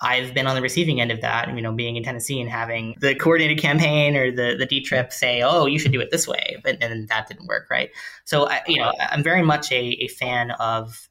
I've 0.03 0.35
been 0.35 0.47
on 0.47 0.57
the 0.57 0.61
receiving 0.61 1.01
end 1.01 1.11
of 1.11 1.23
that, 1.23 1.55
you 1.55 1.63
know, 1.63 1.73
being 1.73 1.97
in 1.97 2.03
Tennessee 2.03 2.39
and 2.39 2.51
having 2.51 2.95
the 3.01 3.15
coordinated 3.15 3.59
campaign 3.59 4.15
or 4.15 4.31
the 4.31 4.57
the 4.59 4.67
D 4.67 4.83
trip 4.83 5.11
say, 5.11 5.41
"Oh, 5.41 5.65
you 5.65 5.79
should 5.79 5.93
do 5.93 6.03
it 6.03 6.11
this 6.11 6.29
way," 6.29 6.59
but 6.63 6.77
and 6.83 7.09
that 7.09 7.29
didn't 7.29 7.47
work, 7.47 7.69
right? 7.71 7.89
So, 8.27 8.47
I, 8.47 8.61
you 8.69 8.77
know, 8.77 8.93
I'm 9.01 9.23
very 9.23 9.43
much 9.43 9.73
a, 9.73 9.97
a 10.05 10.09
fan 10.09 10.51
of 10.53 11.09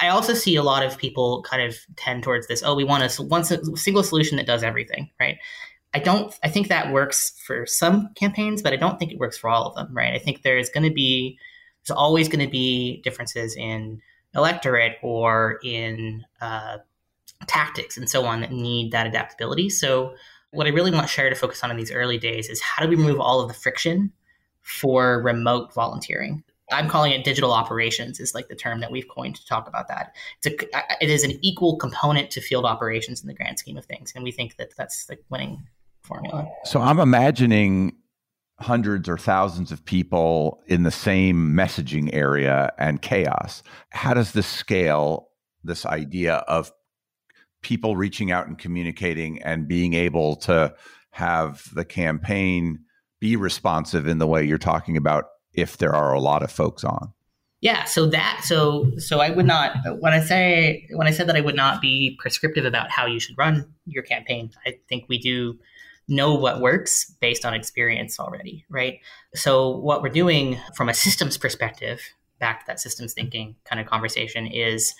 I 0.00 0.08
also 0.08 0.34
see 0.34 0.56
a 0.56 0.62
lot 0.62 0.84
of 0.84 0.98
people 0.98 1.42
kind 1.42 1.62
of 1.62 1.76
tend 1.96 2.22
towards 2.22 2.46
this. 2.46 2.62
Oh, 2.62 2.74
we 2.74 2.84
want 2.84 3.02
a 3.02 3.22
one 3.22 3.44
single 3.44 4.02
solution 4.02 4.36
that 4.36 4.46
does 4.46 4.62
everything, 4.62 5.10
right? 5.18 5.38
I 5.94 5.98
don't. 5.98 6.34
I 6.42 6.48
think 6.48 6.68
that 6.68 6.92
works 6.92 7.40
for 7.44 7.64
some 7.64 8.10
campaigns, 8.14 8.60
but 8.62 8.72
I 8.72 8.76
don't 8.76 8.98
think 8.98 9.12
it 9.12 9.18
works 9.18 9.38
for 9.38 9.48
all 9.48 9.66
of 9.66 9.74
them, 9.74 9.88
right? 9.96 10.14
I 10.14 10.18
think 10.18 10.42
there's 10.42 10.68
going 10.68 10.86
to 10.86 10.94
be 10.94 11.38
there's 11.82 11.96
always 11.96 12.28
going 12.28 12.44
to 12.44 12.50
be 12.50 13.00
differences 13.02 13.56
in 13.56 14.02
electorate 14.34 14.96
or 15.02 15.58
in 15.64 16.24
uh, 16.40 16.78
tactics 17.46 17.96
and 17.96 18.08
so 18.08 18.24
on 18.24 18.40
that 18.40 18.52
need 18.52 18.92
that 18.92 19.06
adaptability. 19.06 19.70
So, 19.70 20.14
what 20.50 20.66
I 20.66 20.70
really 20.70 20.90
want 20.90 21.08
Shire 21.08 21.30
to 21.30 21.36
focus 21.36 21.64
on 21.64 21.70
in 21.70 21.76
these 21.76 21.92
early 21.92 22.18
days 22.18 22.48
is 22.48 22.60
how 22.60 22.82
do 22.82 22.88
we 22.88 22.96
remove 22.96 23.20
all 23.20 23.40
of 23.40 23.48
the 23.48 23.54
friction 23.54 24.12
for 24.60 25.22
remote 25.22 25.72
volunteering? 25.72 26.42
I'm 26.70 26.88
calling 26.88 27.12
it 27.12 27.24
digital 27.24 27.52
operations 27.52 28.20
is 28.20 28.34
like 28.34 28.48
the 28.48 28.54
term 28.54 28.80
that 28.80 28.90
we've 28.90 29.08
coined 29.08 29.36
to 29.36 29.46
talk 29.46 29.68
about 29.68 29.88
that. 29.88 30.14
It's 30.42 30.62
a, 30.62 31.04
it 31.04 31.10
is 31.10 31.24
an 31.24 31.38
equal 31.42 31.76
component 31.76 32.30
to 32.32 32.40
field 32.40 32.64
operations 32.64 33.22
in 33.22 33.28
the 33.28 33.34
grand 33.34 33.58
scheme 33.58 33.76
of 33.76 33.84
things, 33.84 34.12
and 34.14 34.24
we 34.24 34.32
think 34.32 34.56
that 34.56 34.76
that's 34.76 35.06
the 35.06 35.18
winning 35.30 35.66
formula. 36.02 36.46
So 36.64 36.80
I'm 36.80 37.00
imagining 37.00 37.96
hundreds 38.60 39.08
or 39.08 39.16
thousands 39.16 39.70
of 39.70 39.84
people 39.84 40.60
in 40.66 40.82
the 40.82 40.90
same 40.90 41.54
messaging 41.54 42.10
area 42.12 42.72
and 42.78 43.00
chaos. 43.00 43.62
How 43.90 44.14
does 44.14 44.32
this 44.32 44.46
scale 44.46 45.28
this 45.64 45.86
idea 45.86 46.36
of 46.48 46.72
people 47.62 47.96
reaching 47.96 48.30
out 48.32 48.46
and 48.46 48.58
communicating 48.58 49.42
and 49.42 49.68
being 49.68 49.94
able 49.94 50.36
to 50.36 50.74
have 51.10 51.62
the 51.74 51.84
campaign 51.84 52.80
be 53.20 53.36
responsive 53.36 54.06
in 54.06 54.18
the 54.18 54.26
way 54.26 54.44
you're 54.44 54.58
talking 54.58 54.96
about 54.96 55.24
if 55.60 55.78
there 55.78 55.94
are 55.94 56.12
a 56.12 56.20
lot 56.20 56.42
of 56.42 56.50
folks 56.50 56.84
on. 56.84 57.12
Yeah, 57.60 57.84
so 57.84 58.06
that 58.06 58.42
so 58.44 58.92
so 58.98 59.18
I 59.20 59.30
would 59.30 59.46
not 59.46 59.76
when 59.98 60.12
I 60.12 60.20
say 60.20 60.86
when 60.92 61.08
I 61.08 61.10
said 61.10 61.28
that 61.28 61.36
I 61.36 61.40
would 61.40 61.56
not 61.56 61.80
be 61.80 62.16
prescriptive 62.20 62.64
about 62.64 62.90
how 62.90 63.06
you 63.06 63.18
should 63.18 63.36
run 63.36 63.72
your 63.84 64.04
campaign. 64.04 64.50
I 64.64 64.78
think 64.88 65.06
we 65.08 65.18
do 65.18 65.58
know 66.06 66.34
what 66.34 66.60
works 66.60 67.10
based 67.20 67.44
on 67.44 67.54
experience 67.54 68.20
already, 68.20 68.64
right? 68.70 69.00
So 69.34 69.76
what 69.76 70.02
we're 70.02 70.08
doing 70.08 70.56
from 70.76 70.88
a 70.88 70.94
systems 70.94 71.36
perspective, 71.36 72.00
back 72.38 72.60
to 72.60 72.66
that 72.68 72.80
systems 72.80 73.12
thinking 73.12 73.56
kind 73.64 73.80
of 73.80 73.86
conversation 73.86 74.46
is 74.46 74.94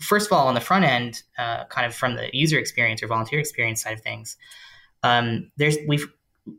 first 0.00 0.26
of 0.26 0.32
all 0.32 0.46
on 0.46 0.54
the 0.54 0.60
front 0.60 0.84
end, 0.84 1.22
uh, 1.38 1.64
kind 1.64 1.86
of 1.86 1.94
from 1.94 2.14
the 2.14 2.30
user 2.32 2.58
experience 2.58 3.02
or 3.02 3.08
volunteer 3.08 3.40
experience 3.40 3.82
side 3.82 3.94
of 3.94 4.00
things. 4.00 4.36
Um, 5.02 5.50
there's 5.56 5.76
we've 5.88 6.06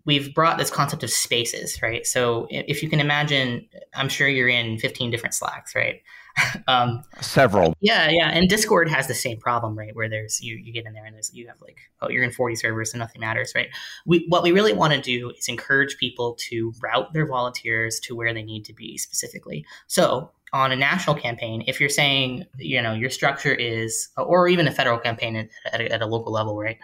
we've 0.05 0.33
brought 0.33 0.57
this 0.57 0.69
concept 0.69 1.03
of 1.03 1.09
spaces, 1.09 1.81
right? 1.81 2.05
So 2.05 2.47
if 2.49 2.83
you 2.83 2.89
can 2.89 2.99
imagine, 2.99 3.67
I'm 3.95 4.09
sure 4.09 4.27
you're 4.27 4.49
in 4.49 4.77
15 4.79 5.11
different 5.11 5.33
Slacks, 5.33 5.75
right? 5.75 6.01
um, 6.67 7.03
Several. 7.21 7.75
Yeah, 7.79 8.09
yeah. 8.09 8.29
And 8.29 8.47
Discord 8.47 8.89
has 8.89 9.07
the 9.07 9.13
same 9.13 9.37
problem, 9.37 9.77
right? 9.77 9.95
Where 9.95 10.09
there's 10.09 10.41
you, 10.41 10.55
you 10.55 10.71
get 10.71 10.85
in 10.85 10.93
there 10.93 11.05
and 11.05 11.15
there's 11.15 11.33
you 11.33 11.47
have 11.47 11.59
like, 11.61 11.77
oh, 12.01 12.09
you're 12.09 12.23
in 12.23 12.31
40 12.31 12.55
servers, 12.55 12.93
and 12.93 12.99
nothing 12.99 13.21
matters, 13.21 13.53
right? 13.55 13.69
We 14.05 14.25
what 14.29 14.43
we 14.43 14.51
really 14.51 14.73
want 14.73 14.93
to 14.93 15.01
do 15.01 15.31
is 15.31 15.47
encourage 15.47 15.97
people 15.97 16.35
to 16.49 16.73
route 16.81 17.13
their 17.13 17.25
volunteers 17.25 17.99
to 18.01 18.15
where 18.15 18.33
they 18.33 18.43
need 18.43 18.65
to 18.65 18.73
be 18.73 18.97
specifically. 18.97 19.65
So 19.87 20.31
on 20.53 20.71
a 20.71 20.75
national 20.75 21.15
campaign, 21.15 21.63
if 21.67 21.79
you're 21.79 21.89
saying, 21.89 22.45
you 22.57 22.81
know, 22.81 22.93
your 22.93 23.09
structure 23.09 23.53
is, 23.53 24.09
or 24.17 24.47
even 24.47 24.67
a 24.67 24.71
federal 24.71 24.97
campaign 24.97 25.35
at, 25.35 25.49
at, 25.73 25.81
a, 25.81 25.91
at 25.91 26.01
a 26.01 26.05
local 26.05 26.31
level, 26.31 26.57
right? 26.57 26.77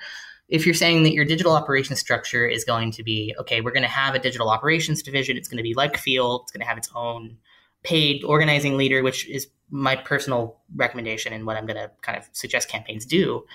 If 0.49 0.65
you're 0.65 0.75
saying 0.75 1.03
that 1.03 1.13
your 1.13 1.25
digital 1.25 1.53
operations 1.53 1.99
structure 1.99 2.45
is 2.45 2.63
going 2.63 2.91
to 2.91 3.03
be 3.03 3.33
okay, 3.39 3.61
we're 3.61 3.71
going 3.71 3.83
to 3.83 3.89
have 3.89 4.15
a 4.15 4.19
digital 4.19 4.49
operations 4.49 5.01
division. 5.01 5.37
It's 5.37 5.47
going 5.47 5.57
to 5.57 5.63
be 5.63 5.73
like 5.73 5.97
Field. 5.97 6.41
It's 6.43 6.51
going 6.51 6.61
to 6.61 6.67
have 6.67 6.77
its 6.77 6.89
own 6.95 7.37
paid 7.83 8.23
organizing 8.23 8.77
leader, 8.77 9.03
which 9.03 9.27
is 9.29 9.47
my 9.69 9.95
personal 9.95 10.59
recommendation 10.75 11.33
and 11.33 11.45
what 11.45 11.57
I'm 11.57 11.65
going 11.65 11.77
to 11.77 11.91
kind 12.01 12.17
of 12.17 12.29
suggest 12.31 12.69
campaigns 12.69 13.05
do. 13.05 13.45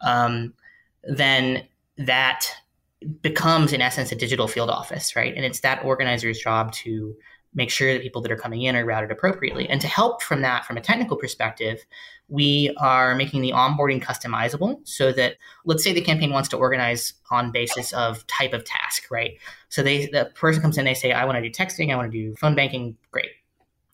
Um, 0.00 0.54
then 1.02 1.64
that 1.98 2.50
becomes, 3.20 3.72
in 3.72 3.80
essence, 3.80 4.10
a 4.10 4.16
digital 4.16 4.48
field 4.48 4.70
office, 4.70 5.14
right? 5.14 5.34
And 5.34 5.44
it's 5.44 5.60
that 5.60 5.84
organizer's 5.84 6.38
job 6.38 6.72
to 6.72 7.14
make 7.56 7.70
sure 7.70 7.92
that 7.92 8.02
people 8.02 8.20
that 8.20 8.30
are 8.30 8.36
coming 8.36 8.62
in 8.62 8.76
are 8.76 8.84
routed 8.84 9.10
appropriately. 9.10 9.68
And 9.68 9.80
to 9.80 9.88
help 9.88 10.22
from 10.22 10.42
that, 10.42 10.66
from 10.66 10.76
a 10.76 10.80
technical 10.80 11.16
perspective, 11.16 11.84
we 12.28 12.72
are 12.76 13.14
making 13.14 13.40
the 13.40 13.52
onboarding 13.52 14.02
customizable 14.02 14.86
so 14.86 15.10
that 15.12 15.36
let's 15.64 15.82
say 15.82 15.92
the 15.92 16.02
campaign 16.02 16.30
wants 16.30 16.50
to 16.50 16.56
organize 16.58 17.14
on 17.30 17.50
basis 17.50 17.92
of 17.94 18.26
type 18.26 18.52
of 18.52 18.64
task, 18.64 19.10
right? 19.10 19.38
So 19.70 19.82
they 19.82 20.06
the 20.06 20.30
person 20.34 20.62
comes 20.62 20.76
in, 20.76 20.84
they 20.84 20.94
say, 20.94 21.12
I 21.12 21.24
want 21.24 21.36
to 21.36 21.42
do 21.42 21.50
texting, 21.50 21.90
I 21.92 21.96
want 21.96 22.12
to 22.12 22.16
do 22.18 22.36
phone 22.36 22.54
banking, 22.54 22.96
great. 23.10 23.30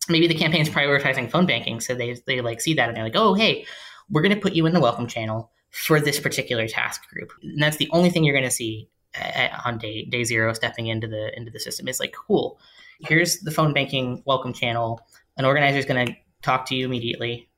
Maybe 0.09 0.27
the 0.27 0.35
campaign's 0.35 0.69
prioritizing 0.69 1.31
phone 1.31 1.47
banking, 1.47 1.81
so 1.81 1.95
they 1.95 2.17
they 2.27 2.41
like 2.41 2.61
see 2.61 2.75
that 2.75 2.89
and 2.89 2.97
they're 2.97 3.05
like, 3.05 3.17
oh 3.17 3.35
hey, 3.35 3.65
we're 4.11 4.23
gonna 4.23 4.37
put 4.37 4.55
you 4.55 4.67
in 4.67 4.75
the 4.75 4.81
welcome 4.81 5.07
channel 5.07 5.53
for 5.71 6.01
this 6.01 6.19
particular 6.19 6.67
task 6.67 7.09
group. 7.09 7.33
And 7.43 7.63
that's 7.63 7.77
the 7.77 7.89
only 7.93 8.11
thing 8.11 8.25
you're 8.25 8.35
gonna 8.35 8.51
see 8.51 8.89
at, 9.15 9.53
on 9.65 9.79
day 9.79 10.05
day 10.05 10.25
zero 10.25 10.53
stepping 10.53 10.89
into 10.89 11.07
the 11.07 11.37
into 11.37 11.53
the 11.53 11.61
system. 11.61 11.87
It's 11.87 12.01
like 12.01 12.13
cool 12.13 12.59
here's 13.01 13.41
the 13.41 13.51
phone 13.51 13.73
banking 13.73 14.23
welcome 14.27 14.53
channel. 14.53 15.01
An 15.37 15.45
organizer 15.45 15.79
is 15.79 15.87
going 15.87 16.07
to 16.07 16.17
talk 16.43 16.67
to 16.67 16.75
you 16.75 16.87
immediately. 16.87 17.49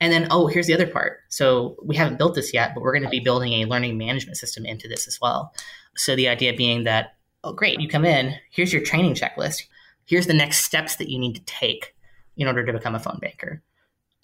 And 0.00 0.12
then, 0.12 0.26
oh, 0.30 0.48
here's 0.48 0.66
the 0.66 0.74
other 0.74 0.86
part. 0.86 1.20
So 1.28 1.76
we 1.84 1.94
haven't 1.94 2.18
built 2.18 2.34
this 2.34 2.52
yet, 2.52 2.74
but 2.74 2.82
we're 2.82 2.92
going 2.92 3.04
to 3.04 3.08
be 3.08 3.20
building 3.20 3.52
a 3.52 3.66
learning 3.66 3.96
management 3.98 4.36
system 4.36 4.66
into 4.66 4.88
this 4.88 5.06
as 5.06 5.20
well. 5.20 5.54
So 5.96 6.16
the 6.16 6.28
idea 6.28 6.54
being 6.54 6.84
that, 6.84 7.14
oh, 7.44 7.52
great, 7.52 7.80
you 7.80 7.88
come 7.88 8.04
in, 8.04 8.34
here's 8.50 8.72
your 8.72 8.82
training 8.82 9.14
checklist. 9.14 9.62
Here's 10.04 10.26
the 10.26 10.34
next 10.34 10.64
steps 10.64 10.96
that 10.96 11.08
you 11.08 11.18
need 11.18 11.34
to 11.34 11.44
take 11.44 11.94
in 12.36 12.48
order 12.48 12.64
to 12.66 12.72
become 12.72 12.94
a 12.94 13.00
phone 13.00 13.18
banker. 13.20 13.62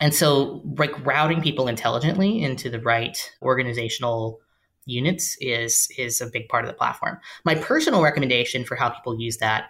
And 0.00 0.14
so, 0.14 0.62
like 0.78 1.06
routing 1.06 1.40
people 1.42 1.68
intelligently 1.68 2.42
into 2.42 2.70
the 2.70 2.80
right 2.80 3.18
organizational 3.42 4.40
units 4.86 5.36
is 5.40 5.88
is 5.98 6.20
a 6.20 6.26
big 6.26 6.48
part 6.48 6.64
of 6.64 6.70
the 6.70 6.76
platform. 6.76 7.18
My 7.44 7.54
personal 7.54 8.02
recommendation 8.02 8.64
for 8.64 8.74
how 8.76 8.90
people 8.90 9.20
use 9.20 9.38
that 9.38 9.68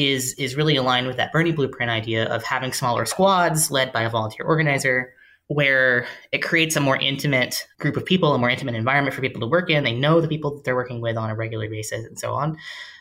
is 0.00 0.32
is 0.34 0.56
really 0.56 0.76
aligned 0.76 1.06
with 1.06 1.18
that 1.18 1.30
Bernie 1.30 1.52
blueprint 1.52 1.90
idea 1.90 2.24
of 2.24 2.42
having 2.42 2.72
smaller 2.72 3.04
squads 3.04 3.70
led 3.70 3.92
by 3.92 4.02
a 4.02 4.10
volunteer 4.10 4.46
organizer 4.46 5.12
where 5.48 6.06
it 6.32 6.38
creates 6.38 6.76
a 6.76 6.80
more 6.80 6.96
intimate 6.96 7.66
group 7.80 7.96
of 7.96 8.04
people, 8.06 8.32
a 8.32 8.38
more 8.38 8.48
intimate 8.48 8.76
environment 8.76 9.14
for 9.14 9.20
people 9.20 9.40
to 9.40 9.46
work 9.46 9.68
in. 9.68 9.84
They 9.84 9.92
know 9.92 10.20
the 10.20 10.28
people 10.28 10.54
that 10.54 10.64
they're 10.64 10.76
working 10.76 11.00
with 11.00 11.16
on 11.16 11.28
a 11.28 11.34
regular 11.34 11.68
basis 11.68 12.06
and 12.06 12.18
so 12.18 12.32
on 12.32 12.56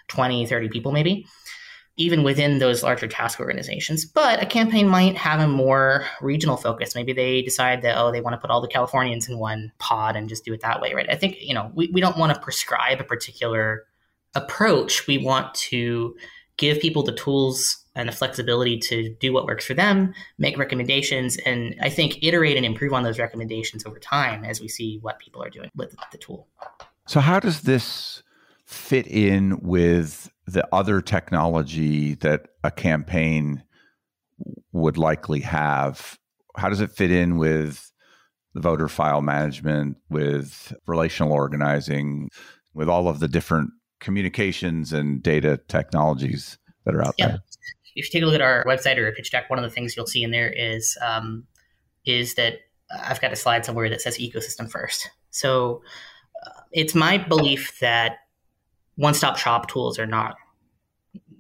20, 0.08 0.48
30 0.48 0.68
people 0.70 0.92
maybe, 0.92 1.28
even 1.96 2.24
within 2.24 2.58
those 2.58 2.84
larger 2.84 3.08
task 3.08 3.40
organizations. 3.40 4.04
But 4.04 4.42
a 4.42 4.48
campaign 4.48 4.88
might 4.88 5.16
have 5.16 5.40
a 5.40 5.48
more 5.48 6.06
regional 6.22 6.58
focus. 6.58 6.96
Maybe 6.96 7.14
they 7.14 7.44
decide 7.44 7.84
that, 7.84 7.98
oh, 7.98 8.12
they 8.12 8.20
want 8.20 8.34
to 8.34 8.40
put 8.40 8.50
all 8.50 8.62
the 8.62 8.68
Californians 8.68 9.30
in 9.30 9.38
one 9.38 9.72
pod 9.78 10.16
and 10.16 10.28
just 10.28 10.44
do 10.44 10.54
it 10.54 10.62
that 10.62 10.82
way, 10.82 10.94
right? 10.94 11.10
I 11.10 11.16
think, 11.16 11.38
you 11.40 11.54
know, 11.54 11.72
we, 11.76 11.92
we 11.94 12.02
don't 12.02 12.18
want 12.18 12.34
to 12.34 12.42
prescribe 12.42 13.00
a 13.00 13.04
particular 13.06 13.86
approach. 14.36 15.08
We 15.08 15.20
want 15.20 15.54
to 15.56 16.16
give 16.60 16.80
people 16.80 17.02
the 17.02 17.16
tools 17.16 17.78
and 17.96 18.08
the 18.08 18.14
flexibility 18.14 18.78
to 18.78 19.16
do 19.16 19.34
what 19.34 19.46
works 19.46 19.66
for 19.66 19.74
them, 19.74 20.14
make 20.38 20.58
recommendations, 20.58 21.38
and 21.38 21.76
I 21.82 21.90
think 21.90 22.22
iterate 22.22 22.58
and 22.58 22.66
improve 22.66 22.94
on 22.94 23.04
those 23.04 23.18
recommendations 23.18 23.86
over 23.86 23.98
time 23.98 24.44
as 24.44 24.62
we 24.62 24.68
see 24.68 25.00
what 25.02 25.20
people 25.20 25.42
are 25.42 25.50
doing 25.50 25.72
with 25.76 25.96
the 26.12 26.18
tool. 26.18 26.48
So, 27.08 27.22
how 27.22 27.40
does 27.40 27.62
this 27.62 28.22
fit 28.66 29.08
in 29.08 29.60
with 29.62 30.30
the 30.46 30.68
other 30.72 31.02
technology 31.02 32.14
that 32.16 32.50
a 32.64 32.72
campaign 32.72 33.64
would 34.74 34.98
likely 34.98 35.40
have? 35.40 36.20
How 36.58 36.70
does 36.70 36.82
it 36.82 36.92
fit 36.92 37.10
in 37.10 37.38
with 37.38 37.92
the 38.54 38.60
voter 38.60 38.88
file 38.88 39.22
management, 39.22 39.98
with 40.10 40.74
relational 40.88 41.32
organizing, 41.32 42.30
with 42.74 42.90
all 42.90 43.08
of 43.08 43.20
the 43.20 43.28
different 43.28 43.72
communications 44.00 44.94
and 44.94 45.22
data 45.22 45.60
technologies 45.68 46.58
that 46.86 46.96
are 46.96 47.06
out 47.06 47.16
yeah. 47.18 47.28
there? 47.28 47.40
If 47.96 48.06
you 48.06 48.12
take 48.12 48.24
a 48.24 48.26
look 48.26 48.36
at 48.36 48.42
our 48.42 48.64
website 48.66 48.98
or 48.98 49.08
a 49.08 49.12
pitch 49.12 49.32
deck, 49.32 49.50
one 49.50 49.60
of 49.60 49.64
the 49.64 49.70
things 49.70 49.96
you'll 49.96 50.08
see 50.08 50.24
in 50.24 50.32
there 50.32 50.50
is 50.50 50.98
um, 51.02 51.46
is 52.06 52.36
that 52.36 52.60
I've 52.92 53.22
got 53.22 53.34
a 53.34 53.36
slide 53.36 53.66
somewhere 53.66 53.90
that 53.90 54.02
says 54.02 54.18
ecosystem 54.18 54.70
first. 54.70 55.10
So 55.32 55.82
uh, 56.46 56.62
it's 56.72 56.96
my 56.96 57.18
belief 57.18 57.80
that 57.80 58.18
one-stop 58.96 59.38
shop 59.38 59.70
tools 59.70 60.00
are 60.00 60.06
not 60.06 60.36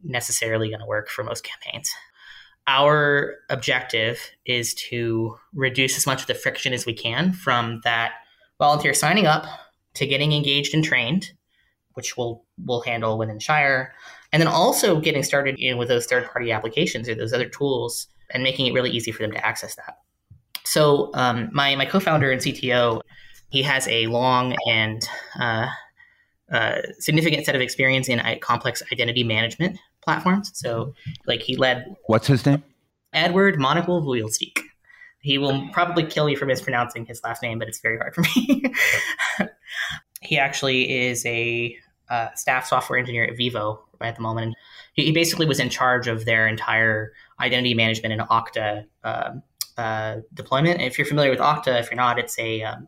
necessarily 0.04 0.70
going 0.70 0.80
to 0.80 0.86
work 0.86 1.10
for 1.10 1.24
most 1.24 1.44
campaigns. 1.44 1.90
Our 2.68 3.36
objective 3.50 4.20
is 4.46 4.74
to 4.76 5.38
reduce 5.54 5.98
as 5.98 6.06
much 6.06 6.22
of 6.22 6.28
the 6.28 6.36
friction 6.36 6.74
as 6.74 6.86
we 6.86 6.94
can 6.94 7.34
from 7.34 7.82
that 7.84 8.14
volunteer 8.60 8.94
signing 8.94 9.26
up 9.26 9.46
to 9.96 10.06
getting 10.06 10.34
engaged 10.34 10.74
and 10.74 10.84
trained 10.84 11.32
which 12.00 12.16
we'll 12.16 12.42
we'll 12.66 12.80
handle 12.82 13.18
within 13.18 13.40
Shire, 13.40 13.94
and 14.32 14.42
then 14.42 14.48
also 14.48 15.02
getting 15.02 15.22
started 15.22 15.60
in 15.60 15.78
with 15.78 15.90
those 15.90 16.06
third 16.06 16.26
party 16.32 16.50
applications 16.50 17.10
or 17.10 17.16
those 17.16 17.34
other 17.34 17.50
tools 17.50 18.08
and 18.30 18.42
making 18.42 18.68
it 18.68 18.74
really 18.74 18.90
easy 18.90 19.12
for 19.12 19.22
them 19.22 19.32
to 19.34 19.46
access 19.46 19.76
that. 19.76 19.98
So 20.64 21.12
um, 21.14 21.50
my 21.52 21.76
my 21.76 21.86
co-founder 21.86 22.32
and 22.32 22.42
CTO, 22.42 23.02
he 23.50 23.62
has 23.64 23.86
a 23.90 24.08
long 24.08 24.56
and 24.66 25.02
uh, 25.38 25.68
uh, 26.50 26.76
significant 27.00 27.46
set 27.46 27.56
of 27.56 27.62
experience 27.62 28.08
in 28.08 28.22
complex 28.40 28.82
identity 28.94 29.26
management 29.26 29.78
platforms. 30.02 30.52
So 30.54 30.94
like 31.28 31.42
he 31.42 31.58
led. 31.58 31.86
What's 32.06 32.28
his 32.28 32.46
name? 32.46 32.64
Edward 33.12 33.60
Monaco 33.60 34.00
Vuilsteek. 34.02 34.60
He 35.22 35.38
will 35.38 35.68
probably 35.74 36.06
kill 36.06 36.26
me 36.26 36.36
for 36.36 36.46
mispronouncing 36.46 37.06
his 37.06 37.22
last 37.24 37.44
name, 37.44 37.60
but 37.60 37.68
it's 37.68 37.82
very 37.82 37.98
hard 37.98 38.16
for 38.16 38.22
me. 38.22 38.74
he 40.22 40.38
actually 40.38 41.08
is 41.08 41.26
a 41.26 41.76
uh, 42.10 42.34
staff 42.36 42.68
software 42.68 43.00
engineer 43.00 43.24
at 43.26 43.38
Vivo 43.38 43.84
right 44.00 44.10
at 44.10 44.16
the 44.16 44.22
moment. 44.22 44.48
And 44.48 44.56
he, 44.94 45.12
basically 45.12 45.46
was 45.46 45.60
in 45.60 45.70
charge 45.70 46.08
of 46.08 46.26
their 46.26 46.48
entire 46.48 47.14
identity 47.40 47.74
management 47.74 48.14
and 48.14 48.22
Okta 48.30 48.86
uh, 49.04 49.32
uh, 49.78 50.18
deployment. 50.34 50.80
And 50.80 50.88
if 50.88 50.98
you're 50.98 51.08
familiar 51.08 51.30
with 51.30 51.40
Okta, 51.40 51.80
if 51.80 51.90
you're 51.90 51.98
not, 51.98 52.20
it's 52.20 52.38
a 52.40 52.64
um, 52.64 52.88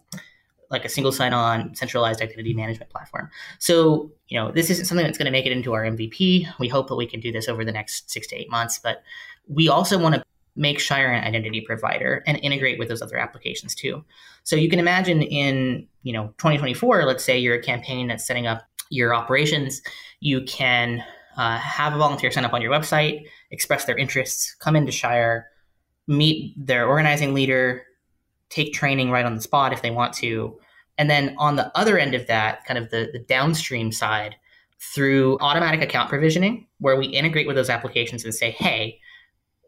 like 0.70 0.86
a 0.86 0.90
single 0.90 1.12
sign-on 1.12 1.76
centralized 1.76 2.22
identity 2.22 2.54
management 2.54 2.90
platform. 2.90 3.30
So 3.60 4.12
you 4.30 4.40
know 4.40 4.52
this 4.52 4.70
isn't 4.70 4.86
something 4.86 5.06
that's 5.06 5.18
going 5.18 5.26
to 5.26 5.32
make 5.32 5.46
it 5.46 5.52
into 5.52 5.74
our 5.74 5.84
MVP. 5.84 6.48
We 6.60 6.68
hope 6.68 6.88
that 6.88 6.96
we 6.96 7.06
can 7.06 7.20
do 7.20 7.32
this 7.32 7.48
over 7.48 7.64
the 7.66 7.72
next 7.72 8.10
six 8.10 8.28
to 8.28 8.36
eight 8.36 8.50
months, 8.50 8.80
but 8.80 9.04
we 9.48 9.68
also 9.68 10.00
want 10.00 10.16
to 10.16 10.24
make 10.56 10.80
Shire 10.80 11.12
an 11.12 11.24
identity 11.24 11.62
provider 11.62 12.24
and 12.28 12.38
integrate 12.40 12.78
with 12.78 12.90
those 12.90 13.02
other 13.02 13.18
applications 13.18 13.74
too. 13.74 14.04
So 14.44 14.56
you 14.56 14.70
can 14.70 14.80
imagine 14.80 15.22
in 15.22 15.88
you 16.04 16.14
know 16.14 16.28
2024, 16.38 17.06
let's 17.06 17.24
say 17.24 17.38
you're 17.38 17.56
a 17.56 17.62
campaign 17.62 18.08
that's 18.08 18.26
setting 18.26 18.48
up 18.48 18.64
your 18.92 19.14
operations, 19.14 19.82
you 20.20 20.42
can 20.44 21.04
uh, 21.38 21.58
have 21.58 21.94
a 21.94 21.98
volunteer 21.98 22.32
sign 22.32 22.46
up 22.46 22.54
on 22.54 22.62
your 22.62 22.72
website, 22.72 23.26
express 23.52 23.86
their 23.86 23.98
interests, 23.98 24.56
come 24.60 24.76
into 24.76 24.92
Shire, 24.92 25.48
meet 26.08 26.54
their 26.58 26.88
organizing 26.88 27.34
leader, 27.34 27.84
take 28.50 28.74
training 28.74 29.12
right 29.12 29.26
on 29.26 29.36
the 29.36 29.42
spot 29.42 29.74
if 29.74 29.82
they 29.82 29.92
want 29.92 30.14
to. 30.16 30.60
And 30.98 31.10
then 31.10 31.36
on 31.38 31.56
the 31.56 31.76
other 31.78 31.98
end 31.98 32.14
of 32.14 32.28
that, 32.28 32.66
kind 32.66 32.78
of 32.78 32.90
the, 32.90 33.10
the 33.14 33.20
downstream 33.20 33.92
side, 33.92 34.36
through 34.82 35.38
automatic 35.42 35.82
account 35.82 36.10
provisioning, 36.10 36.68
where 36.80 36.98
we 36.98 37.06
integrate 37.06 37.46
with 37.46 37.56
those 37.56 37.70
applications 37.70 38.26
and 38.26 38.34
say, 38.34 38.50
hey, 38.52 39.00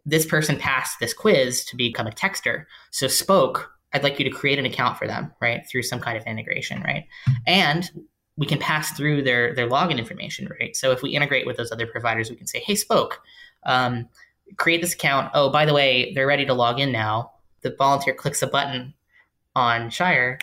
this 0.06 0.26
person 0.26 0.58
passed 0.58 1.00
this 1.00 1.14
quiz 1.14 1.64
to 1.66 1.78
become 1.78 2.08
a 2.08 2.12
texter. 2.12 2.66
So 2.92 3.08
Spoke, 3.08 3.72
I'd 3.94 4.04
like 4.04 4.18
you 4.18 4.26
to 4.26 4.36
create 4.36 4.58
an 4.58 4.66
account 4.66 4.98
for 4.98 5.08
them, 5.08 5.32
right? 5.40 5.64
Through 5.70 5.84
some 5.84 6.00
kind 6.00 6.18
of 6.18 6.26
integration, 6.26 6.82
right? 6.82 7.06
And 7.46 7.90
we 8.38 8.48
can 8.48 8.60
pass 8.60 8.92
through 8.92 9.22
their 9.24 9.54
their 9.54 9.70
login 9.70 9.98
information, 10.00 10.50
right? 10.60 10.76
So 10.76 10.92
if 10.92 11.02
we 11.02 11.12
integrate 11.12 11.46
with 11.46 11.58
those 11.58 11.72
other 11.72 11.88
providers, 11.88 12.30
we 12.30 12.36
can 12.36 12.48
say, 12.48 12.60
"Hey, 12.60 12.76
Spoke, 12.76 13.22
um, 13.64 14.08
create 14.58 14.82
this 14.82 14.94
account. 14.94 15.32
Oh, 15.34 15.50
by 15.50 15.66
the 15.66 15.74
way, 15.74 16.14
they're 16.14 16.28
ready 16.28 16.46
to 16.46 16.54
log 16.54 16.80
in 16.80 16.92
now." 16.92 17.32
The 17.62 17.76
volunteer 17.78 18.14
clicks 18.14 18.42
a 18.42 18.48
button 18.48 18.94
on 19.56 19.90
Shire, 19.90 20.40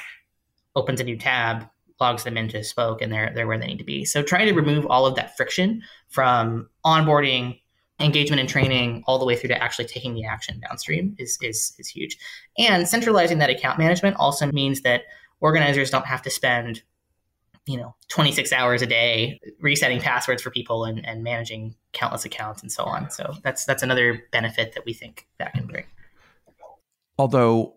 opens 0.76 1.00
a 1.00 1.04
new 1.04 1.16
tab, 1.16 1.68
logs 2.00 2.24
them 2.24 2.36
into 2.36 2.62
Spoke, 2.62 3.02
and 3.02 3.12
they're 3.12 3.32
they're 3.34 3.46
where 3.46 3.58
they 3.58 3.66
need 3.66 3.78
to 3.78 3.84
be. 3.84 4.04
So 4.04 4.22
trying 4.22 4.46
to 4.46 4.54
remove 4.54 4.86
all 4.86 5.06
of 5.06 5.16
that 5.16 5.36
friction 5.36 5.82
from 6.08 6.68
onboarding, 6.84 7.60
engagement, 7.98 8.40
and 8.40 8.48
training, 8.48 9.02
all 9.06 9.18
the 9.18 9.26
way 9.26 9.36
through 9.36 9.48
to 9.48 9.62
actually 9.62 9.86
taking 9.86 10.14
the 10.14 10.24
action 10.24 10.60
downstream 10.60 11.16
is 11.18 11.38
is 11.42 11.74
is 11.78 11.88
huge. 11.88 12.16
And 12.56 12.88
centralizing 12.88 13.38
that 13.38 13.50
account 13.50 13.78
management 13.78 14.16
also 14.16 14.46
means 14.52 14.82
that 14.82 15.02
organizers 15.40 15.90
don't 15.90 16.06
have 16.06 16.22
to 16.22 16.30
spend 16.30 16.82
you 17.66 17.76
know 17.76 17.94
26 18.08 18.52
hours 18.52 18.82
a 18.82 18.86
day 18.86 19.38
resetting 19.60 20.00
passwords 20.00 20.42
for 20.42 20.50
people 20.50 20.84
and, 20.84 21.06
and 21.06 21.22
managing 21.22 21.74
countless 21.92 22.24
accounts 22.24 22.62
and 22.62 22.72
so 22.72 22.84
on. 22.84 23.10
So 23.10 23.34
that's 23.42 23.64
that's 23.64 23.82
another 23.82 24.22
benefit 24.32 24.74
that 24.74 24.84
we 24.84 24.92
think 24.92 25.26
that 25.38 25.54
can 25.54 25.66
bring. 25.66 25.84
Although 27.18 27.74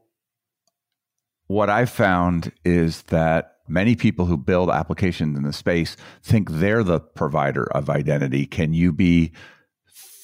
what 1.47 1.69
i've 1.69 1.89
found 1.89 2.51
is 2.63 3.01
that 3.03 3.57
many 3.67 3.95
people 3.95 4.25
who 4.25 4.37
build 4.37 4.69
applications 4.69 5.37
in 5.37 5.43
the 5.43 5.53
space 5.53 5.95
think 6.21 6.49
they're 6.49 6.83
the 6.83 6.99
provider 6.99 7.65
of 7.71 7.89
identity. 7.89 8.45
Can 8.45 8.73
you 8.73 8.91
be 8.91 9.31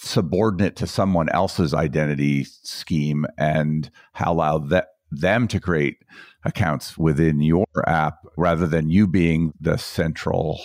subordinate 0.01 0.75
to 0.77 0.87
someone 0.87 1.29
else's 1.29 1.73
identity 1.73 2.45
scheme 2.45 3.25
and 3.37 3.91
how 4.13 4.33
allow 4.33 4.57
that 4.57 4.87
them 5.11 5.47
to 5.47 5.59
create 5.59 5.97
accounts 6.43 6.97
within 6.97 7.41
your 7.41 7.67
app 7.87 8.19
rather 8.37 8.65
than 8.65 8.89
you 8.89 9.07
being 9.07 9.53
the 9.59 9.77
central 9.77 10.59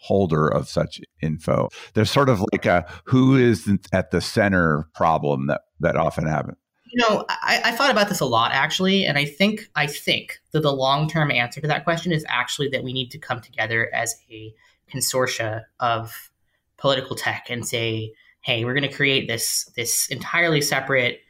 holder 0.00 0.48
of 0.48 0.68
such 0.68 1.00
info. 1.20 1.68
There's 1.94 2.10
sort 2.10 2.28
of 2.28 2.42
like 2.52 2.66
a 2.66 2.86
who 3.04 3.36
is 3.36 3.68
at 3.92 4.10
the 4.10 4.20
center 4.20 4.88
problem 4.94 5.46
that 5.48 5.62
that 5.80 5.96
often 5.96 6.26
happens. 6.26 6.56
You 6.90 7.04
know, 7.06 7.26
I, 7.28 7.60
I 7.66 7.72
thought 7.72 7.90
about 7.90 8.08
this 8.08 8.20
a 8.20 8.24
lot 8.24 8.52
actually, 8.52 9.04
and 9.04 9.18
I 9.18 9.26
think 9.26 9.68
I 9.74 9.86
think 9.86 10.40
that 10.52 10.60
the 10.60 10.72
long 10.72 11.08
term 11.08 11.30
answer 11.30 11.60
to 11.60 11.66
that 11.66 11.84
question 11.84 12.12
is 12.12 12.24
actually 12.28 12.68
that 12.70 12.82
we 12.82 12.94
need 12.94 13.10
to 13.10 13.18
come 13.18 13.40
together 13.40 13.90
as 13.94 14.16
a 14.30 14.54
consortia 14.90 15.64
of 15.80 16.30
political 16.78 17.14
tech 17.14 17.48
and 17.50 17.66
say, 17.66 18.14
hey, 18.40 18.64
we're 18.64 18.72
going 18.72 18.88
to 18.88 18.96
create 18.96 19.28
this 19.28 19.64
this 19.76 20.08
entirely 20.08 20.62
separate 20.62 21.20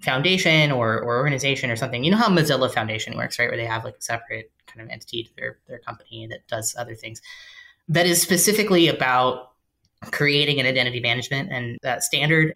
foundation 0.00 0.72
or, 0.72 1.00
or 1.00 1.16
organization 1.16 1.70
or 1.70 1.76
something. 1.76 2.04
You 2.04 2.10
know 2.10 2.16
how 2.16 2.28
Mozilla 2.28 2.72
Foundation 2.72 3.16
works, 3.16 3.38
right? 3.38 3.48
Where 3.48 3.56
they 3.56 3.66
have 3.66 3.84
like 3.84 3.96
a 3.96 4.02
separate 4.02 4.50
kind 4.66 4.82
of 4.82 4.92
entity 4.92 5.24
to 5.24 5.30
their, 5.36 5.58
their 5.66 5.78
company 5.78 6.26
that 6.28 6.46
does 6.48 6.74
other 6.78 6.94
things. 6.94 7.22
That 7.88 8.06
is 8.06 8.20
specifically 8.20 8.88
about 8.88 9.52
creating 10.12 10.60
an 10.60 10.66
identity 10.66 11.00
management 11.00 11.50
and 11.50 11.78
that 11.82 12.02
standard. 12.02 12.54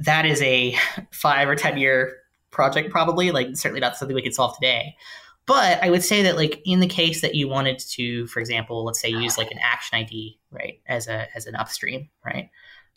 that 0.00 0.26
is 0.26 0.42
a 0.42 0.76
five 1.12 1.48
or 1.48 1.54
10 1.54 1.78
year 1.78 2.16
project, 2.50 2.90
probably. 2.90 3.30
Like, 3.30 3.56
certainly 3.56 3.80
not 3.80 3.96
something 3.96 4.14
we 4.14 4.22
could 4.22 4.34
solve 4.34 4.56
today. 4.56 4.96
But 5.46 5.82
I 5.82 5.90
would 5.90 6.04
say 6.04 6.22
that, 6.22 6.36
like, 6.36 6.60
in 6.64 6.80
the 6.80 6.86
case 6.86 7.22
that 7.22 7.34
you 7.34 7.48
wanted 7.48 7.78
to, 7.90 8.26
for 8.28 8.40
example, 8.40 8.84
let's 8.84 9.00
say 9.00 9.08
use 9.08 9.36
like 9.36 9.50
an 9.50 9.58
action 9.62 9.98
ID, 9.98 10.38
right, 10.50 10.80
as 10.86 11.08
a 11.08 11.26
as 11.34 11.46
an 11.46 11.56
upstream, 11.56 12.08
right? 12.24 12.50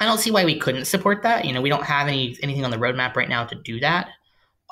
I 0.03 0.05
don't 0.05 0.19
see 0.19 0.31
why 0.31 0.45
we 0.45 0.59
couldn't 0.59 0.85
support 0.85 1.23
that. 1.23 1.45
You 1.45 1.53
know, 1.53 1.61
we 1.61 1.69
don't 1.69 1.83
have 1.83 2.07
any 2.07 2.37
anything 2.43 2.65
on 2.65 2.71
the 2.71 2.77
roadmap 2.77 3.15
right 3.15 3.29
now 3.29 3.45
to 3.45 3.55
do 3.55 3.79
that 3.79 4.09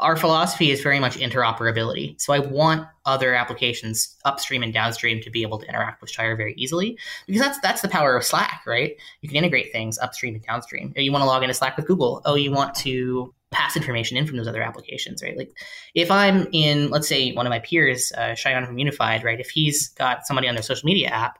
our 0.01 0.17
philosophy 0.17 0.71
is 0.71 0.81
very 0.81 0.99
much 0.99 1.17
interoperability. 1.17 2.19
So 2.19 2.33
I 2.33 2.39
want 2.39 2.87
other 3.05 3.33
applications 3.33 4.17
upstream 4.25 4.63
and 4.63 4.73
downstream 4.73 5.21
to 5.21 5.29
be 5.29 5.43
able 5.43 5.59
to 5.59 5.67
interact 5.67 6.01
with 6.01 6.09
Shire 6.09 6.35
very 6.35 6.53
easily 6.57 6.97
because 7.27 7.41
that's 7.41 7.59
that's 7.59 7.81
the 7.81 7.87
power 7.87 8.17
of 8.17 8.23
Slack, 8.23 8.63
right? 8.65 8.95
You 9.21 9.29
can 9.29 9.37
integrate 9.37 9.71
things 9.71 9.97
upstream 9.99 10.35
and 10.35 10.43
downstream. 10.43 10.93
You 10.95 11.11
want 11.11 11.21
to 11.21 11.27
log 11.27 11.43
into 11.43 11.53
Slack 11.53 11.77
with 11.77 11.87
Google. 11.87 12.21
Oh, 12.25 12.35
you 12.35 12.51
want 12.51 12.73
to 12.75 13.33
pass 13.51 13.75
information 13.75 14.17
in 14.17 14.25
from 14.25 14.37
those 14.37 14.47
other 14.47 14.61
applications, 14.61 15.21
right? 15.21 15.37
Like 15.37 15.51
if 15.93 16.09
I'm 16.09 16.47
in, 16.51 16.89
let's 16.89 17.07
say, 17.07 17.33
one 17.33 17.45
of 17.45 17.49
my 17.49 17.59
peers, 17.59 18.11
uh, 18.17 18.35
from 18.35 18.77
Unified, 18.77 19.23
right? 19.23 19.39
If 19.39 19.49
he's 19.49 19.89
got 19.89 20.25
somebody 20.25 20.47
on 20.47 20.55
their 20.55 20.63
social 20.63 20.85
media 20.85 21.09
app 21.09 21.37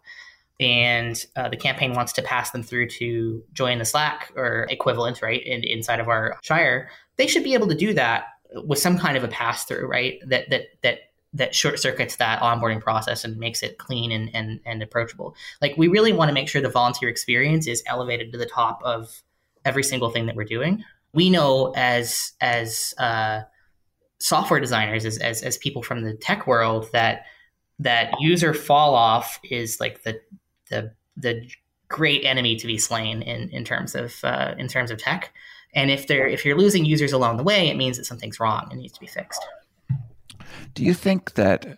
and 0.62 1.26
uh, 1.36 1.50
the 1.50 1.58
campaign 1.58 1.94
wants 1.94 2.14
to 2.14 2.22
pass 2.22 2.52
them 2.52 2.62
through 2.62 2.88
to 2.88 3.44
join 3.52 3.80
the 3.80 3.86
Slack 3.86 4.32
or 4.36 4.68
equivalent, 4.70 5.22
right, 5.22 5.44
in, 5.44 5.64
inside 5.64 6.00
of 6.00 6.08
our 6.08 6.38
Shire, 6.44 6.90
they 7.18 7.26
should 7.26 7.44
be 7.44 7.56
able 7.56 7.68
to 7.68 7.76
do 7.76 7.94
that 7.96 8.26
with 8.64 8.78
some 8.78 8.98
kind 8.98 9.18
of 9.18 9.24
a 9.24 9.28
pass 9.28 9.66
through, 9.66 9.88
right? 9.88 10.20
That 10.28 10.50
that 10.52 10.66
that 10.84 11.00
that 11.34 11.56
short 11.56 11.80
circuits 11.80 12.18
that 12.18 12.42
onboarding 12.42 12.82
process 12.82 13.24
and 13.24 13.38
makes 13.38 13.64
it 13.64 13.78
clean 13.78 14.12
and, 14.12 14.30
and, 14.36 14.60
and 14.66 14.84
approachable. 14.84 15.34
Like 15.62 15.76
we 15.78 15.88
really 15.88 16.12
want 16.12 16.28
to 16.28 16.34
make 16.34 16.50
sure 16.50 16.62
the 16.62 16.70
volunteer 16.70 17.08
experience 17.08 17.68
is 17.68 17.82
elevated 17.86 18.34
to 18.34 18.38
the 18.38 18.46
top 18.46 18.82
of 18.84 19.24
every 19.64 19.82
single 19.82 20.10
thing 20.10 20.26
that 20.26 20.36
we're 20.36 20.44
doing. 20.44 20.84
We 21.14 21.30
know 21.30 21.74
as 21.76 22.34
as 22.40 22.94
uh, 23.00 23.42
software 24.20 24.60
designers, 24.60 25.06
as, 25.06 25.18
as 25.18 25.42
as 25.42 25.58
people 25.58 25.82
from 25.82 26.04
the 26.04 26.14
tech 26.14 26.46
world, 26.46 26.90
that 26.94 27.26
that 27.80 28.14
user 28.20 28.54
fall 28.54 28.94
off 28.94 29.40
is 29.44 29.80
like 29.80 30.04
the 30.04 30.20
the 30.72 30.92
the 31.16 31.48
great 31.88 32.26
enemy 32.26 32.56
to 32.56 32.66
be 32.66 32.78
slain 32.78 33.22
in 33.22 33.50
in 33.50 33.64
terms 33.64 33.94
of 33.94 34.16
uh, 34.24 34.56
in 34.58 34.68
terms 34.68 34.90
of 34.90 34.98
tech. 34.98 35.32
And 35.74 35.92
if 35.92 36.08
they're 36.08 36.28
if 36.28 36.44
you're 36.44 36.58
losing 36.58 36.86
users 36.86 37.14
along 37.14 37.38
the 37.38 37.44
way, 37.44 37.68
it 37.68 37.78
means 37.78 37.98
that 37.98 38.06
something's 38.06 38.40
wrong 38.40 38.68
and 38.72 38.80
needs 38.80 38.94
to 38.94 39.00
be 39.00 39.08
fixed. 39.08 39.42
Do 40.74 40.84
you 40.84 40.94
think 40.94 41.34
that 41.36 41.78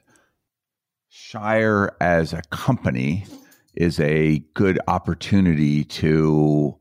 Shire 1.10 1.96
as 2.00 2.34
a 2.34 2.42
company 2.50 3.26
is 3.76 4.00
a 4.00 4.40
good 4.54 4.80
opportunity 4.88 5.84
to 5.84 6.76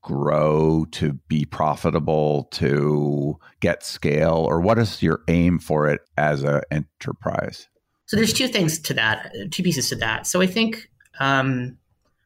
grow, 0.00 0.86
to 0.92 1.12
be 1.28 1.44
profitable, 1.44 2.44
to 2.52 3.38
get 3.60 3.84
scale, 3.84 4.44
or 4.48 4.60
what 4.60 4.78
is 4.78 5.02
your 5.02 5.20
aim 5.28 5.58
for 5.58 5.88
it 5.88 6.00
as 6.16 6.42
an 6.42 6.62
enterprise? 6.70 7.68
So 8.06 8.16
there's 8.16 8.32
two 8.32 8.48
things 8.48 8.78
to 8.80 8.94
that, 8.94 9.32
two 9.50 9.62
pieces 9.62 9.88
to 9.88 9.96
that. 9.96 10.26
So 10.26 10.40
I 10.40 10.46
think 10.46 10.88
um, 11.20 11.78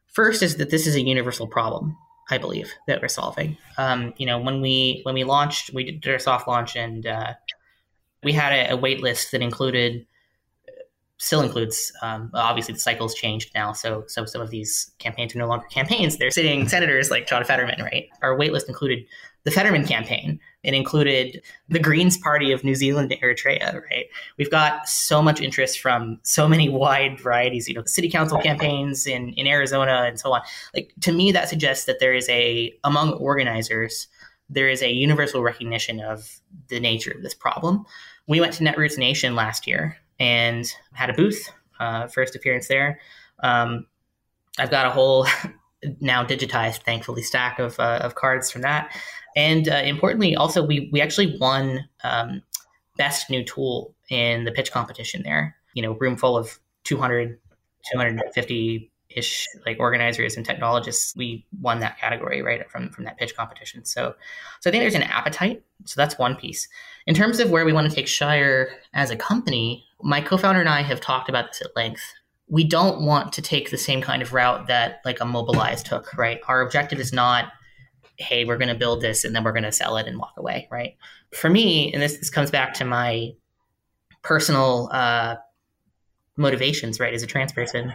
first 0.07 0.41
is 0.43 0.57
that 0.57 0.69
this 0.69 0.87
is 0.87 0.95
a 0.95 1.01
universal 1.01 1.47
problem. 1.47 1.97
I 2.29 2.37
believe 2.37 2.71
that 2.87 3.01
we're 3.01 3.09
solving. 3.09 3.57
Um, 3.77 4.13
you 4.17 4.25
know, 4.25 4.39
when 4.39 4.61
we 4.61 5.01
when 5.03 5.15
we 5.15 5.25
launched, 5.25 5.73
we 5.73 5.91
did 5.91 6.11
our 6.11 6.19
soft 6.19 6.47
launch, 6.47 6.77
and 6.77 7.05
uh, 7.05 7.33
we 8.23 8.31
had 8.31 8.53
a, 8.53 8.73
a, 8.73 8.77
wait 8.77 9.01
list 9.01 9.31
that 9.31 9.41
included 9.41 10.05
still 11.17 11.41
includes 11.41 11.93
um, 12.01 12.31
obviously 12.33 12.73
the 12.73 12.79
cycle's 12.79 13.13
changed 13.13 13.51
now 13.53 13.71
so 13.73 14.03
so 14.07 14.25
some 14.25 14.41
of 14.41 14.49
these 14.49 14.91
campaigns 14.97 15.35
are 15.35 15.37
no 15.37 15.47
longer 15.47 15.67
campaigns 15.67 16.17
they're 16.17 16.31
sitting 16.31 16.67
senators 16.67 17.11
like 17.11 17.27
john 17.27 17.43
fetterman 17.43 17.79
right 17.79 18.09
our 18.23 18.35
waitlist 18.35 18.67
included 18.67 19.05
the 19.43 19.51
fetterman 19.51 19.85
campaign. 19.85 20.39
It 20.63 20.73
included 20.73 21.41
the 21.69 21.79
greens 21.79 22.17
party 22.17 22.51
of 22.51 22.63
new 22.63 22.75
zealand 22.75 23.11
and 23.11 23.21
aotearoa 23.21 23.81
right? 23.89 24.05
We've 24.37 24.51
got 24.51 24.87
so 24.87 25.21
much 25.21 25.41
interest 25.41 25.79
from 25.79 26.19
so 26.23 26.47
many 26.47 26.69
wide 26.69 27.19
varieties 27.19 27.67
you 27.67 27.73
know 27.73 27.83
city 27.85 28.09
council 28.09 28.39
campaigns 28.39 29.07
in, 29.07 29.33
in 29.33 29.47
arizona 29.47 30.03
and 30.05 30.19
so 30.19 30.33
on. 30.33 30.41
Like 30.75 30.93
to 31.01 31.11
me 31.11 31.31
that 31.31 31.49
suggests 31.49 31.85
that 31.85 31.99
there 31.99 32.13
is 32.13 32.29
a 32.29 32.73
among 32.83 33.13
organizers 33.13 34.07
there 34.51 34.69
is 34.69 34.83
a 34.83 34.91
universal 34.91 35.41
recognition 35.41 36.01
of 36.01 36.41
the 36.67 36.79
nature 36.79 37.11
of 37.11 37.23
this 37.23 37.33
problem. 37.33 37.85
We 38.27 38.41
went 38.41 38.53
to 38.53 38.63
netroots 38.63 38.97
nation 38.97 39.33
last 39.33 39.65
year 39.65 39.97
and 40.19 40.71
had 40.93 41.09
a 41.09 41.13
booth, 41.13 41.49
uh, 41.79 42.07
first 42.07 42.35
appearance 42.35 42.67
there. 42.67 42.99
Um, 43.41 43.87
I've 44.59 44.69
got 44.69 44.85
a 44.85 44.89
whole 44.91 45.25
now 46.01 46.23
digitized, 46.25 46.83
thankfully, 46.83 47.23
stack 47.23 47.59
of, 47.59 47.79
uh, 47.79 47.99
of 48.01 48.15
cards 48.15 48.51
from 48.51 48.61
that. 48.61 48.95
And 49.35 49.69
uh, 49.69 49.81
importantly, 49.83 50.35
also, 50.35 50.63
we, 50.63 50.89
we 50.91 51.01
actually 51.01 51.37
won 51.39 51.87
um, 52.03 52.41
best 52.97 53.29
new 53.29 53.43
tool 53.43 53.95
in 54.09 54.43
the 54.43 54.51
pitch 54.51 54.71
competition 54.71 55.23
there. 55.23 55.55
You 55.73 55.81
know, 55.83 55.93
room 55.93 56.17
full 56.17 56.37
of 56.37 56.59
200, 56.83 57.39
250 57.93 58.91
ish 59.15 59.47
like 59.65 59.77
organizers 59.79 60.37
and 60.37 60.45
technologists 60.45 61.15
we 61.15 61.45
won 61.61 61.79
that 61.79 61.97
category 61.99 62.41
right 62.41 62.69
from 62.69 62.89
from 62.89 63.03
that 63.05 63.17
pitch 63.17 63.35
competition. 63.35 63.85
So 63.85 64.13
so 64.59 64.69
i 64.69 64.71
think 64.71 64.83
there's 64.83 64.95
an 64.95 65.03
appetite. 65.03 65.63
So 65.85 65.99
that's 65.99 66.17
one 66.17 66.35
piece. 66.35 66.67
In 67.07 67.15
terms 67.15 67.39
of 67.39 67.49
where 67.49 67.65
we 67.65 67.73
want 67.73 67.89
to 67.89 67.95
take 67.95 68.07
shire 68.07 68.69
as 68.93 69.11
a 69.11 69.15
company 69.15 69.85
my 70.03 70.21
co-founder 70.21 70.59
and 70.59 70.69
i 70.69 70.81
have 70.81 71.01
talked 71.01 71.29
about 71.29 71.47
this 71.49 71.61
at 71.61 71.75
length. 71.75 72.01
We 72.47 72.63
don't 72.65 73.05
want 73.05 73.31
to 73.33 73.41
take 73.41 73.71
the 73.71 73.77
same 73.77 74.01
kind 74.01 74.21
of 74.21 74.33
route 74.33 74.67
that 74.67 75.01
like 75.05 75.19
a 75.21 75.25
mobilize 75.25 75.83
took 75.83 76.13
right? 76.17 76.39
Our 76.47 76.61
objective 76.61 76.99
is 76.99 77.13
not 77.13 77.51
hey 78.21 78.45
we're 78.45 78.57
going 78.57 78.67
to 78.67 78.75
build 78.75 79.01
this 79.01 79.23
and 79.23 79.35
then 79.35 79.43
we're 79.43 79.51
going 79.51 79.63
to 79.63 79.71
sell 79.71 79.97
it 79.97 80.07
and 80.07 80.17
walk 80.17 80.33
away 80.37 80.67
right 80.71 80.95
for 81.33 81.49
me 81.49 81.91
and 81.93 82.01
this, 82.01 82.17
this 82.17 82.29
comes 82.29 82.51
back 82.51 82.73
to 82.73 82.85
my 82.85 83.31
personal 84.21 84.89
uh, 84.91 85.35
motivations 86.37 86.99
right 86.99 87.13
as 87.13 87.23
a 87.23 87.27
trans 87.27 87.51
person 87.51 87.93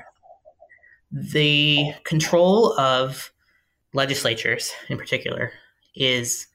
the 1.12 1.92
control 2.04 2.78
of 2.78 3.32
legislatures 3.92 4.72
in 4.88 4.98
particular 4.98 5.52
is 5.94 6.46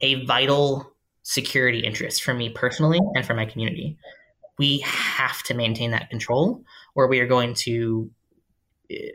a 0.00 0.24
vital 0.24 0.94
security 1.22 1.80
interest 1.80 2.22
for 2.22 2.34
me 2.34 2.48
personally 2.50 3.00
and 3.14 3.26
for 3.26 3.34
my 3.34 3.44
community. 3.44 3.98
We 4.58 4.78
have 4.78 5.42
to 5.44 5.54
maintain 5.54 5.90
that 5.92 6.10
control 6.10 6.62
or 6.94 7.08
we 7.08 7.20
are 7.20 7.26
going 7.26 7.54
to 7.54 8.10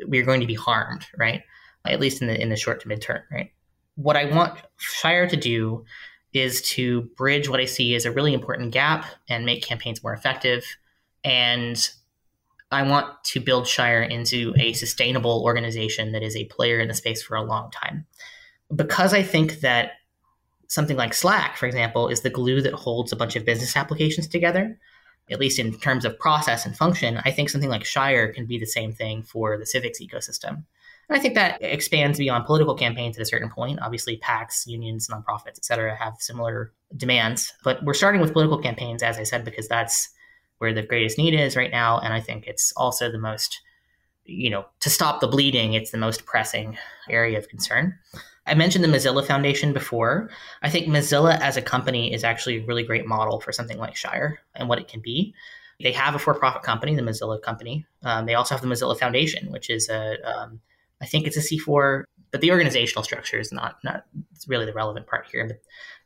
we 0.08 0.20
are 0.20 0.26
going 0.26 0.42
to 0.42 0.48
be 0.48 0.54
harmed, 0.54 1.06
right? 1.18 1.42
At 1.86 2.00
least 2.00 2.22
in 2.22 2.28
the 2.28 2.40
in 2.40 2.50
the 2.50 2.56
short 2.56 2.82
to 2.82 2.88
midterm, 2.88 3.22
right? 3.32 3.52
What 3.96 4.16
I 4.16 4.26
want 4.26 4.60
Shire 4.78 5.28
to 5.28 5.38
do 5.38 5.86
is 6.34 6.62
to 6.62 7.04
bridge 7.18 7.50
what 7.50 7.60
I 7.60 7.66
see 7.66 7.96
as 7.96 8.06
a 8.06 8.12
really 8.12 8.34
important 8.34 8.72
gap 8.72 9.06
and 9.30 9.46
make 9.46 9.64
campaigns 9.64 10.04
more 10.04 10.14
effective 10.14 10.66
and 11.24 11.90
I 12.72 12.84
want 12.84 13.24
to 13.26 13.40
build 13.40 13.68
Shire 13.68 14.02
into 14.02 14.54
a 14.58 14.74
sustainable 14.74 15.44
organization 15.44 16.12
that 16.12 16.24
is 16.24 16.36
a 16.36 16.46
player 16.46 16.80
in 16.80 16.88
the 16.88 16.94
space 16.94 17.24
for 17.24 17.36
a 17.36 17.44
long 17.44 17.72
time. 17.72 18.06
Because 18.76 19.14
I 19.14 19.24
think 19.24 19.62
that 19.62 19.92
something 20.68 20.98
like 20.98 21.14
Slack, 21.14 21.58
for 21.58 21.68
example, 21.68 22.10
is 22.10 22.22
the 22.22 22.30
glue 22.30 22.62
that 22.62 22.74
holds 22.74 23.12
a 23.12 23.16
bunch 23.16 23.36
of 23.36 23.46
business 23.46 23.78
applications 23.78 24.28
together, 24.28 24.78
at 25.30 25.40
least 25.40 25.60
in 25.60 25.78
terms 25.80 26.06
of 26.06 26.20
process 26.20 26.66
and 26.66 26.76
function, 26.76 27.22
I 27.24 27.32
think 27.32 27.50
something 27.50 27.70
like 27.70 27.86
Shire 27.86 28.34
can 28.34 28.46
be 28.46 28.60
the 28.60 28.66
same 28.66 28.92
thing 28.92 29.24
for 29.24 29.58
the 29.58 29.66
civics 29.66 30.02
ecosystem. 30.02 30.64
And 31.08 31.18
I 31.18 31.22
think 31.22 31.36
that 31.36 31.62
expands 31.62 32.18
beyond 32.18 32.46
political 32.46 32.76
campaigns 32.76 33.18
at 33.18 33.22
a 33.22 33.26
certain 33.26 33.50
point. 33.50 33.80
Obviously, 33.82 34.18
PACs, 34.18 34.66
unions, 34.66 35.08
nonprofits, 35.08 35.58
et 35.58 35.66
cetera, 35.66 35.96
have 35.96 36.16
similar 36.20 36.74
demands. 36.98 37.54
But 37.64 37.84
we're 37.84 37.94
starting 37.94 38.22
with 38.22 38.34
political 38.34 38.60
campaigns, 38.62 39.04
as 39.04 39.18
I 39.18 39.24
said, 39.24 39.46
because 39.46 39.68
that's 39.68 40.10
where 40.58 40.74
the 40.74 40.82
greatest 40.82 41.18
need 41.18 41.34
is 41.34 41.56
right 41.56 41.72
now. 41.72 42.00
And 42.00 42.14
I 42.14 42.22
think 42.22 42.48
it's 42.48 42.74
also 42.76 43.12
the 43.12 43.20
most, 43.20 43.62
you 44.24 44.50
know, 44.50 44.66
to 44.80 44.90
stop 44.90 45.20
the 45.20 45.28
bleeding, 45.28 45.74
it's 45.74 45.92
the 45.92 45.98
most 45.98 46.26
pressing 46.26 46.78
area 47.10 47.38
of 47.38 47.50
concern. 47.50 47.98
I 48.48 48.54
mentioned 48.54 48.84
the 48.84 48.88
Mozilla 48.88 49.26
Foundation 49.26 49.74
before. 49.74 50.30
I 50.62 50.70
think 50.70 50.88
Mozilla 50.88 51.40
as 51.40 51.58
a 51.58 51.62
company 51.62 52.14
is 52.14 52.24
actually 52.24 52.58
a 52.58 52.66
really 52.66 52.84
great 52.84 53.06
model 53.06 53.40
for 53.42 53.52
something 53.52 53.78
like 53.78 53.96
Shire 53.96 54.40
and 54.56 54.70
what 54.70 54.80
it 54.80 54.88
can 54.88 55.02
be. 55.02 55.34
They 55.82 55.92
have 55.92 56.16
a 56.16 56.20
for-profit 56.20 56.64
company, 56.64 56.96
the 56.96 57.02
Mozilla 57.02 57.42
Company. 57.42 57.86
Um, 58.04 58.26
they 58.26 58.36
also 58.36 58.56
have 58.56 58.62
the 58.62 58.68
Mozilla 58.68 58.98
Foundation, 58.98 59.52
which 59.52 59.70
is 59.70 59.90
a, 59.90 60.16
um, 60.24 60.62
I 61.02 61.06
think 61.06 61.28
it's 61.28 61.38
a 61.38 61.42
C4, 61.42 62.04
but 62.32 62.42
the 62.42 62.52
organizational 62.52 63.04
structure 63.04 63.40
is 63.40 63.52
not 63.52 63.78
not 63.84 64.06
really 64.48 64.66
the 64.66 64.74
relevant 64.74 65.08
part 65.08 65.28
here. 65.32 65.48
But 65.48 65.62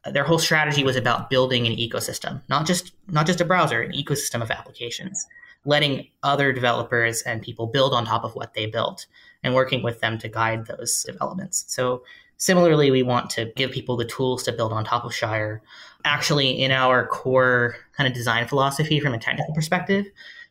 uh, 0.05 0.11
their 0.11 0.23
whole 0.23 0.39
strategy 0.39 0.83
was 0.83 0.95
about 0.95 1.29
building 1.29 1.67
an 1.67 1.73
ecosystem, 1.73 2.41
not 2.49 2.65
just 2.65 2.93
not 3.07 3.25
just 3.25 3.41
a 3.41 3.45
browser, 3.45 3.81
an 3.81 3.91
ecosystem 3.91 4.41
of 4.41 4.51
applications, 4.51 5.25
letting 5.65 6.07
other 6.23 6.51
developers 6.53 7.21
and 7.23 7.41
people 7.41 7.67
build 7.67 7.93
on 7.93 8.05
top 8.05 8.23
of 8.23 8.35
what 8.35 8.53
they 8.53 8.65
built 8.65 9.07
and 9.43 9.53
working 9.53 9.83
with 9.83 9.99
them 9.99 10.17
to 10.19 10.29
guide 10.29 10.65
those 10.65 11.03
developments. 11.03 11.65
So 11.67 12.03
similarly, 12.37 12.91
we 12.91 13.03
want 13.03 13.29
to 13.31 13.51
give 13.55 13.71
people 13.71 13.97
the 13.97 14.05
tools 14.05 14.43
to 14.43 14.51
build 14.51 14.73
on 14.73 14.85
top 14.85 15.05
of 15.05 15.13
Shire. 15.13 15.61
Actually, 16.05 16.61
in 16.61 16.71
our 16.71 17.07
core 17.07 17.75
kind 17.93 18.07
of 18.07 18.13
design 18.13 18.47
philosophy 18.47 18.99
from 18.99 19.13
a 19.13 19.19
technical 19.19 19.53
perspective, 19.53 20.05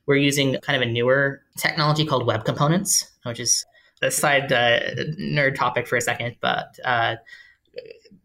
we're 0.07 0.17
using 0.17 0.57
kind 0.63 0.81
of 0.81 0.89
a 0.89 0.91
newer 0.91 1.43
technology 1.57 2.05
called 2.05 2.27
web 2.27 2.45
components, 2.45 3.11
which 3.25 3.41
is 3.41 3.67
a 4.03 4.11
side 4.11 4.53
uh, 4.53 4.81
nerd 5.19 5.55
topic 5.55 5.87
for 5.87 5.97
a 5.97 6.01
second, 6.01 6.37
but 6.41 6.79
uh, 6.85 7.17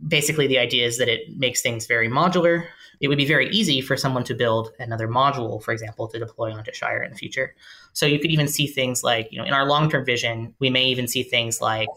basically, 0.07 0.47
the 0.47 0.59
idea 0.59 0.85
is 0.85 0.97
that 0.97 1.07
it 1.07 1.37
makes 1.37 1.61
things 1.61 1.85
very 1.85 2.09
modular. 2.09 2.65
It 2.99 3.07
would 3.07 3.17
be 3.17 3.25
very 3.25 3.49
easy 3.49 3.81
for 3.81 3.97
someone 3.97 4.23
to 4.25 4.33
build 4.33 4.71
another 4.79 5.07
module, 5.07 5.61
for 5.61 5.71
example, 5.71 6.07
to 6.07 6.19
deploy 6.19 6.53
onto 6.53 6.71
Shire 6.73 7.03
in 7.03 7.11
the 7.11 7.17
future. 7.17 7.55
So 7.93 8.05
you 8.05 8.19
could 8.19 8.31
even 8.31 8.47
see 8.47 8.67
things 8.67 9.03
like, 9.03 9.27
you 9.31 9.37
know, 9.37 9.45
in 9.45 9.53
our 9.53 9.65
long 9.65 9.89
term 9.89 10.05
vision, 10.05 10.53
we 10.59 10.69
may 10.69 10.85
even 10.85 11.07
see 11.07 11.23
things 11.23 11.59
like 11.61 11.89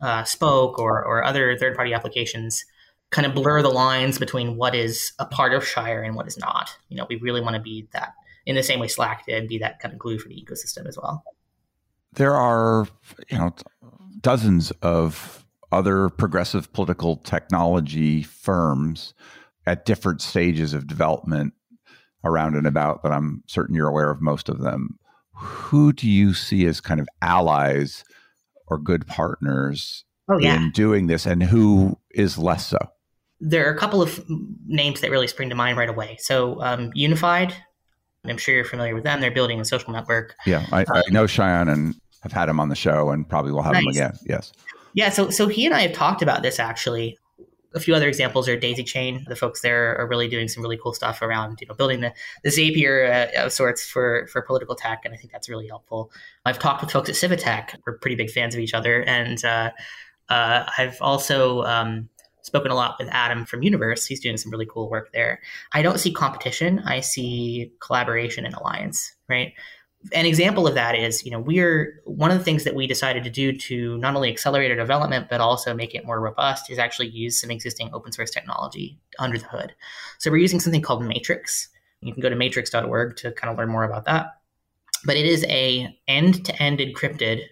uh, 0.00 0.24
Spoke 0.24 0.78
or, 0.78 1.04
or 1.04 1.24
other 1.24 1.56
third 1.58 1.74
party 1.76 1.92
applications 1.92 2.64
kind 3.10 3.26
of 3.26 3.34
blur 3.34 3.62
the 3.62 3.68
lines 3.68 4.18
between 4.18 4.56
what 4.56 4.74
is 4.74 5.12
a 5.18 5.24
part 5.24 5.54
of 5.54 5.66
Shire 5.66 6.02
and 6.02 6.16
what 6.16 6.26
is 6.26 6.36
not. 6.36 6.76
You 6.88 6.96
know, 6.96 7.06
we 7.08 7.16
really 7.16 7.40
want 7.40 7.54
to 7.54 7.62
be 7.62 7.86
that 7.92 8.14
in 8.46 8.56
the 8.56 8.62
same 8.62 8.80
way 8.80 8.88
Slack 8.88 9.24
did, 9.26 9.48
be 9.48 9.58
that 9.58 9.78
kind 9.80 9.92
of 9.92 9.98
glue 9.98 10.18
for 10.18 10.28
the 10.28 10.34
ecosystem 10.34 10.86
as 10.86 10.98
well. 10.98 11.24
There 12.14 12.34
are, 12.34 12.86
you 13.28 13.38
know, 13.38 13.54
dozens 14.20 14.70
of 14.82 15.44
other 15.72 16.08
progressive 16.08 16.72
political 16.72 17.16
technology 17.16 18.22
firms 18.22 19.14
at 19.66 19.84
different 19.84 20.22
stages 20.22 20.72
of 20.72 20.86
development 20.86 21.54
around 22.24 22.54
and 22.54 22.66
about, 22.66 23.02
but 23.02 23.12
I'm 23.12 23.42
certain 23.46 23.74
you're 23.74 23.88
aware 23.88 24.10
of 24.10 24.20
most 24.20 24.48
of 24.48 24.60
them. 24.60 24.98
Who 25.34 25.92
do 25.92 26.08
you 26.08 26.32
see 26.32 26.64
as 26.66 26.80
kind 26.80 27.00
of 27.00 27.08
allies 27.20 28.04
or 28.66 28.78
good 28.78 29.06
partners 29.06 30.04
oh, 30.28 30.38
yeah. 30.38 30.56
in 30.56 30.70
doing 30.70 31.06
this, 31.06 31.26
and 31.26 31.42
who 31.42 31.98
is 32.12 32.38
less 32.38 32.66
so? 32.66 32.78
There 33.40 33.68
are 33.68 33.74
a 33.74 33.78
couple 33.78 34.00
of 34.00 34.24
names 34.66 35.00
that 35.00 35.10
really 35.10 35.26
spring 35.26 35.48
to 35.50 35.54
mind 35.54 35.76
right 35.76 35.88
away. 35.88 36.16
So, 36.20 36.62
um, 36.62 36.92
Unified, 36.94 37.54
I'm 38.24 38.38
sure 38.38 38.54
you're 38.54 38.64
familiar 38.64 38.94
with 38.94 39.04
them. 39.04 39.20
They're 39.20 39.30
building 39.30 39.60
a 39.60 39.64
social 39.64 39.92
network. 39.92 40.34
Yeah, 40.46 40.64
I, 40.72 40.84
I 40.88 41.02
know 41.10 41.26
Cheyenne 41.26 41.68
and 41.68 41.94
have 42.24 42.32
had 42.32 42.48
him 42.48 42.58
on 42.58 42.68
the 42.68 42.74
show, 42.74 43.10
and 43.10 43.28
probably 43.28 43.52
will 43.52 43.62
have 43.62 43.74
nice. 43.74 43.84
him 43.84 43.88
again. 43.88 44.18
Yes. 44.26 44.52
Yeah, 44.94 45.10
so 45.10 45.30
so 45.30 45.46
he 45.46 45.64
and 45.66 45.74
I 45.74 45.82
have 45.82 45.92
talked 45.92 46.22
about 46.22 46.42
this 46.42 46.58
actually 46.58 47.18
a 47.74 47.80
few 47.80 47.94
other 47.94 48.08
examples 48.08 48.48
are 48.48 48.56
Daisychain. 48.56 49.26
The 49.26 49.36
folks 49.36 49.60
there 49.60 49.96
are 49.98 50.06
really 50.06 50.28
doing 50.28 50.48
some 50.48 50.62
really 50.62 50.78
cool 50.80 50.94
stuff 50.94 51.20
around 51.22 51.58
you 51.60 51.66
know 51.66 51.74
building 51.74 52.00
the, 52.00 52.12
the 52.42 52.50
Zapier 52.50 53.34
uh, 53.36 53.44
of 53.46 53.52
sorts 53.52 53.84
for 53.84 54.26
for 54.28 54.42
political 54.42 54.74
tech, 54.74 55.02
and 55.04 55.12
I 55.12 55.16
think 55.16 55.32
that's 55.32 55.48
really 55.48 55.66
helpful. 55.66 56.10
I've 56.44 56.58
talked 56.58 56.82
with 56.82 56.92
folks 56.92 57.08
at 57.08 57.16
Civitech. 57.16 57.76
We're 57.84 57.98
pretty 57.98 58.16
big 58.16 58.30
fans 58.30 58.54
of 58.54 58.60
each 58.60 58.74
other, 58.74 59.02
and 59.02 59.44
uh, 59.44 59.70
uh, 60.28 60.64
I've 60.78 60.98
also 61.00 61.62
um, 61.62 62.08
spoken 62.42 62.70
a 62.70 62.74
lot 62.74 62.96
with 62.98 63.08
Adam 63.10 63.44
from 63.44 63.62
Universe. 63.62 64.06
He's 64.06 64.20
doing 64.20 64.36
some 64.36 64.52
really 64.52 64.66
cool 64.66 64.88
work 64.88 65.12
there. 65.12 65.40
I 65.72 65.82
don't 65.82 65.98
see 65.98 66.12
competition. 66.12 66.78
I 66.80 67.00
see 67.00 67.72
collaboration 67.80 68.46
and 68.46 68.54
alliance. 68.54 69.14
Right 69.28 69.52
an 70.12 70.26
example 70.26 70.66
of 70.66 70.74
that 70.74 70.94
is, 70.94 71.24
you 71.24 71.30
know, 71.30 71.38
we're 71.38 72.02
one 72.04 72.30
of 72.30 72.38
the 72.38 72.44
things 72.44 72.64
that 72.64 72.74
we 72.74 72.86
decided 72.86 73.24
to 73.24 73.30
do 73.30 73.56
to 73.56 73.96
not 73.98 74.14
only 74.14 74.30
accelerate 74.30 74.70
our 74.70 74.76
development 74.76 75.28
but 75.30 75.40
also 75.40 75.74
make 75.74 75.94
it 75.94 76.04
more 76.04 76.20
robust 76.20 76.70
is 76.70 76.78
actually 76.78 77.08
use 77.08 77.40
some 77.40 77.50
existing 77.50 77.90
open 77.92 78.12
source 78.12 78.30
technology 78.30 78.98
under 79.18 79.38
the 79.38 79.46
hood. 79.46 79.74
So 80.18 80.30
we're 80.30 80.38
using 80.38 80.60
something 80.60 80.82
called 80.82 81.04
Matrix. 81.04 81.68
You 82.00 82.12
can 82.12 82.22
go 82.22 82.28
to 82.28 82.36
matrix.org 82.36 83.16
to 83.16 83.32
kind 83.32 83.50
of 83.50 83.58
learn 83.58 83.70
more 83.70 83.84
about 83.84 84.04
that. 84.04 84.40
But 85.06 85.16
it 85.16 85.26
is 85.26 85.44
a 85.44 85.98
end-to-end 86.06 86.78
encrypted 86.78 87.42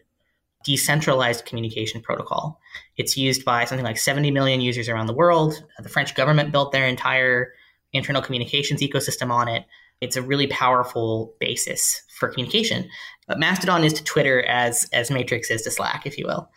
decentralized 0.64 1.44
communication 1.44 2.00
protocol. 2.00 2.60
It's 2.96 3.16
used 3.16 3.44
by 3.44 3.64
something 3.64 3.84
like 3.84 3.98
70 3.98 4.30
million 4.30 4.60
users 4.60 4.88
around 4.88 5.06
the 5.06 5.14
world. 5.14 5.62
The 5.78 5.88
French 5.88 6.14
government 6.14 6.52
built 6.52 6.72
their 6.72 6.86
entire 6.86 7.52
internal 7.92 8.22
communications 8.22 8.80
ecosystem 8.80 9.30
on 9.30 9.48
it. 9.48 9.64
It's 10.02 10.16
a 10.16 10.22
really 10.22 10.48
powerful 10.48 11.32
basis 11.38 12.02
for 12.18 12.28
communication. 12.28 12.88
But 13.28 13.38
Mastodon 13.38 13.84
is 13.84 13.92
to 13.94 14.04
Twitter 14.04 14.42
as 14.42 14.88
as 14.92 15.10
Matrix 15.10 15.50
is 15.50 15.62
to 15.62 15.70
Slack, 15.70 16.06
if 16.06 16.18
you 16.18 16.26
will. 16.26 16.50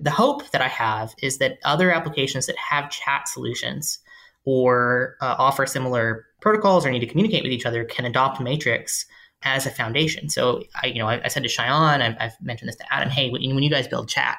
The 0.00 0.10
hope 0.10 0.50
that 0.50 0.60
I 0.60 0.68
have 0.68 1.14
is 1.22 1.38
that 1.38 1.58
other 1.64 1.90
applications 1.90 2.46
that 2.46 2.56
have 2.56 2.90
chat 2.90 3.28
solutions 3.28 4.00
or 4.44 5.16
uh, 5.20 5.36
offer 5.38 5.64
similar 5.64 6.26
protocols 6.40 6.84
or 6.84 6.90
need 6.90 7.00
to 7.00 7.06
communicate 7.06 7.42
with 7.42 7.52
each 7.52 7.66
other 7.66 7.84
can 7.84 8.04
adopt 8.04 8.40
Matrix 8.40 9.06
as 9.42 9.64
a 9.66 9.70
foundation. 9.70 10.28
So 10.28 10.64
I, 10.82 10.86
you 10.88 10.98
know, 10.98 11.08
I, 11.08 11.20
I 11.24 11.28
said 11.28 11.44
to 11.44 11.48
Sayan, 11.48 12.00
I've, 12.00 12.16
I've, 12.18 12.40
mentioned 12.40 12.68
this 12.68 12.76
to 12.76 12.92
Adam. 12.92 13.10
Hey, 13.10 13.30
when, 13.30 13.42
when, 13.54 13.62
you 13.62 13.70
guys 13.70 13.86
build 13.86 14.08
chat, 14.08 14.38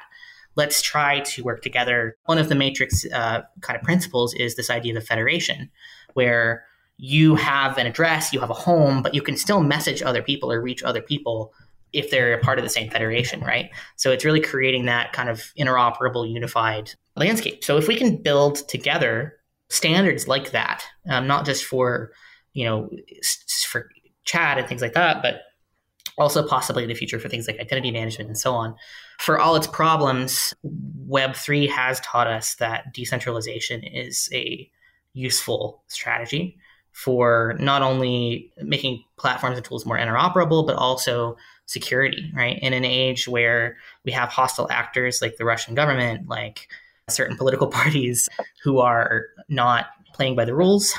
let's 0.56 0.82
try 0.82 1.20
to 1.20 1.42
work 1.42 1.62
together. 1.62 2.16
One 2.26 2.38
of 2.38 2.48
the 2.48 2.54
Matrix 2.54 3.06
uh, 3.12 3.42
kind 3.62 3.78
of 3.78 3.82
principles 3.82 4.34
is 4.34 4.56
this 4.56 4.68
idea 4.68 4.96
of 4.96 5.06
federation, 5.06 5.70
where 6.14 6.64
you 7.02 7.34
have 7.34 7.78
an 7.78 7.86
address, 7.86 8.30
you 8.30 8.40
have 8.40 8.50
a 8.50 8.54
home, 8.54 9.02
but 9.02 9.14
you 9.14 9.22
can 9.22 9.34
still 9.34 9.62
message 9.62 10.02
other 10.02 10.22
people 10.22 10.52
or 10.52 10.60
reach 10.60 10.82
other 10.82 11.00
people 11.00 11.54
if 11.94 12.10
they're 12.10 12.34
a 12.34 12.38
part 12.38 12.58
of 12.58 12.62
the 12.62 12.68
same 12.68 12.90
federation, 12.90 13.40
right? 13.40 13.70
So 13.96 14.12
it's 14.12 14.22
really 14.22 14.40
creating 14.40 14.84
that 14.84 15.14
kind 15.14 15.30
of 15.30 15.50
interoperable, 15.58 16.30
unified 16.30 16.92
landscape. 17.16 17.64
So 17.64 17.78
if 17.78 17.88
we 17.88 17.96
can 17.96 18.16
build 18.16 18.68
together 18.68 19.38
standards 19.70 20.28
like 20.28 20.50
that, 20.50 20.84
um, 21.08 21.26
not 21.26 21.46
just 21.46 21.64
for 21.64 22.12
you 22.52 22.66
know 22.66 22.90
for 23.66 23.88
chat 24.24 24.58
and 24.58 24.68
things 24.68 24.82
like 24.82 24.92
that, 24.92 25.22
but 25.22 25.40
also 26.18 26.46
possibly 26.46 26.82
in 26.82 26.88
the 26.90 26.94
future 26.94 27.18
for 27.18 27.30
things 27.30 27.46
like 27.46 27.58
identity 27.58 27.90
management 27.90 28.28
and 28.28 28.36
so 28.36 28.52
on. 28.52 28.74
For 29.18 29.40
all 29.40 29.56
its 29.56 29.66
problems, 29.66 30.52
Web3 31.08 31.70
has 31.70 31.98
taught 32.00 32.26
us 32.26 32.56
that 32.56 32.92
decentralization 32.92 33.82
is 33.84 34.28
a 34.34 34.70
useful 35.14 35.82
strategy 35.88 36.58
for 36.92 37.56
not 37.58 37.82
only 37.82 38.52
making 38.62 39.02
platforms 39.16 39.56
and 39.56 39.64
tools 39.64 39.86
more 39.86 39.98
interoperable, 39.98 40.66
but 40.66 40.76
also 40.76 41.36
security, 41.66 42.32
right? 42.34 42.58
In 42.60 42.72
an 42.72 42.84
age 42.84 43.28
where 43.28 43.76
we 44.04 44.12
have 44.12 44.28
hostile 44.28 44.70
actors 44.70 45.22
like 45.22 45.36
the 45.36 45.44
Russian 45.44 45.74
government, 45.74 46.28
like 46.28 46.68
certain 47.08 47.36
political 47.36 47.66
parties 47.68 48.28
who 48.62 48.80
are 48.80 49.26
not 49.48 49.86
playing 50.12 50.34
by 50.34 50.44
the 50.44 50.54
rules, 50.54 50.92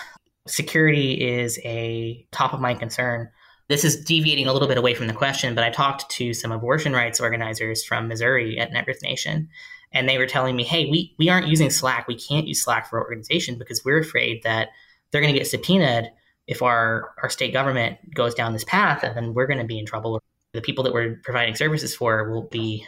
security 0.47 1.13
is 1.13 1.59
a 1.63 2.25
top 2.31 2.53
of 2.53 2.61
mind 2.61 2.79
concern. 2.79 3.29
This 3.67 3.83
is 3.85 4.03
deviating 4.03 4.47
a 4.47 4.53
little 4.53 4.67
bit 4.67 4.77
away 4.77 4.93
from 4.93 5.07
the 5.07 5.13
question, 5.13 5.55
but 5.55 5.63
I 5.63 5.69
talked 5.69 6.09
to 6.11 6.33
some 6.33 6.51
abortion 6.51 6.93
rights 6.93 7.19
organizers 7.19 7.83
from 7.83 8.07
Missouri 8.07 8.57
at 8.57 8.71
Netroots 8.71 9.03
Nation, 9.03 9.49
and 9.93 10.07
they 10.07 10.17
were 10.17 10.25
telling 10.25 10.55
me, 10.55 10.63
hey, 10.63 10.89
we, 10.89 11.13
we 11.19 11.29
aren't 11.29 11.47
using 11.47 11.69
Slack. 11.69 12.07
We 12.07 12.17
can't 12.17 12.47
use 12.47 12.63
Slack 12.63 12.89
for 12.89 13.01
organization 13.01 13.57
because 13.57 13.83
we're 13.85 13.99
afraid 13.99 14.43
that 14.43 14.69
they're 15.11 15.21
going 15.21 15.33
to 15.33 15.39
get 15.39 15.47
subpoenaed 15.47 16.11
if 16.47 16.61
our 16.61 17.13
our 17.21 17.29
state 17.29 17.53
government 17.53 17.97
goes 18.13 18.33
down 18.33 18.53
this 18.53 18.63
path, 18.63 19.03
and 19.03 19.15
then 19.15 19.33
we're 19.33 19.47
going 19.47 19.59
to 19.59 19.65
be 19.65 19.79
in 19.79 19.85
trouble. 19.85 20.21
The 20.53 20.61
people 20.61 20.83
that 20.83 20.93
we're 20.93 21.19
providing 21.23 21.55
services 21.55 21.95
for 21.95 22.29
will 22.29 22.43
be 22.43 22.85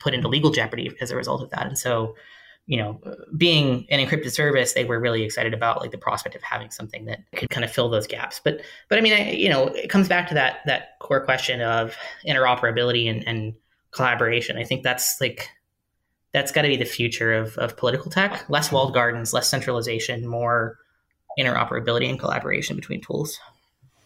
put 0.00 0.14
into 0.14 0.28
legal 0.28 0.50
jeopardy 0.50 0.90
as 1.00 1.10
a 1.10 1.16
result 1.16 1.42
of 1.42 1.50
that. 1.50 1.66
And 1.66 1.78
so, 1.78 2.16
you 2.66 2.78
know, 2.78 3.00
being 3.36 3.86
an 3.90 4.04
encrypted 4.04 4.32
service, 4.32 4.72
they 4.72 4.84
were 4.84 4.98
really 4.98 5.22
excited 5.22 5.54
about 5.54 5.80
like 5.80 5.90
the 5.90 5.98
prospect 5.98 6.34
of 6.34 6.42
having 6.42 6.70
something 6.70 7.04
that 7.04 7.20
could 7.36 7.50
kind 7.50 7.64
of 7.64 7.70
fill 7.70 7.88
those 7.88 8.06
gaps. 8.06 8.40
But, 8.42 8.62
but 8.88 8.98
I 8.98 9.02
mean, 9.02 9.12
I, 9.12 9.30
you 9.30 9.48
know, 9.48 9.66
it 9.66 9.90
comes 9.90 10.08
back 10.08 10.28
to 10.28 10.34
that 10.34 10.60
that 10.66 10.98
core 11.00 11.24
question 11.24 11.60
of 11.60 11.96
interoperability 12.26 13.08
and, 13.08 13.26
and 13.28 13.54
collaboration. 13.90 14.56
I 14.56 14.64
think 14.64 14.82
that's 14.82 15.20
like 15.20 15.50
that's 16.32 16.50
got 16.50 16.62
to 16.62 16.68
be 16.68 16.76
the 16.76 16.84
future 16.84 17.32
of, 17.32 17.56
of 17.58 17.76
political 17.76 18.10
tech. 18.10 18.48
Less 18.48 18.72
walled 18.72 18.92
gardens, 18.92 19.32
less 19.32 19.48
centralization, 19.48 20.26
more 20.26 20.78
interoperability 21.38 22.08
and 22.08 22.18
collaboration 22.18 22.76
between 22.76 23.00
tools. 23.00 23.38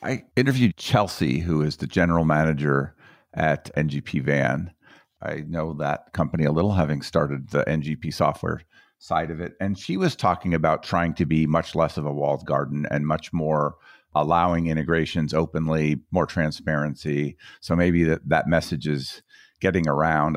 I 0.02 0.24
interviewed 0.36 0.76
Chelsea, 0.76 1.40
who 1.40 1.62
is 1.62 1.76
the 1.76 1.86
general 1.86 2.24
manager 2.24 2.94
at 3.34 3.74
NGP 3.74 4.22
Van. 4.22 4.72
I 5.20 5.42
know 5.46 5.74
that 5.74 6.12
company 6.12 6.44
a 6.44 6.52
little, 6.52 6.72
having 6.72 7.02
started 7.02 7.50
the 7.50 7.64
NGP 7.64 8.14
software 8.14 8.62
side 8.98 9.30
of 9.30 9.40
it. 9.40 9.54
And 9.60 9.78
she 9.78 9.96
was 9.96 10.14
talking 10.14 10.54
about 10.54 10.82
trying 10.82 11.14
to 11.14 11.26
be 11.26 11.46
much 11.46 11.74
less 11.74 11.96
of 11.96 12.06
a 12.06 12.12
walled 12.12 12.46
garden 12.46 12.86
and 12.90 13.06
much 13.06 13.32
more 13.32 13.76
allowing 14.14 14.66
integrations 14.66 15.34
openly, 15.34 16.00
more 16.10 16.26
transparency. 16.26 17.36
So 17.60 17.76
maybe 17.76 18.04
that, 18.04 18.28
that 18.28 18.48
message 18.48 18.86
is 18.86 19.22
getting 19.60 19.88
around 19.88 20.36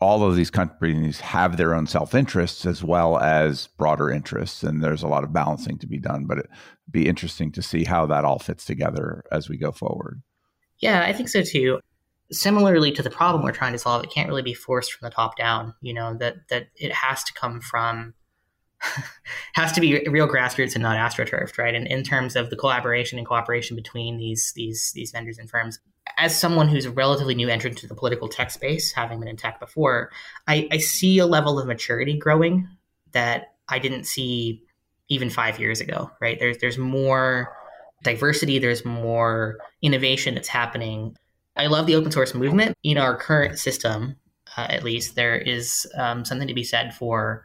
all 0.00 0.22
of 0.22 0.34
these 0.34 0.50
companies 0.50 1.20
have 1.20 1.56
their 1.56 1.74
own 1.74 1.86
self 1.86 2.14
interests 2.14 2.64
as 2.64 2.82
well 2.82 3.18
as 3.18 3.66
broader 3.78 4.10
interests. 4.10 4.62
And 4.62 4.82
there's 4.82 5.02
a 5.02 5.08
lot 5.08 5.24
of 5.24 5.32
balancing 5.32 5.78
to 5.78 5.86
be 5.86 5.98
done, 5.98 6.24
but 6.26 6.38
it'd 6.38 6.50
be 6.90 7.06
interesting 7.06 7.52
to 7.52 7.62
see 7.62 7.84
how 7.84 8.06
that 8.06 8.24
all 8.24 8.38
fits 8.38 8.64
together 8.64 9.24
as 9.30 9.48
we 9.48 9.58
go 9.58 9.72
forward. 9.72 10.22
Yeah, 10.78 11.04
I 11.04 11.12
think 11.12 11.28
so 11.28 11.42
too. 11.42 11.80
Similarly 12.32 12.92
to 12.92 13.02
the 13.02 13.10
problem 13.10 13.42
we're 13.42 13.52
trying 13.52 13.72
to 13.72 13.78
solve, 13.78 14.04
it 14.04 14.10
can't 14.10 14.28
really 14.28 14.42
be 14.42 14.54
forced 14.54 14.92
from 14.92 15.06
the 15.06 15.14
top 15.14 15.36
down, 15.36 15.74
you 15.82 15.92
know, 15.92 16.16
that, 16.18 16.48
that 16.48 16.68
it 16.76 16.92
has 16.92 17.22
to 17.24 17.34
come 17.34 17.60
from 17.60 18.14
has 19.54 19.72
to 19.72 19.80
be 19.80 20.08
real 20.08 20.26
grassroots 20.26 20.74
and 20.74 20.82
not 20.82 20.96
astroturfed, 20.96 21.58
right? 21.58 21.74
And 21.74 21.86
in 21.86 22.02
terms 22.02 22.36
of 22.36 22.48
the 22.48 22.56
collaboration 22.56 23.18
and 23.18 23.26
cooperation 23.26 23.76
between 23.76 24.16
these 24.16 24.52
these 24.56 24.92
these 24.94 25.10
vendors 25.10 25.38
and 25.38 25.50
firms, 25.50 25.78
as 26.16 26.38
someone 26.38 26.68
who's 26.68 26.86
a 26.86 26.90
relatively 26.90 27.34
new 27.34 27.48
entrant 27.48 27.78
to 27.78 27.86
the 27.86 27.94
political 27.94 28.28
tech 28.28 28.50
space, 28.50 28.92
having 28.92 29.20
been 29.20 29.28
in 29.28 29.36
tech 29.36 29.60
before, 29.60 30.10
I, 30.46 30.68
I 30.70 30.78
see 30.78 31.18
a 31.18 31.26
level 31.26 31.58
of 31.58 31.66
maturity 31.66 32.18
growing 32.18 32.68
that 33.12 33.54
I 33.68 33.78
didn't 33.78 34.04
see 34.04 34.62
even 35.08 35.30
five 35.30 35.58
years 35.58 35.80
ago. 35.80 36.10
Right? 36.20 36.38
There's 36.38 36.58
there's 36.58 36.78
more 36.78 37.56
diversity. 38.02 38.58
There's 38.58 38.84
more 38.84 39.58
innovation 39.82 40.34
that's 40.34 40.48
happening. 40.48 41.16
I 41.56 41.66
love 41.66 41.86
the 41.86 41.94
open 41.94 42.12
source 42.12 42.34
movement. 42.34 42.76
In 42.82 42.96
our 42.96 43.16
current 43.16 43.58
system, 43.58 44.16
uh, 44.56 44.66
at 44.70 44.82
least, 44.82 45.14
there 45.14 45.36
is 45.36 45.86
um, 45.96 46.24
something 46.24 46.48
to 46.48 46.54
be 46.54 46.64
said 46.64 46.94
for 46.94 47.44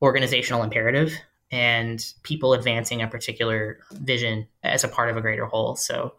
organizational 0.00 0.62
imperative 0.62 1.12
and 1.50 2.04
people 2.22 2.52
advancing 2.52 3.02
a 3.02 3.08
particular 3.08 3.80
vision 3.92 4.46
as 4.62 4.84
a 4.84 4.88
part 4.88 5.10
of 5.10 5.16
a 5.16 5.20
greater 5.20 5.46
whole. 5.46 5.76
So 5.76 6.14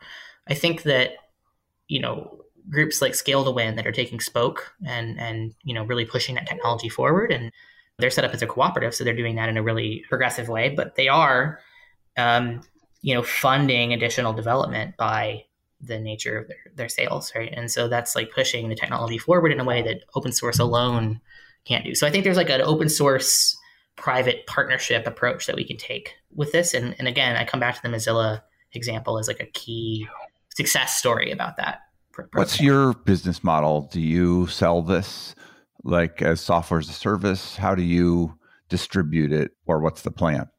I 0.48 0.54
think 0.56 0.84
that, 0.84 1.12
you 1.90 2.00
know, 2.00 2.40
groups 2.70 3.02
like 3.02 3.14
Scale 3.14 3.44
to 3.44 3.52
Win 3.52 3.76
that 3.76 3.86
are 3.86 3.92
taking 3.92 4.22
Spoke 4.22 4.74
and 4.86 5.20
and 5.20 5.54
you 5.64 5.74
know 5.74 5.84
really 5.84 6.06
pushing 6.06 6.36
that 6.36 6.48
technology 6.48 6.88
forward 6.88 7.32
and 7.32 7.52
they're 8.00 8.10
set 8.10 8.24
up 8.24 8.34
as 8.34 8.42
a 8.42 8.48
cooperative, 8.48 8.96
so 8.96 9.04
they're 9.04 9.14
doing 9.14 9.36
that 9.36 9.50
in 9.50 9.58
a 9.58 9.64
really 9.64 10.06
progressive 10.08 10.48
way. 10.48 10.70
But 10.70 10.96
they 10.96 11.10
are, 11.10 11.60
um, 12.18 12.62
you 13.02 13.14
know, 13.14 13.22
funding 13.22 13.94
additional 13.94 14.34
development 14.34 14.96
by 14.96 15.44
the 15.82 16.00
nature 16.00 16.38
of 16.38 16.48
their, 16.48 16.58
their 16.76 16.90
sales, 16.90 17.32
right? 17.36 17.54
And 17.56 17.70
so 17.70 17.88
that's 17.88 18.16
like 18.16 18.32
pushing 18.32 18.70
the 18.70 18.76
technology 18.76 19.18
forward 19.18 19.52
in 19.52 19.60
a 19.60 19.66
way 19.66 19.82
that 19.82 20.04
open 20.16 20.32
source 20.32 20.60
alone 20.60 21.22
can't 21.66 21.86
do. 21.86 21.96
So 21.96 22.08
I 22.08 22.10
think 22.10 22.24
there's 22.24 22.38
like 22.38 22.50
an 22.50 22.62
open 22.62 22.90
source 22.90 23.58
private 23.96 24.46
partnership 24.48 25.06
approach 25.06 25.46
that 25.46 25.56
we 25.56 25.66
can 25.66 25.78
take 25.78 26.16
with 26.34 26.52
this. 26.52 26.74
And, 26.74 26.96
and 27.00 27.08
again, 27.08 27.36
I 27.36 27.46
come 27.46 27.60
back 27.60 27.76
to 27.76 27.82
the 27.82 27.90
Mozilla 27.90 28.42
example 28.74 29.18
as 29.18 29.28
like 29.28 29.42
a 29.42 29.46
key 29.46 30.08
success 30.56 30.98
story 30.98 31.32
about 31.32 31.58
that. 31.58 31.82
What's 32.34 32.60
your 32.60 32.94
business 32.94 33.44
model? 33.44 33.90
Do 33.92 34.02
you 34.02 34.48
sell 34.48 34.82
this 34.82 35.36
like 35.84 36.22
as 36.22 36.42
software 36.42 36.80
as 36.80 36.90
a 36.90 36.94
service? 36.94 37.56
How 37.56 37.76
do 37.76 37.84
you 37.84 38.38
distribute 38.68 39.32
it 39.32 39.52
or 39.66 39.80
what's 39.80 40.02
the 40.02 40.12
plan? 40.12 40.50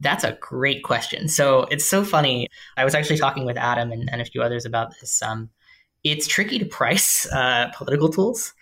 That's 0.00 0.24
a 0.24 0.38
great 0.40 0.84
question. 0.84 1.28
So 1.28 1.62
it's 1.70 1.84
so 1.84 2.04
funny. 2.04 2.48
I 2.76 2.84
was 2.84 2.94
actually 2.94 3.18
talking 3.18 3.44
with 3.44 3.56
Adam 3.56 3.92
and, 3.92 4.08
and 4.10 4.20
a 4.20 4.24
few 4.24 4.42
others 4.42 4.64
about 4.64 4.92
this. 5.00 5.22
Um, 5.22 5.50
it's 6.04 6.26
tricky 6.26 6.58
to 6.58 6.64
price 6.64 7.26
uh, 7.32 7.70
political 7.76 8.08
tools. 8.08 8.54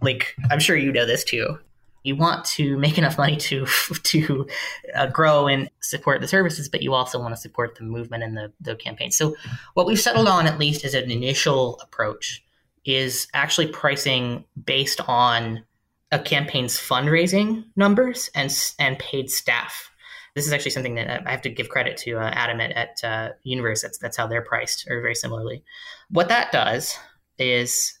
Like 0.00 0.34
I'm 0.50 0.60
sure 0.60 0.76
you 0.76 0.92
know 0.92 1.06
this 1.06 1.24
too 1.24 1.58
you 2.02 2.16
want 2.16 2.44
to 2.44 2.78
make 2.78 2.98
enough 2.98 3.18
money 3.18 3.36
to 3.36 3.66
to 4.02 4.46
uh, 4.94 5.06
grow 5.06 5.46
and 5.46 5.70
support 5.80 6.20
the 6.20 6.28
services, 6.28 6.68
but 6.68 6.82
you 6.82 6.94
also 6.94 7.18
want 7.18 7.34
to 7.34 7.40
support 7.40 7.76
the 7.76 7.84
movement 7.84 8.22
and 8.22 8.36
the, 8.36 8.52
the 8.60 8.76
campaign. 8.76 9.10
So, 9.10 9.36
what 9.74 9.86
we've 9.86 10.00
settled 10.00 10.28
on, 10.28 10.46
at 10.46 10.58
least 10.58 10.84
as 10.84 10.94
an 10.94 11.10
initial 11.10 11.78
approach, 11.80 12.44
is 12.84 13.28
actually 13.34 13.68
pricing 13.68 14.44
based 14.64 15.00
on 15.08 15.64
a 16.10 16.18
campaign's 16.18 16.78
fundraising 16.78 17.64
numbers 17.76 18.30
and 18.34 18.54
and 18.78 18.98
paid 18.98 19.30
staff. 19.30 19.90
This 20.34 20.46
is 20.46 20.52
actually 20.52 20.70
something 20.70 20.94
that 20.94 21.26
I 21.26 21.30
have 21.30 21.42
to 21.42 21.50
give 21.50 21.68
credit 21.68 21.96
to 21.98 22.18
uh, 22.18 22.30
Adam 22.32 22.60
at, 22.60 22.70
at 22.72 23.04
uh, 23.04 23.32
Universe. 23.42 23.82
That's 23.82 23.98
that's 23.98 24.16
how 24.16 24.26
they're 24.26 24.42
priced, 24.42 24.88
or 24.88 25.00
very 25.00 25.14
similarly. 25.14 25.64
What 26.10 26.28
that 26.28 26.52
does 26.52 26.96
is 27.38 27.98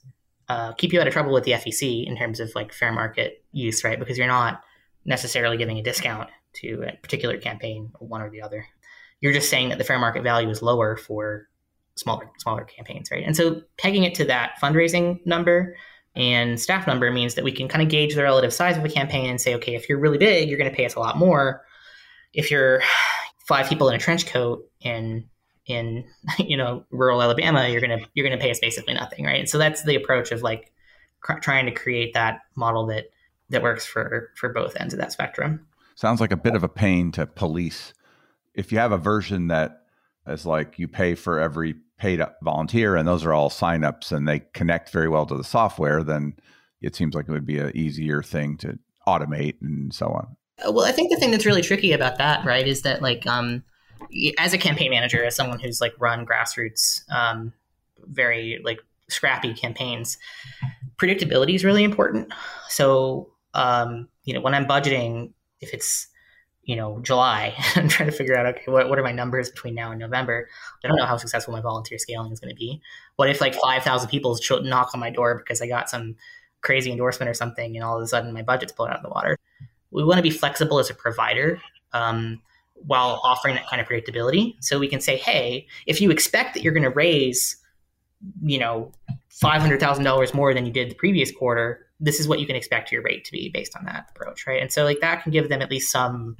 uh, 0.48 0.72
keep 0.72 0.92
you 0.92 1.00
out 1.00 1.06
of 1.06 1.12
trouble 1.12 1.32
with 1.32 1.44
the 1.44 1.52
FEC 1.52 2.06
in 2.06 2.16
terms 2.16 2.40
of 2.40 2.54
like 2.54 2.72
fair 2.72 2.92
market 2.92 3.37
use, 3.52 3.84
right? 3.84 3.98
Because 3.98 4.18
you're 4.18 4.26
not 4.26 4.62
necessarily 5.04 5.56
giving 5.56 5.78
a 5.78 5.82
discount 5.82 6.28
to 6.54 6.84
a 6.86 6.96
particular 7.02 7.38
campaign, 7.38 7.90
one 7.98 8.22
or 8.22 8.30
the 8.30 8.42
other. 8.42 8.66
You're 9.20 9.32
just 9.32 9.50
saying 9.50 9.70
that 9.70 9.78
the 9.78 9.84
fair 9.84 9.98
market 9.98 10.22
value 10.22 10.48
is 10.48 10.62
lower 10.62 10.96
for 10.96 11.48
smaller 11.96 12.30
smaller 12.38 12.64
campaigns, 12.64 13.10
right? 13.10 13.24
And 13.24 13.36
so 13.36 13.62
pegging 13.76 14.04
it 14.04 14.14
to 14.16 14.24
that 14.26 14.52
fundraising 14.62 15.24
number 15.26 15.76
and 16.14 16.60
staff 16.60 16.86
number 16.86 17.10
means 17.10 17.34
that 17.34 17.44
we 17.44 17.52
can 17.52 17.68
kind 17.68 17.82
of 17.82 17.88
gauge 17.88 18.14
the 18.14 18.22
relative 18.22 18.52
size 18.52 18.76
of 18.76 18.84
a 18.84 18.88
campaign 18.88 19.30
and 19.30 19.40
say, 19.40 19.54
okay, 19.54 19.74
if 19.74 19.88
you're 19.88 20.00
really 20.00 20.18
big, 20.18 20.48
you're 20.48 20.58
going 20.58 20.70
to 20.70 20.76
pay 20.76 20.84
us 20.84 20.96
a 20.96 21.00
lot 21.00 21.16
more. 21.16 21.64
If 22.32 22.50
you're 22.50 22.82
five 23.46 23.68
people 23.68 23.88
in 23.88 23.94
a 23.94 23.98
trench 23.98 24.26
coat 24.26 24.68
in 24.80 25.28
in 25.66 26.04
you 26.38 26.56
know 26.56 26.84
rural 26.90 27.22
Alabama, 27.22 27.68
you're 27.68 27.80
gonna 27.80 28.00
you're 28.14 28.28
gonna 28.28 28.40
pay 28.40 28.50
us 28.50 28.58
basically 28.58 28.94
nothing, 28.94 29.24
right? 29.24 29.40
And 29.40 29.48
so 29.48 29.58
that's 29.58 29.84
the 29.84 29.94
approach 29.94 30.32
of 30.32 30.42
like 30.42 30.72
cr- 31.20 31.38
trying 31.38 31.66
to 31.66 31.72
create 31.72 32.14
that 32.14 32.40
model 32.56 32.86
that 32.86 33.06
that 33.50 33.62
works 33.62 33.86
for 33.86 34.30
for 34.36 34.52
both 34.52 34.76
ends 34.76 34.94
of 34.94 35.00
that 35.00 35.12
spectrum. 35.12 35.66
Sounds 35.94 36.20
like 36.20 36.32
a 36.32 36.36
bit 36.36 36.54
of 36.54 36.62
a 36.62 36.68
pain 36.68 37.10
to 37.12 37.26
police. 37.26 37.92
If 38.54 38.72
you 38.72 38.78
have 38.78 38.92
a 38.92 38.98
version 38.98 39.48
that 39.48 39.82
is 40.26 40.46
like 40.46 40.78
you 40.78 40.88
pay 40.88 41.14
for 41.14 41.40
every 41.40 41.74
paid 41.98 42.22
volunteer 42.42 42.94
and 42.94 43.06
those 43.08 43.24
are 43.24 43.32
all 43.32 43.50
signups 43.50 44.12
and 44.12 44.28
they 44.28 44.40
connect 44.52 44.90
very 44.90 45.08
well 45.08 45.26
to 45.26 45.36
the 45.36 45.44
software, 45.44 46.02
then 46.02 46.34
it 46.80 46.94
seems 46.94 47.14
like 47.14 47.28
it 47.28 47.32
would 47.32 47.46
be 47.46 47.58
an 47.58 47.76
easier 47.76 48.22
thing 48.22 48.56
to 48.58 48.78
automate 49.06 49.56
and 49.60 49.92
so 49.92 50.06
on. 50.06 50.36
Well, 50.72 50.84
I 50.84 50.92
think 50.92 51.10
the 51.10 51.16
thing 51.16 51.30
that's 51.30 51.46
really 51.46 51.62
tricky 51.62 51.92
about 51.92 52.18
that, 52.18 52.44
right, 52.44 52.66
is 52.66 52.82
that 52.82 53.02
like 53.02 53.26
um, 53.26 53.64
as 54.38 54.52
a 54.52 54.58
campaign 54.58 54.90
manager, 54.90 55.24
as 55.24 55.34
someone 55.34 55.58
who's 55.58 55.80
like 55.80 55.94
run 55.98 56.26
grassroots, 56.26 57.02
um, 57.10 57.52
very 58.06 58.60
like 58.64 58.80
scrappy 59.08 59.54
campaigns, 59.54 60.18
predictability 60.96 61.54
is 61.54 61.64
really 61.64 61.84
important. 61.84 62.32
So, 62.68 63.30
um, 63.54 64.08
you 64.24 64.34
know, 64.34 64.40
when 64.40 64.54
I'm 64.54 64.66
budgeting, 64.66 65.32
if 65.60 65.74
it's 65.74 66.08
you 66.62 66.76
know 66.76 67.00
July, 67.02 67.54
I'm 67.76 67.88
trying 67.88 68.10
to 68.10 68.16
figure 68.16 68.36
out 68.36 68.46
okay, 68.46 68.70
what, 68.70 68.88
what 68.88 68.98
are 68.98 69.02
my 69.02 69.12
numbers 69.12 69.50
between 69.50 69.74
now 69.74 69.90
and 69.90 70.00
November? 70.00 70.48
I 70.84 70.88
don't 70.88 70.96
know 70.96 71.06
how 71.06 71.16
successful 71.16 71.52
my 71.52 71.60
volunteer 71.60 71.98
scaling 71.98 72.32
is 72.32 72.40
going 72.40 72.54
to 72.54 72.58
be. 72.58 72.80
What 73.16 73.30
if 73.30 73.40
like 73.40 73.54
five 73.54 73.82
thousand 73.82 74.08
people 74.08 74.38
knock 74.62 74.90
on 74.94 75.00
my 75.00 75.10
door 75.10 75.36
because 75.36 75.62
I 75.62 75.66
got 75.66 75.90
some 75.90 76.16
crazy 76.60 76.90
endorsement 76.90 77.30
or 77.30 77.34
something, 77.34 77.76
and 77.76 77.84
all 77.84 77.96
of 77.96 78.02
a 78.02 78.06
sudden 78.06 78.32
my 78.32 78.42
budget's 78.42 78.72
blown 78.72 78.90
out 78.90 78.96
of 78.96 79.02
the 79.02 79.10
water? 79.10 79.38
We 79.90 80.04
want 80.04 80.18
to 80.18 80.22
be 80.22 80.30
flexible 80.30 80.78
as 80.78 80.90
a 80.90 80.94
provider. 80.94 81.60
Um, 81.92 82.42
while 82.86 83.20
offering 83.24 83.54
that 83.54 83.66
kind 83.66 83.80
of 83.80 83.88
predictability. 83.88 84.54
So 84.60 84.78
we 84.78 84.88
can 84.88 85.00
say, 85.00 85.16
hey, 85.16 85.66
if 85.86 86.00
you 86.00 86.10
expect 86.10 86.54
that 86.54 86.62
you're 86.62 86.72
going 86.72 86.84
to 86.84 86.90
raise, 86.90 87.56
you 88.42 88.58
know, 88.58 88.92
five 89.28 89.60
hundred 89.60 89.80
thousand 89.80 90.04
dollars 90.04 90.34
more 90.34 90.54
than 90.54 90.66
you 90.66 90.72
did 90.72 90.90
the 90.90 90.94
previous 90.94 91.30
quarter, 91.32 91.86
this 92.00 92.20
is 92.20 92.28
what 92.28 92.38
you 92.38 92.46
can 92.46 92.56
expect 92.56 92.92
your 92.92 93.02
rate 93.02 93.24
to 93.24 93.32
be 93.32 93.48
based 93.48 93.76
on 93.76 93.84
that 93.84 94.06
approach, 94.10 94.46
right? 94.46 94.62
And 94.62 94.72
so 94.72 94.84
like 94.84 95.00
that 95.00 95.22
can 95.22 95.32
give 95.32 95.48
them 95.48 95.62
at 95.62 95.70
least 95.70 95.90
some 95.90 96.36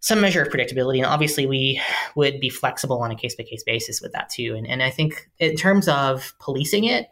some 0.00 0.20
measure 0.20 0.42
of 0.42 0.52
predictability. 0.52 0.98
And 0.98 1.06
obviously 1.06 1.46
we 1.46 1.80
would 2.14 2.38
be 2.38 2.48
flexible 2.48 3.02
on 3.02 3.10
a 3.10 3.16
case 3.16 3.34
by 3.34 3.42
case 3.42 3.64
basis 3.64 4.00
with 4.00 4.12
that 4.12 4.30
too. 4.30 4.54
And 4.56 4.66
and 4.66 4.82
I 4.82 4.90
think 4.90 5.28
in 5.38 5.56
terms 5.56 5.88
of 5.88 6.34
policing 6.38 6.84
it, 6.84 7.08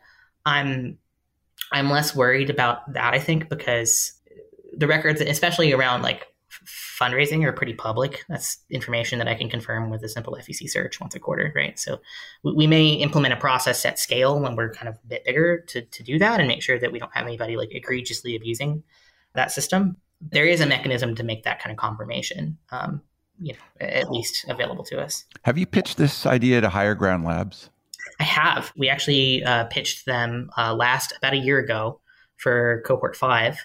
I'm 0.46 0.98
I'm 1.72 1.90
less 1.90 2.14
worried 2.14 2.50
about 2.50 2.92
that, 2.92 3.14
I 3.14 3.18
think, 3.18 3.48
because 3.48 4.12
the 4.76 4.86
records, 4.86 5.20
especially 5.20 5.72
around 5.72 6.02
like 6.02 6.26
fundraising 6.64 7.44
are 7.44 7.52
pretty 7.52 7.74
public. 7.74 8.24
That's 8.28 8.58
information 8.70 9.18
that 9.18 9.28
I 9.28 9.34
can 9.34 9.48
confirm 9.48 9.90
with 9.90 10.02
a 10.02 10.08
simple 10.08 10.36
FEC 10.40 10.68
search 10.68 11.00
once 11.00 11.14
a 11.14 11.20
quarter, 11.20 11.52
right? 11.54 11.78
So 11.78 12.00
we, 12.42 12.52
we, 12.52 12.66
may 12.66 12.88
implement 12.92 13.34
a 13.34 13.36
process 13.36 13.84
at 13.84 13.98
scale 13.98 14.40
when 14.40 14.56
we're 14.56 14.72
kind 14.72 14.88
of 14.88 14.96
a 14.96 15.06
bit 15.06 15.24
bigger 15.24 15.60
to, 15.68 15.82
to 15.82 16.02
do 16.02 16.18
that 16.18 16.40
and 16.40 16.48
make 16.48 16.62
sure 16.62 16.78
that 16.78 16.92
we 16.92 16.98
don't 16.98 17.14
have 17.14 17.26
anybody 17.26 17.56
like 17.56 17.70
egregiously 17.72 18.36
abusing 18.36 18.82
that 19.34 19.52
system. 19.52 19.96
There 20.20 20.46
is 20.46 20.60
a 20.60 20.66
mechanism 20.66 21.14
to 21.16 21.22
make 21.22 21.44
that 21.44 21.62
kind 21.62 21.70
of 21.72 21.76
confirmation, 21.76 22.58
um, 22.70 23.02
you 23.40 23.52
know, 23.52 23.86
at 23.86 24.10
least 24.10 24.44
available 24.48 24.84
to 24.84 25.00
us. 25.00 25.24
Have 25.42 25.58
you 25.58 25.66
pitched 25.66 25.96
this 25.96 26.24
idea 26.24 26.60
to 26.60 26.68
Higher 26.68 26.94
Ground 26.94 27.24
Labs? 27.24 27.70
I 28.20 28.24
have. 28.24 28.72
We 28.76 28.88
actually 28.88 29.44
uh, 29.44 29.64
pitched 29.64 30.06
them 30.06 30.50
uh, 30.56 30.74
last 30.74 31.12
about 31.16 31.34
a 31.34 31.38
year 31.38 31.58
ago 31.58 32.00
for 32.36 32.82
cohort 32.86 33.16
five 33.16 33.58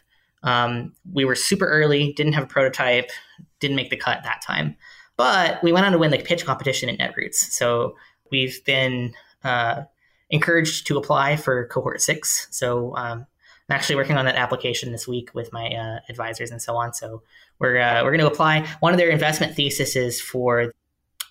um, 0.44 0.94
we 1.12 1.26
were 1.26 1.36
super 1.36 1.68
early, 1.68 2.14
didn't 2.14 2.34
have 2.34 2.44
a 2.44 2.48
prototype, 2.48 3.12
didn't 3.60 3.76
make 3.76 3.90
the 3.90 3.98
cut 3.98 4.24
that 4.24 4.42
time. 4.42 4.76
But 5.18 5.62
we 5.64 5.72
went 5.72 5.86
on 5.86 5.92
to 5.92 5.98
win 5.98 6.12
the 6.12 6.20
pitch 6.20 6.46
competition 6.46 6.90
at 6.90 6.98
Netroots. 6.98 7.36
So 7.36 7.96
we've 8.32 8.64
been 8.64 9.14
uh, 9.44 9.84
encouraged 10.30 10.88
to 10.88 10.98
apply 10.98 11.36
for 11.36 11.68
cohort 11.68 12.02
six. 12.02 12.48
So 12.52 12.96
um, 12.96 13.26
I'm 13.70 13.76
actually 13.76 13.98
working 13.98 14.18
on 14.18 14.26
that 14.26 14.36
application 14.36 14.92
this 14.92 15.08
week 15.08 15.32
with 15.34 15.52
my 15.52 15.68
uh, 15.68 16.00
advisors 16.08 16.52
and 16.52 16.62
so 16.62 16.76
on. 16.78 16.94
So 16.94 17.22
we're 17.60 17.80
uh, 17.80 18.04
we're 18.04 18.12
going 18.12 18.22
to 18.22 18.28
apply. 18.28 18.66
One 18.80 18.94
of 18.94 18.98
their 18.98 19.10
investment 19.10 19.56
theses 19.56 20.22
for 20.22 20.74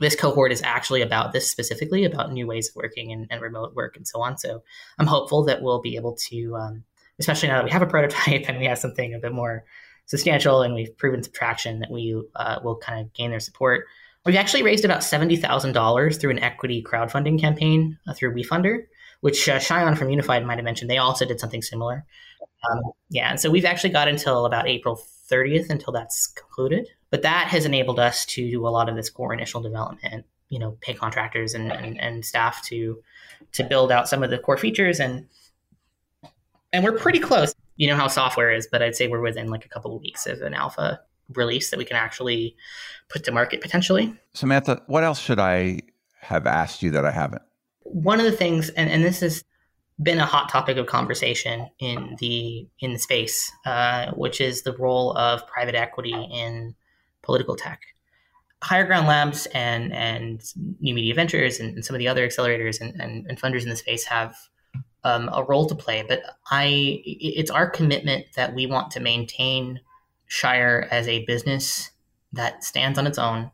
this 0.00 0.14
cohort 0.14 0.52
is 0.52 0.62
actually 0.62 1.02
about 1.02 1.32
this 1.32 1.50
specifically 1.50 2.04
about 2.04 2.32
new 2.32 2.46
ways 2.46 2.68
of 2.68 2.76
working 2.76 3.10
and, 3.10 3.26
and 3.30 3.40
remote 3.40 3.74
work 3.74 3.96
and 3.96 4.06
so 4.06 4.20
on. 4.20 4.38
So 4.38 4.62
I'm 4.98 5.06
hopeful 5.06 5.44
that 5.44 5.62
we'll 5.62 5.80
be 5.80 5.96
able 5.96 6.14
to 6.28 6.56
um, 6.56 6.84
especially 7.18 7.48
now 7.48 7.56
that 7.56 7.64
we 7.64 7.70
have 7.70 7.82
a 7.82 7.86
prototype 7.86 8.44
and 8.48 8.58
we 8.58 8.66
have 8.66 8.78
something 8.78 9.14
a 9.14 9.18
bit 9.18 9.32
more 9.32 9.64
substantial 10.06 10.62
and 10.62 10.74
we've 10.74 10.96
proven 10.96 11.22
some 11.22 11.32
traction 11.32 11.80
that 11.80 11.90
we 11.90 12.20
uh, 12.36 12.58
will 12.64 12.76
kind 12.76 13.00
of 13.00 13.12
gain 13.12 13.30
their 13.30 13.40
support. 13.40 13.86
We've 14.24 14.36
actually 14.36 14.62
raised 14.62 14.84
about 14.84 15.00
$70,000 15.00 16.20
through 16.20 16.30
an 16.30 16.38
equity 16.38 16.82
crowdfunding 16.82 17.40
campaign 17.40 17.98
uh, 18.06 18.14
through 18.14 18.34
WeFunder, 18.34 18.84
which 19.20 19.48
uh, 19.48 19.58
from 19.58 20.10
Unified 20.10 20.44
might 20.44 20.58
have 20.58 20.64
mentioned. 20.64 20.90
They 20.90 20.98
also 20.98 21.24
did 21.24 21.40
something 21.40 21.62
similar. 21.62 22.04
Um, 22.68 22.80
yeah, 23.10 23.30
and 23.30 23.40
so 23.40 23.50
we've 23.50 23.64
actually 23.64 23.90
got 23.90 24.08
until 24.08 24.44
about 24.44 24.68
April 24.68 25.00
30th 25.30 25.70
until 25.70 25.92
that's 25.92 26.26
concluded. 26.26 26.88
But 27.10 27.22
that 27.22 27.48
has 27.48 27.64
enabled 27.64 27.98
us 28.00 28.26
to 28.26 28.50
do 28.50 28.66
a 28.66 28.68
lot 28.68 28.88
of 28.88 28.96
this 28.96 29.10
core 29.10 29.32
initial 29.32 29.60
development, 29.60 30.26
you 30.48 30.58
know, 30.58 30.76
pay 30.80 30.94
contractors 30.94 31.54
and, 31.54 31.72
and, 31.72 32.00
and 32.00 32.24
staff 32.24 32.62
to 32.66 33.02
to 33.52 33.64
build 33.64 33.90
out 33.90 34.08
some 34.08 34.22
of 34.22 34.30
the 34.30 34.38
core 34.38 34.58
features 34.58 35.00
and 35.00 35.26
and 36.72 36.84
we're 36.84 36.98
pretty 36.98 37.18
close. 37.18 37.54
You 37.76 37.88
know 37.88 37.96
how 37.96 38.08
software 38.08 38.50
is, 38.50 38.68
but 38.70 38.82
I'd 38.82 38.96
say 38.96 39.08
we're 39.08 39.20
within 39.20 39.48
like 39.48 39.64
a 39.64 39.68
couple 39.68 39.94
of 39.94 40.02
weeks 40.02 40.26
of 40.26 40.40
an 40.42 40.54
alpha 40.54 41.00
release 41.34 41.70
that 41.70 41.78
we 41.78 41.84
can 41.84 41.96
actually 41.96 42.56
put 43.08 43.24
to 43.24 43.32
market 43.32 43.60
potentially. 43.60 44.14
Samantha, 44.34 44.82
what 44.86 45.04
else 45.04 45.20
should 45.20 45.38
I 45.38 45.80
have 46.20 46.46
asked 46.46 46.82
you 46.82 46.90
that 46.92 47.04
I 47.04 47.10
haven't? 47.10 47.42
One 47.82 48.18
of 48.18 48.26
the 48.26 48.32
things, 48.32 48.68
and, 48.70 48.90
and 48.90 49.04
this 49.04 49.20
has 49.20 49.44
been 50.02 50.18
a 50.18 50.26
hot 50.26 50.48
topic 50.48 50.76
of 50.76 50.86
conversation 50.86 51.68
in 51.78 52.16
the 52.20 52.68
in 52.80 52.92
the 52.92 52.98
space, 52.98 53.50
uh, 53.66 54.12
which 54.12 54.40
is 54.40 54.62
the 54.62 54.76
role 54.76 55.16
of 55.16 55.46
private 55.46 55.74
equity 55.74 56.14
in 56.14 56.74
political 57.22 57.56
tech. 57.56 57.80
Higher 58.62 58.84
Ground 58.84 59.06
Labs 59.06 59.46
and 59.54 59.92
and 59.92 60.42
New 60.80 60.94
Media 60.94 61.14
Ventures 61.14 61.60
and, 61.60 61.74
and 61.74 61.84
some 61.84 61.94
of 61.94 61.98
the 61.98 62.08
other 62.08 62.26
accelerators 62.26 62.80
and, 62.80 63.00
and, 63.00 63.26
and 63.26 63.40
funders 63.40 63.62
in 63.62 63.68
the 63.68 63.76
space 63.76 64.04
have 64.04 64.36
um, 65.04 65.30
a 65.32 65.44
role 65.44 65.66
to 65.66 65.74
play. 65.74 66.04
But 66.06 66.22
I, 66.50 67.02
it's 67.04 67.50
our 67.50 67.68
commitment 67.68 68.26
that 68.36 68.54
we 68.54 68.66
want 68.66 68.90
to 68.92 69.00
maintain 69.00 69.80
Shire 70.26 70.88
as 70.90 71.08
a 71.08 71.24
business 71.24 71.90
that 72.32 72.62
stands 72.64 72.98
on 72.98 73.06
its 73.06 73.18
own 73.18 73.50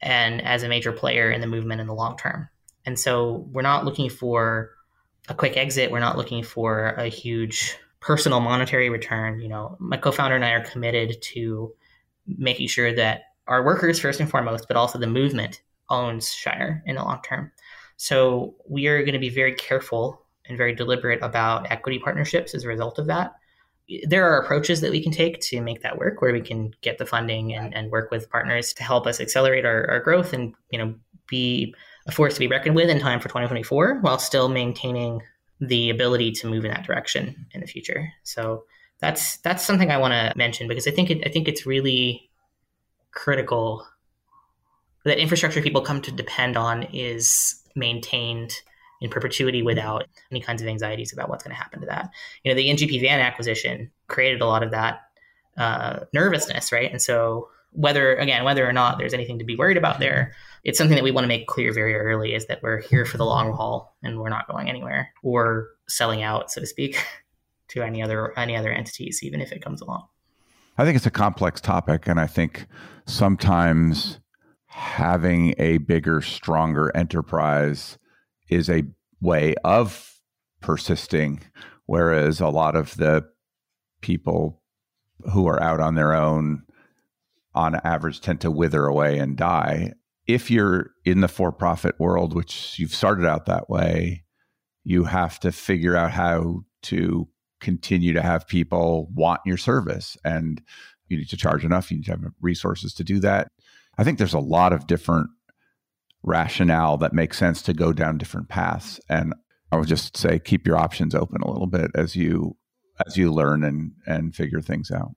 and 0.00 0.40
as 0.42 0.62
a 0.62 0.68
major 0.68 0.92
player 0.92 1.30
in 1.30 1.40
the 1.40 1.46
movement 1.46 1.80
in 1.80 1.86
the 1.86 1.94
long 1.94 2.16
term. 2.16 2.48
And 2.86 2.98
so 2.98 3.46
we're 3.52 3.62
not 3.62 3.84
looking 3.84 4.08
for 4.08 4.70
a 5.28 5.34
quick 5.34 5.56
exit. 5.56 5.90
We're 5.90 6.00
not 6.00 6.16
looking 6.16 6.42
for 6.42 6.88
a 6.96 7.08
huge 7.08 7.76
personal 8.00 8.40
monetary 8.40 8.88
return. 8.88 9.40
You 9.40 9.48
know, 9.48 9.76
my 9.78 9.98
co-founder 9.98 10.34
and 10.34 10.44
I 10.44 10.52
are 10.52 10.64
committed 10.64 11.20
to 11.20 11.72
making 12.26 12.68
sure 12.68 12.94
that 12.94 13.24
our 13.46 13.64
workers 13.64 14.00
first 14.00 14.20
and 14.20 14.30
foremost, 14.30 14.66
but 14.68 14.76
also 14.76 14.98
the 14.98 15.06
movement 15.06 15.60
owns 15.90 16.32
Shire 16.32 16.82
in 16.86 16.96
the 16.96 17.02
long 17.02 17.20
term. 17.22 17.52
So 17.96 18.54
we 18.66 18.86
are 18.86 19.00
going 19.00 19.12
to 19.12 19.18
be 19.18 19.28
very 19.28 19.54
careful 19.54 20.24
and 20.50 20.58
very 20.58 20.74
deliberate 20.74 21.22
about 21.22 21.70
equity 21.70 21.98
partnerships 21.98 22.54
as 22.54 22.64
a 22.64 22.68
result 22.68 22.98
of 22.98 23.06
that. 23.06 23.34
There 24.06 24.30
are 24.30 24.40
approaches 24.40 24.82
that 24.82 24.90
we 24.90 25.02
can 25.02 25.12
take 25.12 25.40
to 25.40 25.60
make 25.60 25.82
that 25.82 25.98
work, 25.98 26.20
where 26.20 26.32
we 26.32 26.42
can 26.42 26.72
get 26.82 26.98
the 26.98 27.06
funding 27.06 27.54
and, 27.54 27.74
and 27.74 27.90
work 27.90 28.10
with 28.10 28.30
partners 28.30 28.72
to 28.74 28.82
help 28.82 29.06
us 29.06 29.20
accelerate 29.20 29.64
our, 29.64 29.88
our 29.90 30.00
growth 30.00 30.32
and 30.32 30.54
you 30.70 30.78
know 30.78 30.94
be 31.28 31.74
a 32.06 32.12
force 32.12 32.34
to 32.34 32.40
be 32.40 32.46
reckoned 32.46 32.76
with 32.76 32.88
in 32.90 33.00
time 33.00 33.20
for 33.20 33.28
2024, 33.28 34.00
while 34.00 34.18
still 34.18 34.48
maintaining 34.48 35.22
the 35.60 35.90
ability 35.90 36.32
to 36.32 36.46
move 36.46 36.64
in 36.64 36.70
that 36.70 36.86
direction 36.86 37.46
in 37.52 37.60
the 37.60 37.66
future. 37.66 38.12
So 38.22 38.64
that's 39.00 39.38
that's 39.38 39.64
something 39.64 39.90
I 39.90 39.98
want 39.98 40.12
to 40.12 40.32
mention 40.36 40.68
because 40.68 40.86
I 40.86 40.90
think 40.90 41.10
it, 41.10 41.26
I 41.26 41.30
think 41.30 41.48
it's 41.48 41.66
really 41.66 42.30
critical 43.12 43.86
that 45.04 45.18
infrastructure 45.18 45.62
people 45.62 45.80
come 45.80 46.02
to 46.02 46.12
depend 46.12 46.56
on 46.56 46.84
is 46.84 47.60
maintained 47.74 48.60
in 49.00 49.10
perpetuity 49.10 49.62
without 49.62 50.06
any 50.30 50.40
kinds 50.40 50.60
of 50.60 50.68
anxieties 50.68 51.12
about 51.12 51.28
what's 51.28 51.42
going 51.42 51.54
to 51.54 51.60
happen 51.60 51.80
to 51.80 51.86
that. 51.86 52.10
You 52.44 52.50
know, 52.50 52.56
the 52.56 52.68
NGP 52.68 53.00
Van 53.00 53.20
acquisition 53.20 53.90
created 54.08 54.40
a 54.40 54.46
lot 54.46 54.62
of 54.62 54.70
that 54.72 55.00
uh, 55.56 56.00
nervousness, 56.12 56.72
right? 56.72 56.90
And 56.90 57.00
so 57.00 57.48
whether 57.72 58.16
again 58.16 58.44
whether 58.44 58.68
or 58.68 58.72
not 58.72 58.98
there's 58.98 59.14
anything 59.14 59.38
to 59.38 59.44
be 59.44 59.56
worried 59.56 59.76
about 59.76 60.00
there, 60.00 60.34
it's 60.64 60.76
something 60.76 60.96
that 60.96 61.04
we 61.04 61.10
want 61.10 61.24
to 61.24 61.28
make 61.28 61.46
clear 61.46 61.72
very 61.72 61.94
early 61.94 62.34
is 62.34 62.46
that 62.46 62.62
we're 62.62 62.80
here 62.80 63.04
for 63.04 63.16
the 63.16 63.24
long 63.24 63.52
haul 63.52 63.96
and 64.02 64.18
we're 64.18 64.28
not 64.28 64.48
going 64.48 64.68
anywhere 64.68 65.10
or 65.22 65.68
selling 65.88 66.22
out, 66.22 66.50
so 66.50 66.60
to 66.60 66.66
speak, 66.66 67.04
to 67.68 67.82
any 67.82 68.02
other 68.02 68.36
any 68.38 68.56
other 68.56 68.72
entities, 68.72 69.22
even 69.22 69.40
if 69.40 69.52
it 69.52 69.62
comes 69.62 69.80
along. 69.80 70.06
I 70.78 70.84
think 70.84 70.96
it's 70.96 71.06
a 71.06 71.10
complex 71.10 71.60
topic, 71.60 72.06
and 72.06 72.18
I 72.18 72.26
think 72.26 72.66
sometimes 73.06 74.18
having 74.66 75.54
a 75.58 75.78
bigger, 75.78 76.22
stronger 76.22 76.94
enterprise 76.96 77.98
is 78.50 78.68
a 78.68 78.84
way 79.20 79.54
of 79.64 80.18
persisting, 80.60 81.40
whereas 81.86 82.40
a 82.40 82.48
lot 82.48 82.76
of 82.76 82.96
the 82.96 83.26
people 84.00 84.62
who 85.32 85.46
are 85.46 85.62
out 85.62 85.80
on 85.80 85.94
their 85.94 86.12
own 86.14 86.62
on 87.54 87.74
average 87.84 88.20
tend 88.20 88.40
to 88.40 88.50
wither 88.50 88.86
away 88.86 89.18
and 89.18 89.36
die. 89.36 89.92
If 90.26 90.50
you're 90.50 90.90
in 91.04 91.20
the 91.20 91.28
for 91.28 91.50
profit 91.50 91.98
world, 91.98 92.34
which 92.34 92.78
you've 92.78 92.94
started 92.94 93.26
out 93.26 93.46
that 93.46 93.68
way, 93.68 94.24
you 94.84 95.04
have 95.04 95.40
to 95.40 95.52
figure 95.52 95.96
out 95.96 96.12
how 96.12 96.60
to 96.82 97.28
continue 97.60 98.12
to 98.12 98.22
have 98.22 98.48
people 98.48 99.08
want 99.14 99.40
your 99.44 99.56
service. 99.56 100.16
And 100.24 100.62
you 101.08 101.18
need 101.18 101.28
to 101.28 101.36
charge 101.36 101.64
enough, 101.64 101.90
you 101.90 101.98
need 101.98 102.06
to 102.06 102.12
have 102.12 102.24
resources 102.40 102.94
to 102.94 103.04
do 103.04 103.18
that. 103.20 103.48
I 103.98 104.04
think 104.04 104.18
there's 104.18 104.32
a 104.32 104.38
lot 104.38 104.72
of 104.72 104.86
different 104.86 105.28
rationale 106.22 106.96
that 106.98 107.12
makes 107.12 107.38
sense 107.38 107.62
to 107.62 107.72
go 107.72 107.92
down 107.92 108.18
different 108.18 108.48
paths. 108.48 109.00
And 109.08 109.34
I 109.72 109.76
would 109.76 109.88
just 109.88 110.16
say 110.16 110.38
keep 110.38 110.66
your 110.66 110.76
options 110.76 111.14
open 111.14 111.42
a 111.42 111.50
little 111.50 111.66
bit 111.66 111.90
as 111.94 112.16
you 112.16 112.56
as 113.06 113.16
you 113.16 113.32
learn 113.32 113.64
and 113.64 113.92
and 114.06 114.34
figure 114.34 114.60
things 114.60 114.90
out. 114.90 115.12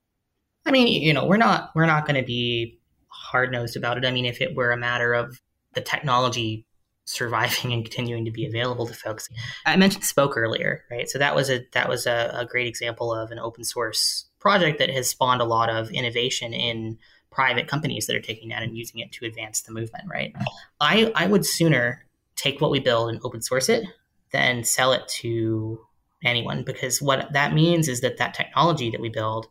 I 0.65 0.71
mean, 0.71 0.87
you 0.87 1.13
know, 1.13 1.25
we're 1.25 1.37
not 1.37 1.71
we're 1.75 1.85
not 1.85 2.05
going 2.05 2.19
to 2.19 2.25
be 2.25 2.79
hard 3.07 3.51
nosed 3.51 3.75
about 3.75 3.97
it. 3.97 4.05
I 4.05 4.11
mean, 4.11 4.25
if 4.25 4.41
it 4.41 4.55
were 4.55 4.71
a 4.71 4.77
matter 4.77 5.13
of 5.13 5.41
the 5.73 5.81
technology 5.81 6.65
surviving 7.05 7.73
and 7.73 7.83
continuing 7.83 8.25
to 8.25 8.31
be 8.31 8.45
available 8.45 8.87
to 8.87 8.93
folks, 8.93 9.27
I 9.65 9.75
mentioned 9.75 10.05
Spoke 10.05 10.37
earlier, 10.37 10.83
right? 10.89 11.09
So 11.09 11.19
that 11.19 11.35
was 11.35 11.49
a 11.49 11.65
that 11.73 11.89
was 11.89 12.07
a, 12.07 12.31
a 12.33 12.45
great 12.45 12.67
example 12.67 13.13
of 13.13 13.31
an 13.31 13.39
open 13.39 13.63
source 13.63 14.25
project 14.39 14.79
that 14.79 14.89
has 14.89 15.09
spawned 15.09 15.41
a 15.41 15.45
lot 15.45 15.69
of 15.69 15.89
innovation 15.91 16.53
in 16.53 16.97
private 17.33 17.67
companies 17.67 18.07
that 18.07 18.15
are 18.15 18.21
taking 18.21 18.49
that 18.49 18.63
and 18.63 18.77
using 18.77 18.99
it 18.99 19.11
to 19.13 19.25
advance 19.25 19.61
the 19.61 19.71
movement, 19.71 20.05
right? 20.09 20.33
I, 20.79 21.11
I 21.15 21.27
would 21.27 21.45
sooner 21.45 22.05
take 22.35 22.61
what 22.61 22.71
we 22.71 22.79
build 22.79 23.09
and 23.09 23.19
open 23.23 23.41
source 23.41 23.69
it 23.69 23.85
than 24.31 24.63
sell 24.63 24.91
it 24.91 25.07
to 25.07 25.79
anyone 26.23 26.63
because 26.63 27.01
what 27.01 27.31
that 27.33 27.53
means 27.53 27.87
is 27.87 28.01
that 28.01 28.17
that 28.17 28.33
technology 28.33 28.89
that 28.89 29.01
we 29.01 29.09
build 29.09 29.47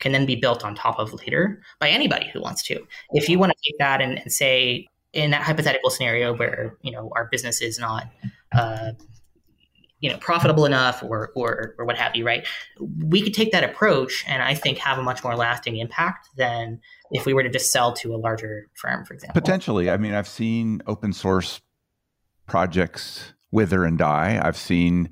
can 0.00 0.12
then 0.12 0.26
be 0.26 0.36
built 0.36 0.64
on 0.64 0.74
top 0.74 0.98
of 0.98 1.12
later 1.14 1.62
by 1.78 1.88
anybody 1.88 2.28
who 2.32 2.40
wants 2.40 2.62
to. 2.64 2.84
If 3.12 3.28
you 3.28 3.38
want 3.38 3.52
to 3.52 3.70
take 3.70 3.78
that 3.78 4.00
and, 4.00 4.18
and 4.18 4.32
say, 4.32 4.88
in 5.14 5.30
that 5.30 5.42
hypothetical 5.42 5.90
scenario 5.90 6.36
where 6.36 6.76
you 6.82 6.90
know 6.90 7.10
our 7.14 7.28
business 7.30 7.62
is 7.62 7.78
not 7.78 8.08
uh, 8.52 8.90
you 10.00 10.10
know 10.10 10.18
profitable 10.18 10.66
enough 10.66 11.02
or, 11.02 11.30
or 11.34 11.74
or 11.78 11.84
what 11.86 11.96
have 11.96 12.14
you 12.14 12.26
right 12.26 12.46
we 12.98 13.22
could 13.22 13.32
take 13.32 13.52
that 13.52 13.64
approach 13.64 14.24
and 14.28 14.42
i 14.42 14.54
think 14.54 14.76
have 14.76 14.98
a 14.98 15.02
much 15.02 15.24
more 15.24 15.36
lasting 15.36 15.78
impact 15.78 16.28
than 16.36 16.80
if 17.14 17.24
we 17.24 17.32
were 17.32 17.42
to 17.42 17.48
just 17.48 17.72
sell 17.72 17.92
to 17.94 18.14
a 18.14 18.18
larger 18.18 18.68
firm, 18.74 19.04
for 19.04 19.14
example. 19.14 19.40
Potentially. 19.40 19.88
I 19.88 19.96
mean, 19.96 20.12
I've 20.12 20.28
seen 20.28 20.82
open 20.86 21.12
source 21.12 21.60
projects 22.46 23.32
wither 23.52 23.84
and 23.84 23.96
die. 23.96 24.40
I've 24.42 24.56
seen 24.56 25.08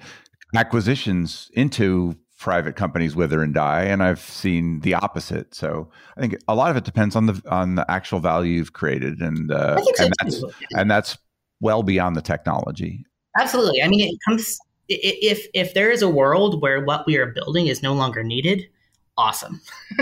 acquisitions 0.54 1.50
into 1.54 2.16
private 2.38 2.74
companies 2.74 3.14
wither 3.14 3.40
and 3.40 3.54
die 3.54 3.82
and 3.82 4.02
i've 4.02 4.18
seen 4.18 4.80
the 4.80 4.94
opposite 4.94 5.54
so 5.54 5.88
i 6.16 6.20
think 6.20 6.34
a 6.48 6.56
lot 6.56 6.72
of 6.72 6.76
it 6.76 6.82
depends 6.82 7.14
on 7.14 7.26
the 7.26 7.40
on 7.48 7.76
the 7.76 7.88
actual 7.88 8.18
value 8.18 8.54
you've 8.54 8.72
created 8.72 9.20
and 9.20 9.52
uh, 9.52 9.80
so 9.94 10.04
and 10.04 10.12
that's 10.18 10.44
and 10.72 10.90
that's 10.90 11.16
well 11.60 11.84
beyond 11.84 12.16
the 12.16 12.20
technology 12.20 13.06
absolutely 13.38 13.80
i 13.80 13.86
mean 13.86 14.12
it 14.12 14.18
comes 14.28 14.58
if 14.88 15.46
if 15.54 15.72
there 15.74 15.88
is 15.88 16.02
a 16.02 16.08
world 16.08 16.60
where 16.60 16.84
what 16.84 17.06
we 17.06 17.16
are 17.16 17.26
building 17.26 17.68
is 17.68 17.80
no 17.80 17.94
longer 17.94 18.24
needed 18.24 18.68
awesome 19.16 19.60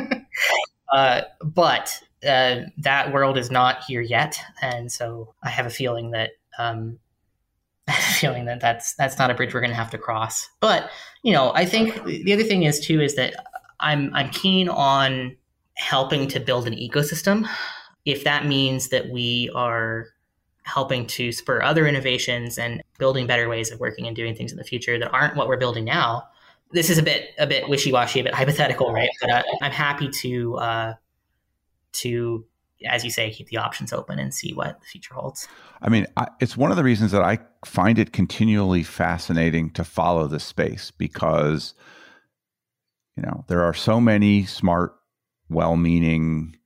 Uh, 0.93 1.23
but 1.43 2.03
uh, 2.27 2.63
that 2.79 3.13
world 3.13 3.39
is 3.39 3.51
not 3.51 3.85
here 3.85 4.01
yet, 4.01 4.39
and 4.61 4.91
so 4.91 5.35
I 5.43 5.49
have 5.49 5.67
a 5.67 5.71
feeling 5.71 6.11
that 6.11 6.31
um, 6.59 6.99
feeling 8.19 8.45
that 8.47 8.61
that's 8.61 8.95
that's 8.95 9.19
not 9.19 9.31
a 9.31 9.35
bridge 9.35 9.55
we're 9.55 9.61
going 9.61 9.71
to 9.71 9.77
have 9.77 9.91
to 9.91 9.99
cross. 9.99 10.49
But 10.61 10.91
you 11.23 11.33
know, 11.33 11.53
I 11.55 11.65
think 11.65 12.05
the 12.05 12.33
other 12.33 12.45
thing 12.45 12.65
is 12.65 12.81
too 12.81 13.01
is 13.01 13.17
that 13.17 13.35
I'm 13.81 14.15
I'm 14.15 14.31
keen 14.31 14.69
on 14.69 15.37
helping 15.75 16.29
to 16.29 16.41
build 16.41 16.67
an 16.67 16.75
ecosystem. 16.75 17.49
If 18.05 18.25
that 18.25 18.47
means 18.47 18.89
that 18.89 19.09
we 19.11 19.51
are 19.55 20.09
helping 20.65 21.07
to 21.07 21.33
spur 21.33 21.63
other 21.63 21.87
innovations 21.87 22.59
and 22.59 22.83
building 22.99 23.27
better 23.27 23.49
ways 23.49 23.71
of 23.71 23.81
working 23.81 24.07
and 24.07 24.15
doing 24.15 24.35
things 24.35 24.53
in 24.53 24.59
the 24.59 24.65
future 24.65 24.99
that 24.99 25.13
aren't 25.13 25.37
what 25.37 25.49
we're 25.49 25.57
building 25.57 25.85
now, 25.85 26.29
this 26.73 26.91
is 26.91 26.99
a 26.99 27.03
bit 27.03 27.31
a 27.39 27.47
bit 27.47 27.69
wishy 27.69 27.93
washy, 27.93 28.21
a 28.21 28.25
bit 28.25 28.35
hypothetical, 28.35 28.93
right? 28.93 29.11
But 29.21 29.31
uh, 29.31 29.43
I'm 29.63 29.73
happy 29.73 30.09
to 30.09 30.57
uh, 30.57 30.95
to, 31.93 32.45
as 32.87 33.05
you 33.05 33.11
say, 33.11 33.31
keep 33.31 33.49
the 33.49 33.57
options 33.57 33.93
open 33.93 34.19
and 34.19 34.33
see 34.33 34.53
what 34.53 34.81
the 34.81 34.87
future 34.87 35.15
holds. 35.15 35.49
I 35.83 35.89
mean, 35.89 36.07
I, 36.17 36.29
it's 36.41 36.57
one 36.57 36.71
of 36.71 36.77
the 36.77 36.85
reasons 36.85 37.11
that 37.13 37.23
I 37.23 37.39
find 37.65 37.99
it 37.99 38.13
continually 38.13 38.83
fascinating 38.83 39.71
to 39.73 39.85
follow 39.85 40.27
this 40.27 40.45
space 40.45 40.91
because 40.91 41.75
you 43.17 43.23
know 43.23 43.45
there 43.49 43.63
are 43.63 43.75
so 43.75 44.01
many 44.01 44.45
smart, 44.47 44.95
well-meaning, 45.49 46.57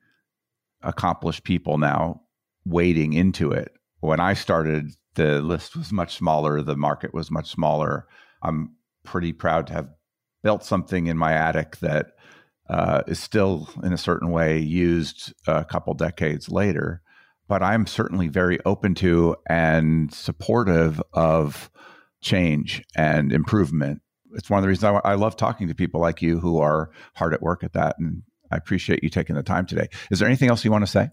accomplished 0.83 1.45
people 1.45 1.79
now 1.79 2.21
wading 2.67 3.15
into 3.15 3.51
it. 3.51 3.73
When 4.01 4.21
I 4.21 4.35
started, 4.35 4.91
the 5.15 5.41
list 5.41 5.77
was 5.77 5.93
much 5.93 6.17
smaller. 6.17 6.61
The 6.61 6.77
market 6.77 7.15
was 7.15 7.31
much 7.31 7.51
smaller. 7.51 8.07
I'm 8.43 8.77
pretty 9.05 9.33
proud 9.33 9.67
to 9.69 9.73
have 9.75 9.89
built 10.43 10.65
something 10.65 11.07
in 11.07 11.17
my 11.17 11.33
attic 11.33 11.79
that 11.79 12.13
uh, 12.69 13.03
is 13.07 13.19
still, 13.19 13.69
in 13.83 13.93
a 13.93 13.99
certain 13.99 14.31
way, 14.31 14.59
used 14.59 15.33
a 15.47 15.65
couple 15.65 15.95
decades 15.95 16.49
later. 16.49 17.03
But 17.47 17.63
I'm 17.63 17.87
certainly 17.87 18.29
very 18.29 18.59
open 18.65 18.95
to 18.97 19.37
and 19.47 20.13
supportive 20.13 21.03
of 21.13 21.71
change 22.23 22.83
and 22.97 23.33
improvement. 23.33 24.01
It's 24.33 24.49
one 24.49 24.59
of 24.59 24.63
the 24.63 24.69
reasons 24.69 24.85
I, 25.05 25.11
I 25.11 25.15
love 25.15 25.37
talking 25.37 25.69
to 25.69 25.75
people 25.75 26.01
like 26.01 26.23
you 26.23 26.41
who 26.41 26.59
are 26.59 26.91
hard 27.15 27.35
at 27.35 27.43
work 27.43 27.63
at 27.63 27.75
that. 27.75 27.97
And 27.99 28.23
I 28.51 28.57
appreciate 28.57 29.05
you 29.05 29.11
taking 29.11 29.37
the 29.37 29.43
time 29.43 29.67
today. 29.67 29.89
Is 30.11 30.19
there 30.19 30.29
anything 30.29 30.49
else 30.49 30.65
you 30.65 30.73
want 30.73 30.85
to 30.85 30.91
say? 30.91 31.11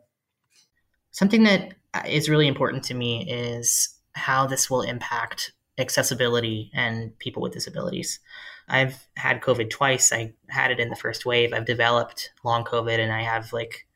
Something 1.11 1.43
that 1.43 1.73
is 2.07 2.29
really 2.29 2.47
important 2.47 2.85
to 2.85 2.93
me 2.93 3.29
is 3.29 3.89
how 4.13 4.47
this 4.47 4.69
will 4.69 4.81
impact 4.81 5.51
accessibility 5.77 6.71
and 6.73 7.17
people 7.19 7.41
with 7.41 7.53
disabilities. 7.53 8.19
I've 8.67 9.07
had 9.17 9.41
COVID 9.41 9.69
twice. 9.69 10.13
I 10.13 10.33
had 10.49 10.71
it 10.71 10.79
in 10.79 10.89
the 10.89 10.95
first 10.95 11.25
wave. 11.25 11.53
I've 11.53 11.65
developed 11.65 12.31
long 12.43 12.63
COVID 12.63 12.99
and 12.99 13.11
I 13.11 13.23
have 13.23 13.51
like 13.53 13.87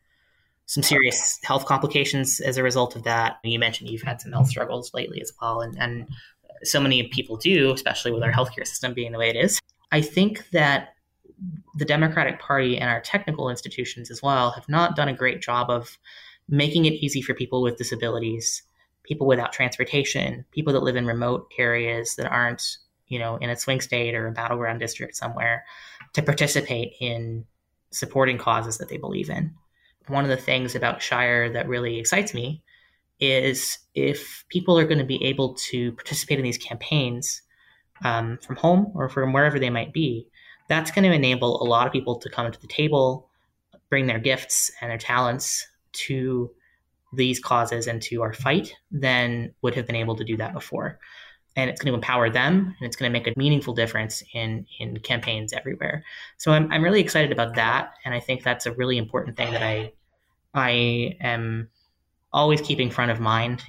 some 0.66 0.84
serious 0.84 1.40
health 1.44 1.66
complications 1.66 2.40
as 2.40 2.58
a 2.58 2.64
result 2.64 2.96
of 2.96 3.04
that. 3.04 3.38
You 3.44 3.60
mentioned 3.60 3.90
you've 3.90 4.02
had 4.02 4.20
some 4.20 4.32
health 4.32 4.50
struggles 4.50 4.94
lately 4.94 5.22
as 5.22 5.32
well. 5.40 5.62
And, 5.62 5.78
and 5.80 6.08
so 6.64 6.80
many 6.80 7.04
people 7.10 7.38
do, 7.38 7.72
especially 7.72 8.12
with 8.12 8.24
our 8.24 8.32
healthcare 8.32 8.68
system 8.68 8.94
being 8.94 9.12
the 9.12 9.20
way 9.20 9.30
it 9.30 9.36
is. 9.36 9.60
I 9.92 10.02
think 10.02 10.50
that 10.52 10.96
the 11.76 11.86
Democratic 11.86 12.40
Party 12.40 12.78
and 12.78 12.90
our 12.90 13.02
technical 13.02 13.50
institutions 13.50 14.10
as 14.10 14.22
well 14.22 14.52
have 14.52 14.68
not 14.68 14.96
done 14.96 15.10
a 15.10 15.14
great 15.14 15.42
job 15.42 15.70
of 15.70 15.98
making 16.48 16.86
it 16.86 16.94
easy 16.94 17.22
for 17.22 17.34
people 17.34 17.62
with 17.62 17.78
disabilities, 17.78 18.64
people 19.06 19.28
without 19.28 19.54
transportation, 19.54 20.46
people 20.52 20.74
that 20.74 20.84
live 20.84 20.96
in 20.96 21.06
remote 21.06 21.52
areas 21.58 22.16
that 22.16 22.32
aren't, 22.32 22.78
you 23.08 23.20
know, 23.20 23.38
in 23.38 23.50
a 23.50 23.56
swing 23.56 23.82
state 23.82 24.16
or 24.16 24.28
a 24.28 24.32
battleground 24.32 24.80
district 24.80 25.16
somewhere 25.16 25.66
to 26.14 26.22
participate 26.22 26.94
in 27.00 27.46
supporting 27.92 28.38
causes 28.38 28.78
that 28.78 28.90
they 28.90 28.98
believe 28.98 29.30
in. 29.30 29.54
One 30.08 30.24
of 30.24 30.30
the 30.30 30.38
things 30.38 30.76
about 30.76 31.02
Shire 31.02 31.52
that 31.54 31.68
really 31.68 32.00
excites 32.00 32.34
me 32.34 32.62
is 33.20 33.80
if 33.94 34.44
people 34.50 34.78
are 34.78 34.86
going 34.86 35.00
to 35.00 35.06
be 35.06 35.24
able 35.24 35.54
to 35.56 35.94
participate 35.94 36.38
in 36.38 36.44
these 36.44 36.58
campaigns 36.58 37.42
um, 38.04 38.38
from 38.46 38.58
home 38.58 38.92
or 38.94 39.10
from 39.10 39.34
wherever 39.34 39.58
they 39.58 39.70
might 39.70 39.94
be, 39.94 40.28
that's 40.68 40.92
going 40.92 41.10
to 41.10 41.16
enable 41.16 41.62
a 41.62 41.68
lot 41.68 41.88
of 41.88 41.94
people 41.94 42.18
to 42.18 42.30
come 42.30 42.52
to 42.52 42.62
the 42.62 42.68
table, 42.68 43.30
bring 43.90 44.08
their 44.08 44.20
gifts 44.20 44.72
and 44.82 44.92
their 44.92 44.98
talents 44.98 45.66
to 45.94 46.52
these 47.16 47.40
causes 47.40 47.88
into 47.88 48.22
our 48.22 48.34
fight 48.34 48.74
than 48.92 49.54
would 49.62 49.76
have 49.76 49.88
been 49.88 49.96
able 49.96 50.16
to 50.16 50.24
do 50.24 50.38
that 50.38 50.54
before. 50.54 51.00
And 51.56 51.70
it's 51.70 51.82
going 51.82 51.92
to 51.92 51.96
empower 51.96 52.30
them 52.30 52.76
and 52.80 52.88
it's 52.88 52.96
going 52.96 53.12
to 53.12 53.18
make 53.18 53.28
a 53.28 53.38
meaningful 53.38 53.74
difference 53.74 54.24
in, 54.34 54.66
in 54.80 54.98
campaigns 55.00 55.54
everywhere. 55.54 56.04
So 56.38 56.52
I'm, 56.52 56.72
I'm 56.72 56.84
really 56.84 57.00
excited 57.00 57.32
about 57.32 57.56
that. 57.56 57.94
And 58.04 58.14
I 58.14 58.20
think 58.20 58.44
that's 58.44 58.66
a 58.66 58.74
really 58.74 58.98
important 58.98 59.38
thing 59.38 59.52
that 59.52 59.64
I, 59.64 59.94
I 60.54 61.18
am 61.22 61.70
always 62.34 62.62
keeping 62.62 62.90
front 62.90 63.12
of 63.12 63.20
mind. 63.20 63.64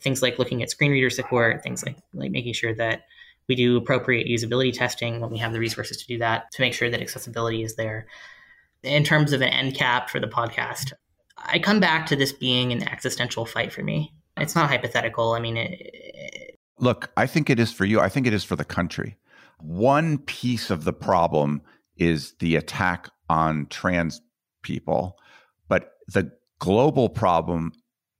Things 0.00 0.22
like 0.22 0.38
looking 0.38 0.62
at 0.62 0.70
screen 0.70 0.92
reader 0.92 1.10
support, 1.10 1.62
things 1.62 1.84
like, 1.84 1.96
like 2.14 2.30
making 2.30 2.54
sure 2.54 2.74
that 2.74 3.02
we 3.48 3.54
do 3.54 3.76
appropriate 3.76 4.28
usability 4.28 4.72
testing 4.72 5.20
when 5.20 5.30
we 5.30 5.38
have 5.38 5.52
the 5.52 5.58
resources 5.58 5.96
to 5.98 6.06
do 6.06 6.18
that 6.18 6.50
to 6.52 6.62
make 6.62 6.74
sure 6.74 6.90
that 6.90 7.00
accessibility 7.00 7.62
is 7.62 7.74
there. 7.74 8.06
In 8.82 9.04
terms 9.04 9.32
of 9.32 9.42
an 9.42 9.48
end 9.48 9.74
cap 9.74 10.10
for 10.10 10.20
the 10.20 10.26
podcast, 10.26 10.92
I 11.44 11.58
come 11.58 11.80
back 11.80 12.06
to 12.06 12.16
this 12.16 12.32
being 12.32 12.72
an 12.72 12.88
existential 12.88 13.44
fight 13.44 13.72
for 13.72 13.82
me. 13.82 14.14
It's 14.36 14.54
not 14.54 14.68
hypothetical. 14.68 15.32
I 15.32 15.40
mean, 15.40 15.56
it, 15.56 15.78
it, 15.80 16.58
look, 16.78 17.10
I 17.16 17.26
think 17.26 17.50
it 17.50 17.58
is 17.58 17.72
for 17.72 17.84
you. 17.84 18.00
I 18.00 18.08
think 18.08 18.26
it 18.26 18.32
is 18.32 18.44
for 18.44 18.56
the 18.56 18.64
country. 18.64 19.16
One 19.60 20.18
piece 20.18 20.70
of 20.70 20.84
the 20.84 20.92
problem 20.92 21.62
is 21.96 22.34
the 22.40 22.56
attack 22.56 23.08
on 23.28 23.66
trans 23.66 24.20
people, 24.62 25.18
but 25.68 25.92
the 26.08 26.32
global 26.58 27.08
problem 27.08 27.72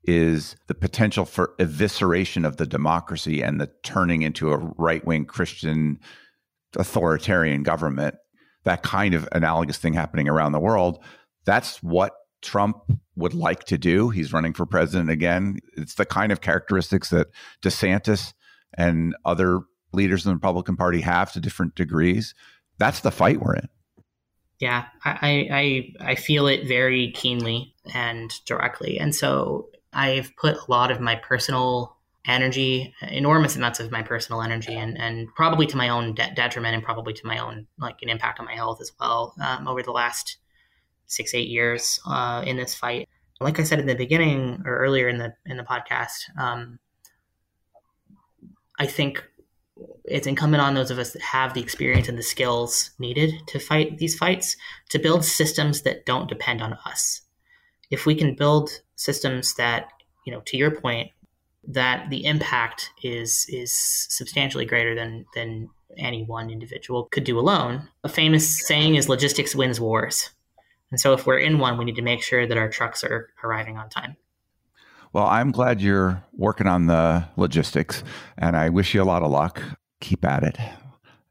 is 0.05 0.57
the 0.67 0.75
potential 0.75 1.25
for 1.25 1.55
evisceration 1.59 2.47
of 2.47 2.57
the 2.57 2.67
democracy 2.67 3.41
and 3.41 3.61
the 3.61 3.71
turning 3.83 4.23
into 4.23 4.53
a 4.53 4.59
right 4.77 5.05
wing 5.07 5.25
Christian 5.25 5.99
authoritarian 6.77 7.63
government, 7.63 8.17
that 8.65 8.83
kind 8.83 9.15
of 9.15 9.29
analogous 9.33 9.79
thing 9.79 9.95
happening 9.95 10.29
around 10.29 10.53
the 10.53 10.61
world. 10.61 11.03
That's 11.45 11.83
what 11.83 12.13
Trump 12.43 12.77
would 13.17 13.35
like 13.35 13.65
to 13.65 13.79
do. 13.79 14.11
He's 14.11 14.33
running 14.33 14.53
for 14.53 14.67
president 14.67 15.11
again. 15.11 15.59
It's 15.77 15.95
the 15.95 16.05
kind 16.05 16.33
of 16.33 16.41
characteristics 16.41 17.11
that 17.11 17.29
DeSantis 17.63 18.33
and 18.75 19.15
other 19.25 19.61
leaders 19.93 20.25
in 20.25 20.31
the 20.31 20.35
Republican 20.35 20.77
Party 20.77 21.01
have 21.03 21.33
to 21.33 21.41
different 21.41 21.75
degrees. 21.75 22.35
That's 22.79 23.01
the 23.01 23.11
fight 23.11 23.41
we're 23.41 23.57
in. 23.57 23.69
Yeah, 24.59 24.87
I, 25.05 25.49
I 26.01 26.13
I 26.13 26.15
feel 26.15 26.47
it 26.47 26.69
very 26.69 27.11
keenly 27.13 27.75
and 27.95 28.33
directly, 28.47 28.99
and 28.99 29.13
so 29.13 29.71
I've 29.93 30.35
put 30.37 30.57
a 30.57 30.71
lot 30.71 30.93
of 30.93 31.01
my 31.01 31.17
personal 31.17 31.97
energy, 32.25 32.95
enormous 33.03 33.57
amounts 33.57 33.81
of 33.81 33.91
my 33.91 34.03
personal 34.03 34.41
energy, 34.41 34.75
and, 34.75 34.97
and 34.99 35.27
probably 35.35 35.67
to 35.67 35.77
my 35.77 35.89
own 35.89 36.15
de- 36.15 36.33
detriment, 36.37 36.77
and 36.77 36.85
probably 36.85 37.13
to 37.13 37.27
my 37.27 37.39
own 37.39 37.67
like 37.79 37.97
an 38.03 38.09
impact 38.09 38.39
on 38.39 38.47
my 38.47 38.55
health 38.55 38.81
as 38.81 38.93
well 39.01 39.35
um, 39.43 39.67
over 39.67 39.83
the 39.83 39.91
last 39.91 40.39
six 41.13 41.35
eight 41.35 41.49
years 41.49 42.01
uh, 42.07 42.43
in 42.47 42.57
this 42.57 42.75
fight. 42.75 43.09
Like 43.41 43.59
I 43.59 43.65
said 43.65 43.81
in 43.81 43.87
the 43.87 43.95
beginning 43.95 44.63
or 44.65 44.79
earlier 44.79 45.09
in 45.09 45.19
the 45.19 45.35
in 45.47 45.57
the 45.57 45.65
podcast, 45.65 46.23
um, 46.39 46.79
I 48.79 48.87
think 48.87 49.25
it's 50.05 50.27
incumbent 50.27 50.63
on 50.63 50.75
those 50.75 50.91
of 50.91 50.99
us 50.99 51.13
that 51.13 51.23
have 51.23 51.55
the 51.55 51.61
experience 51.61 52.09
and 52.09 52.19
the 52.19 52.23
skills 52.23 52.91
needed 52.99 53.33
to 53.49 53.59
fight 53.59 53.99
these 53.99 54.17
fights 54.17 54.57
to 54.91 54.99
build 54.99 55.25
systems 55.25 55.83
that 55.83 56.05
don't 56.07 56.29
depend 56.29 56.61
on 56.61 56.75
us. 56.87 57.23
If 57.91 58.07
we 58.07 58.15
can 58.15 58.35
build 58.35 58.71
systems 58.97 59.55
that, 59.55 59.89
you 60.27 60.33
know, 60.33 60.41
to 60.47 60.57
your 60.57 60.71
point, 60.71 61.11
that 61.69 62.11
the 62.11 62.25
impact 62.25 62.91
is 63.03 63.47
is 63.49 63.73
substantially 63.77 64.65
greater 64.65 64.95
than 64.95 65.25
than 65.35 65.71
any 65.97 66.25
one 66.25 66.51
individual 66.51 67.09
could 67.13 67.25
do 67.25 67.39
alone. 67.39 67.89
A 68.03 68.09
famous 68.09 68.67
saying 68.67 68.97
is 68.97 69.09
logistics 69.09 69.55
wins 69.55 69.81
wars. 69.81 70.31
And 70.93 71.01
so 71.01 71.15
if 71.15 71.27
we're 71.27 71.39
in 71.39 71.59
one, 71.59 71.79
we 71.79 71.87
need 71.87 71.97
to 71.97 72.03
make 72.03 72.23
sure 72.23 72.47
that 72.47 72.57
our 72.57 72.69
trucks 72.69 73.03
are 73.03 73.31
arriving 73.43 73.79
on 73.79 73.89
time. 73.89 74.17
Well, 75.13 75.27
I'm 75.27 75.51
glad 75.51 75.81
you're 75.81 76.23
working 76.33 76.67
on 76.67 76.87
the 76.87 77.27
logistics 77.37 78.05
and 78.39 78.57
I 78.57 78.69
wish 78.69 78.95
you 78.95 79.03
a 79.03 79.05
lot 79.05 79.23
of 79.23 79.31
luck. 79.31 79.61
Keep 80.01 80.25
at 80.25 80.43
it 80.43 80.59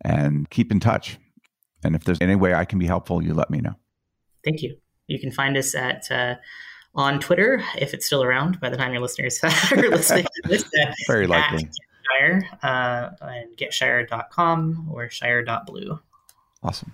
and 0.04 0.50
keep 0.50 0.72
in 0.72 0.80
touch. 0.80 1.18
And 1.84 1.96
if 1.96 2.04
there's 2.04 2.20
any 2.22 2.36
way 2.36 2.54
I 2.54 2.66
can 2.66 2.80
be 2.80 2.88
helpful, 2.88 3.24
you 3.24 3.34
let 3.34 3.50
me 3.50 3.60
know. 3.60 3.76
Thank 4.44 4.62
you. 4.64 4.78
You 5.08 5.20
can 5.20 5.32
find 5.32 5.56
us 5.58 5.76
at 5.76 6.12
uh, 6.12 6.36
on 6.96 7.20
Twitter, 7.20 7.64
if 7.78 7.94
it's 7.94 8.06
still 8.06 8.24
around 8.24 8.60
by 8.60 8.70
the 8.70 8.78
time 8.78 8.94
your 8.94 9.02
listeners 9.02 9.40
are 9.44 9.78
listening 9.78 10.26
to 10.26 10.50
this. 10.50 10.64
Uh, 10.64 10.92
Very 11.08 11.28
likely. 11.28 11.68
Shire, 12.20 12.50
uh, 12.64 13.10
and 13.22 13.56
getshire.com 13.58 14.90
or 14.92 15.10
shire.blue. 15.10 16.00
Awesome. 16.64 16.94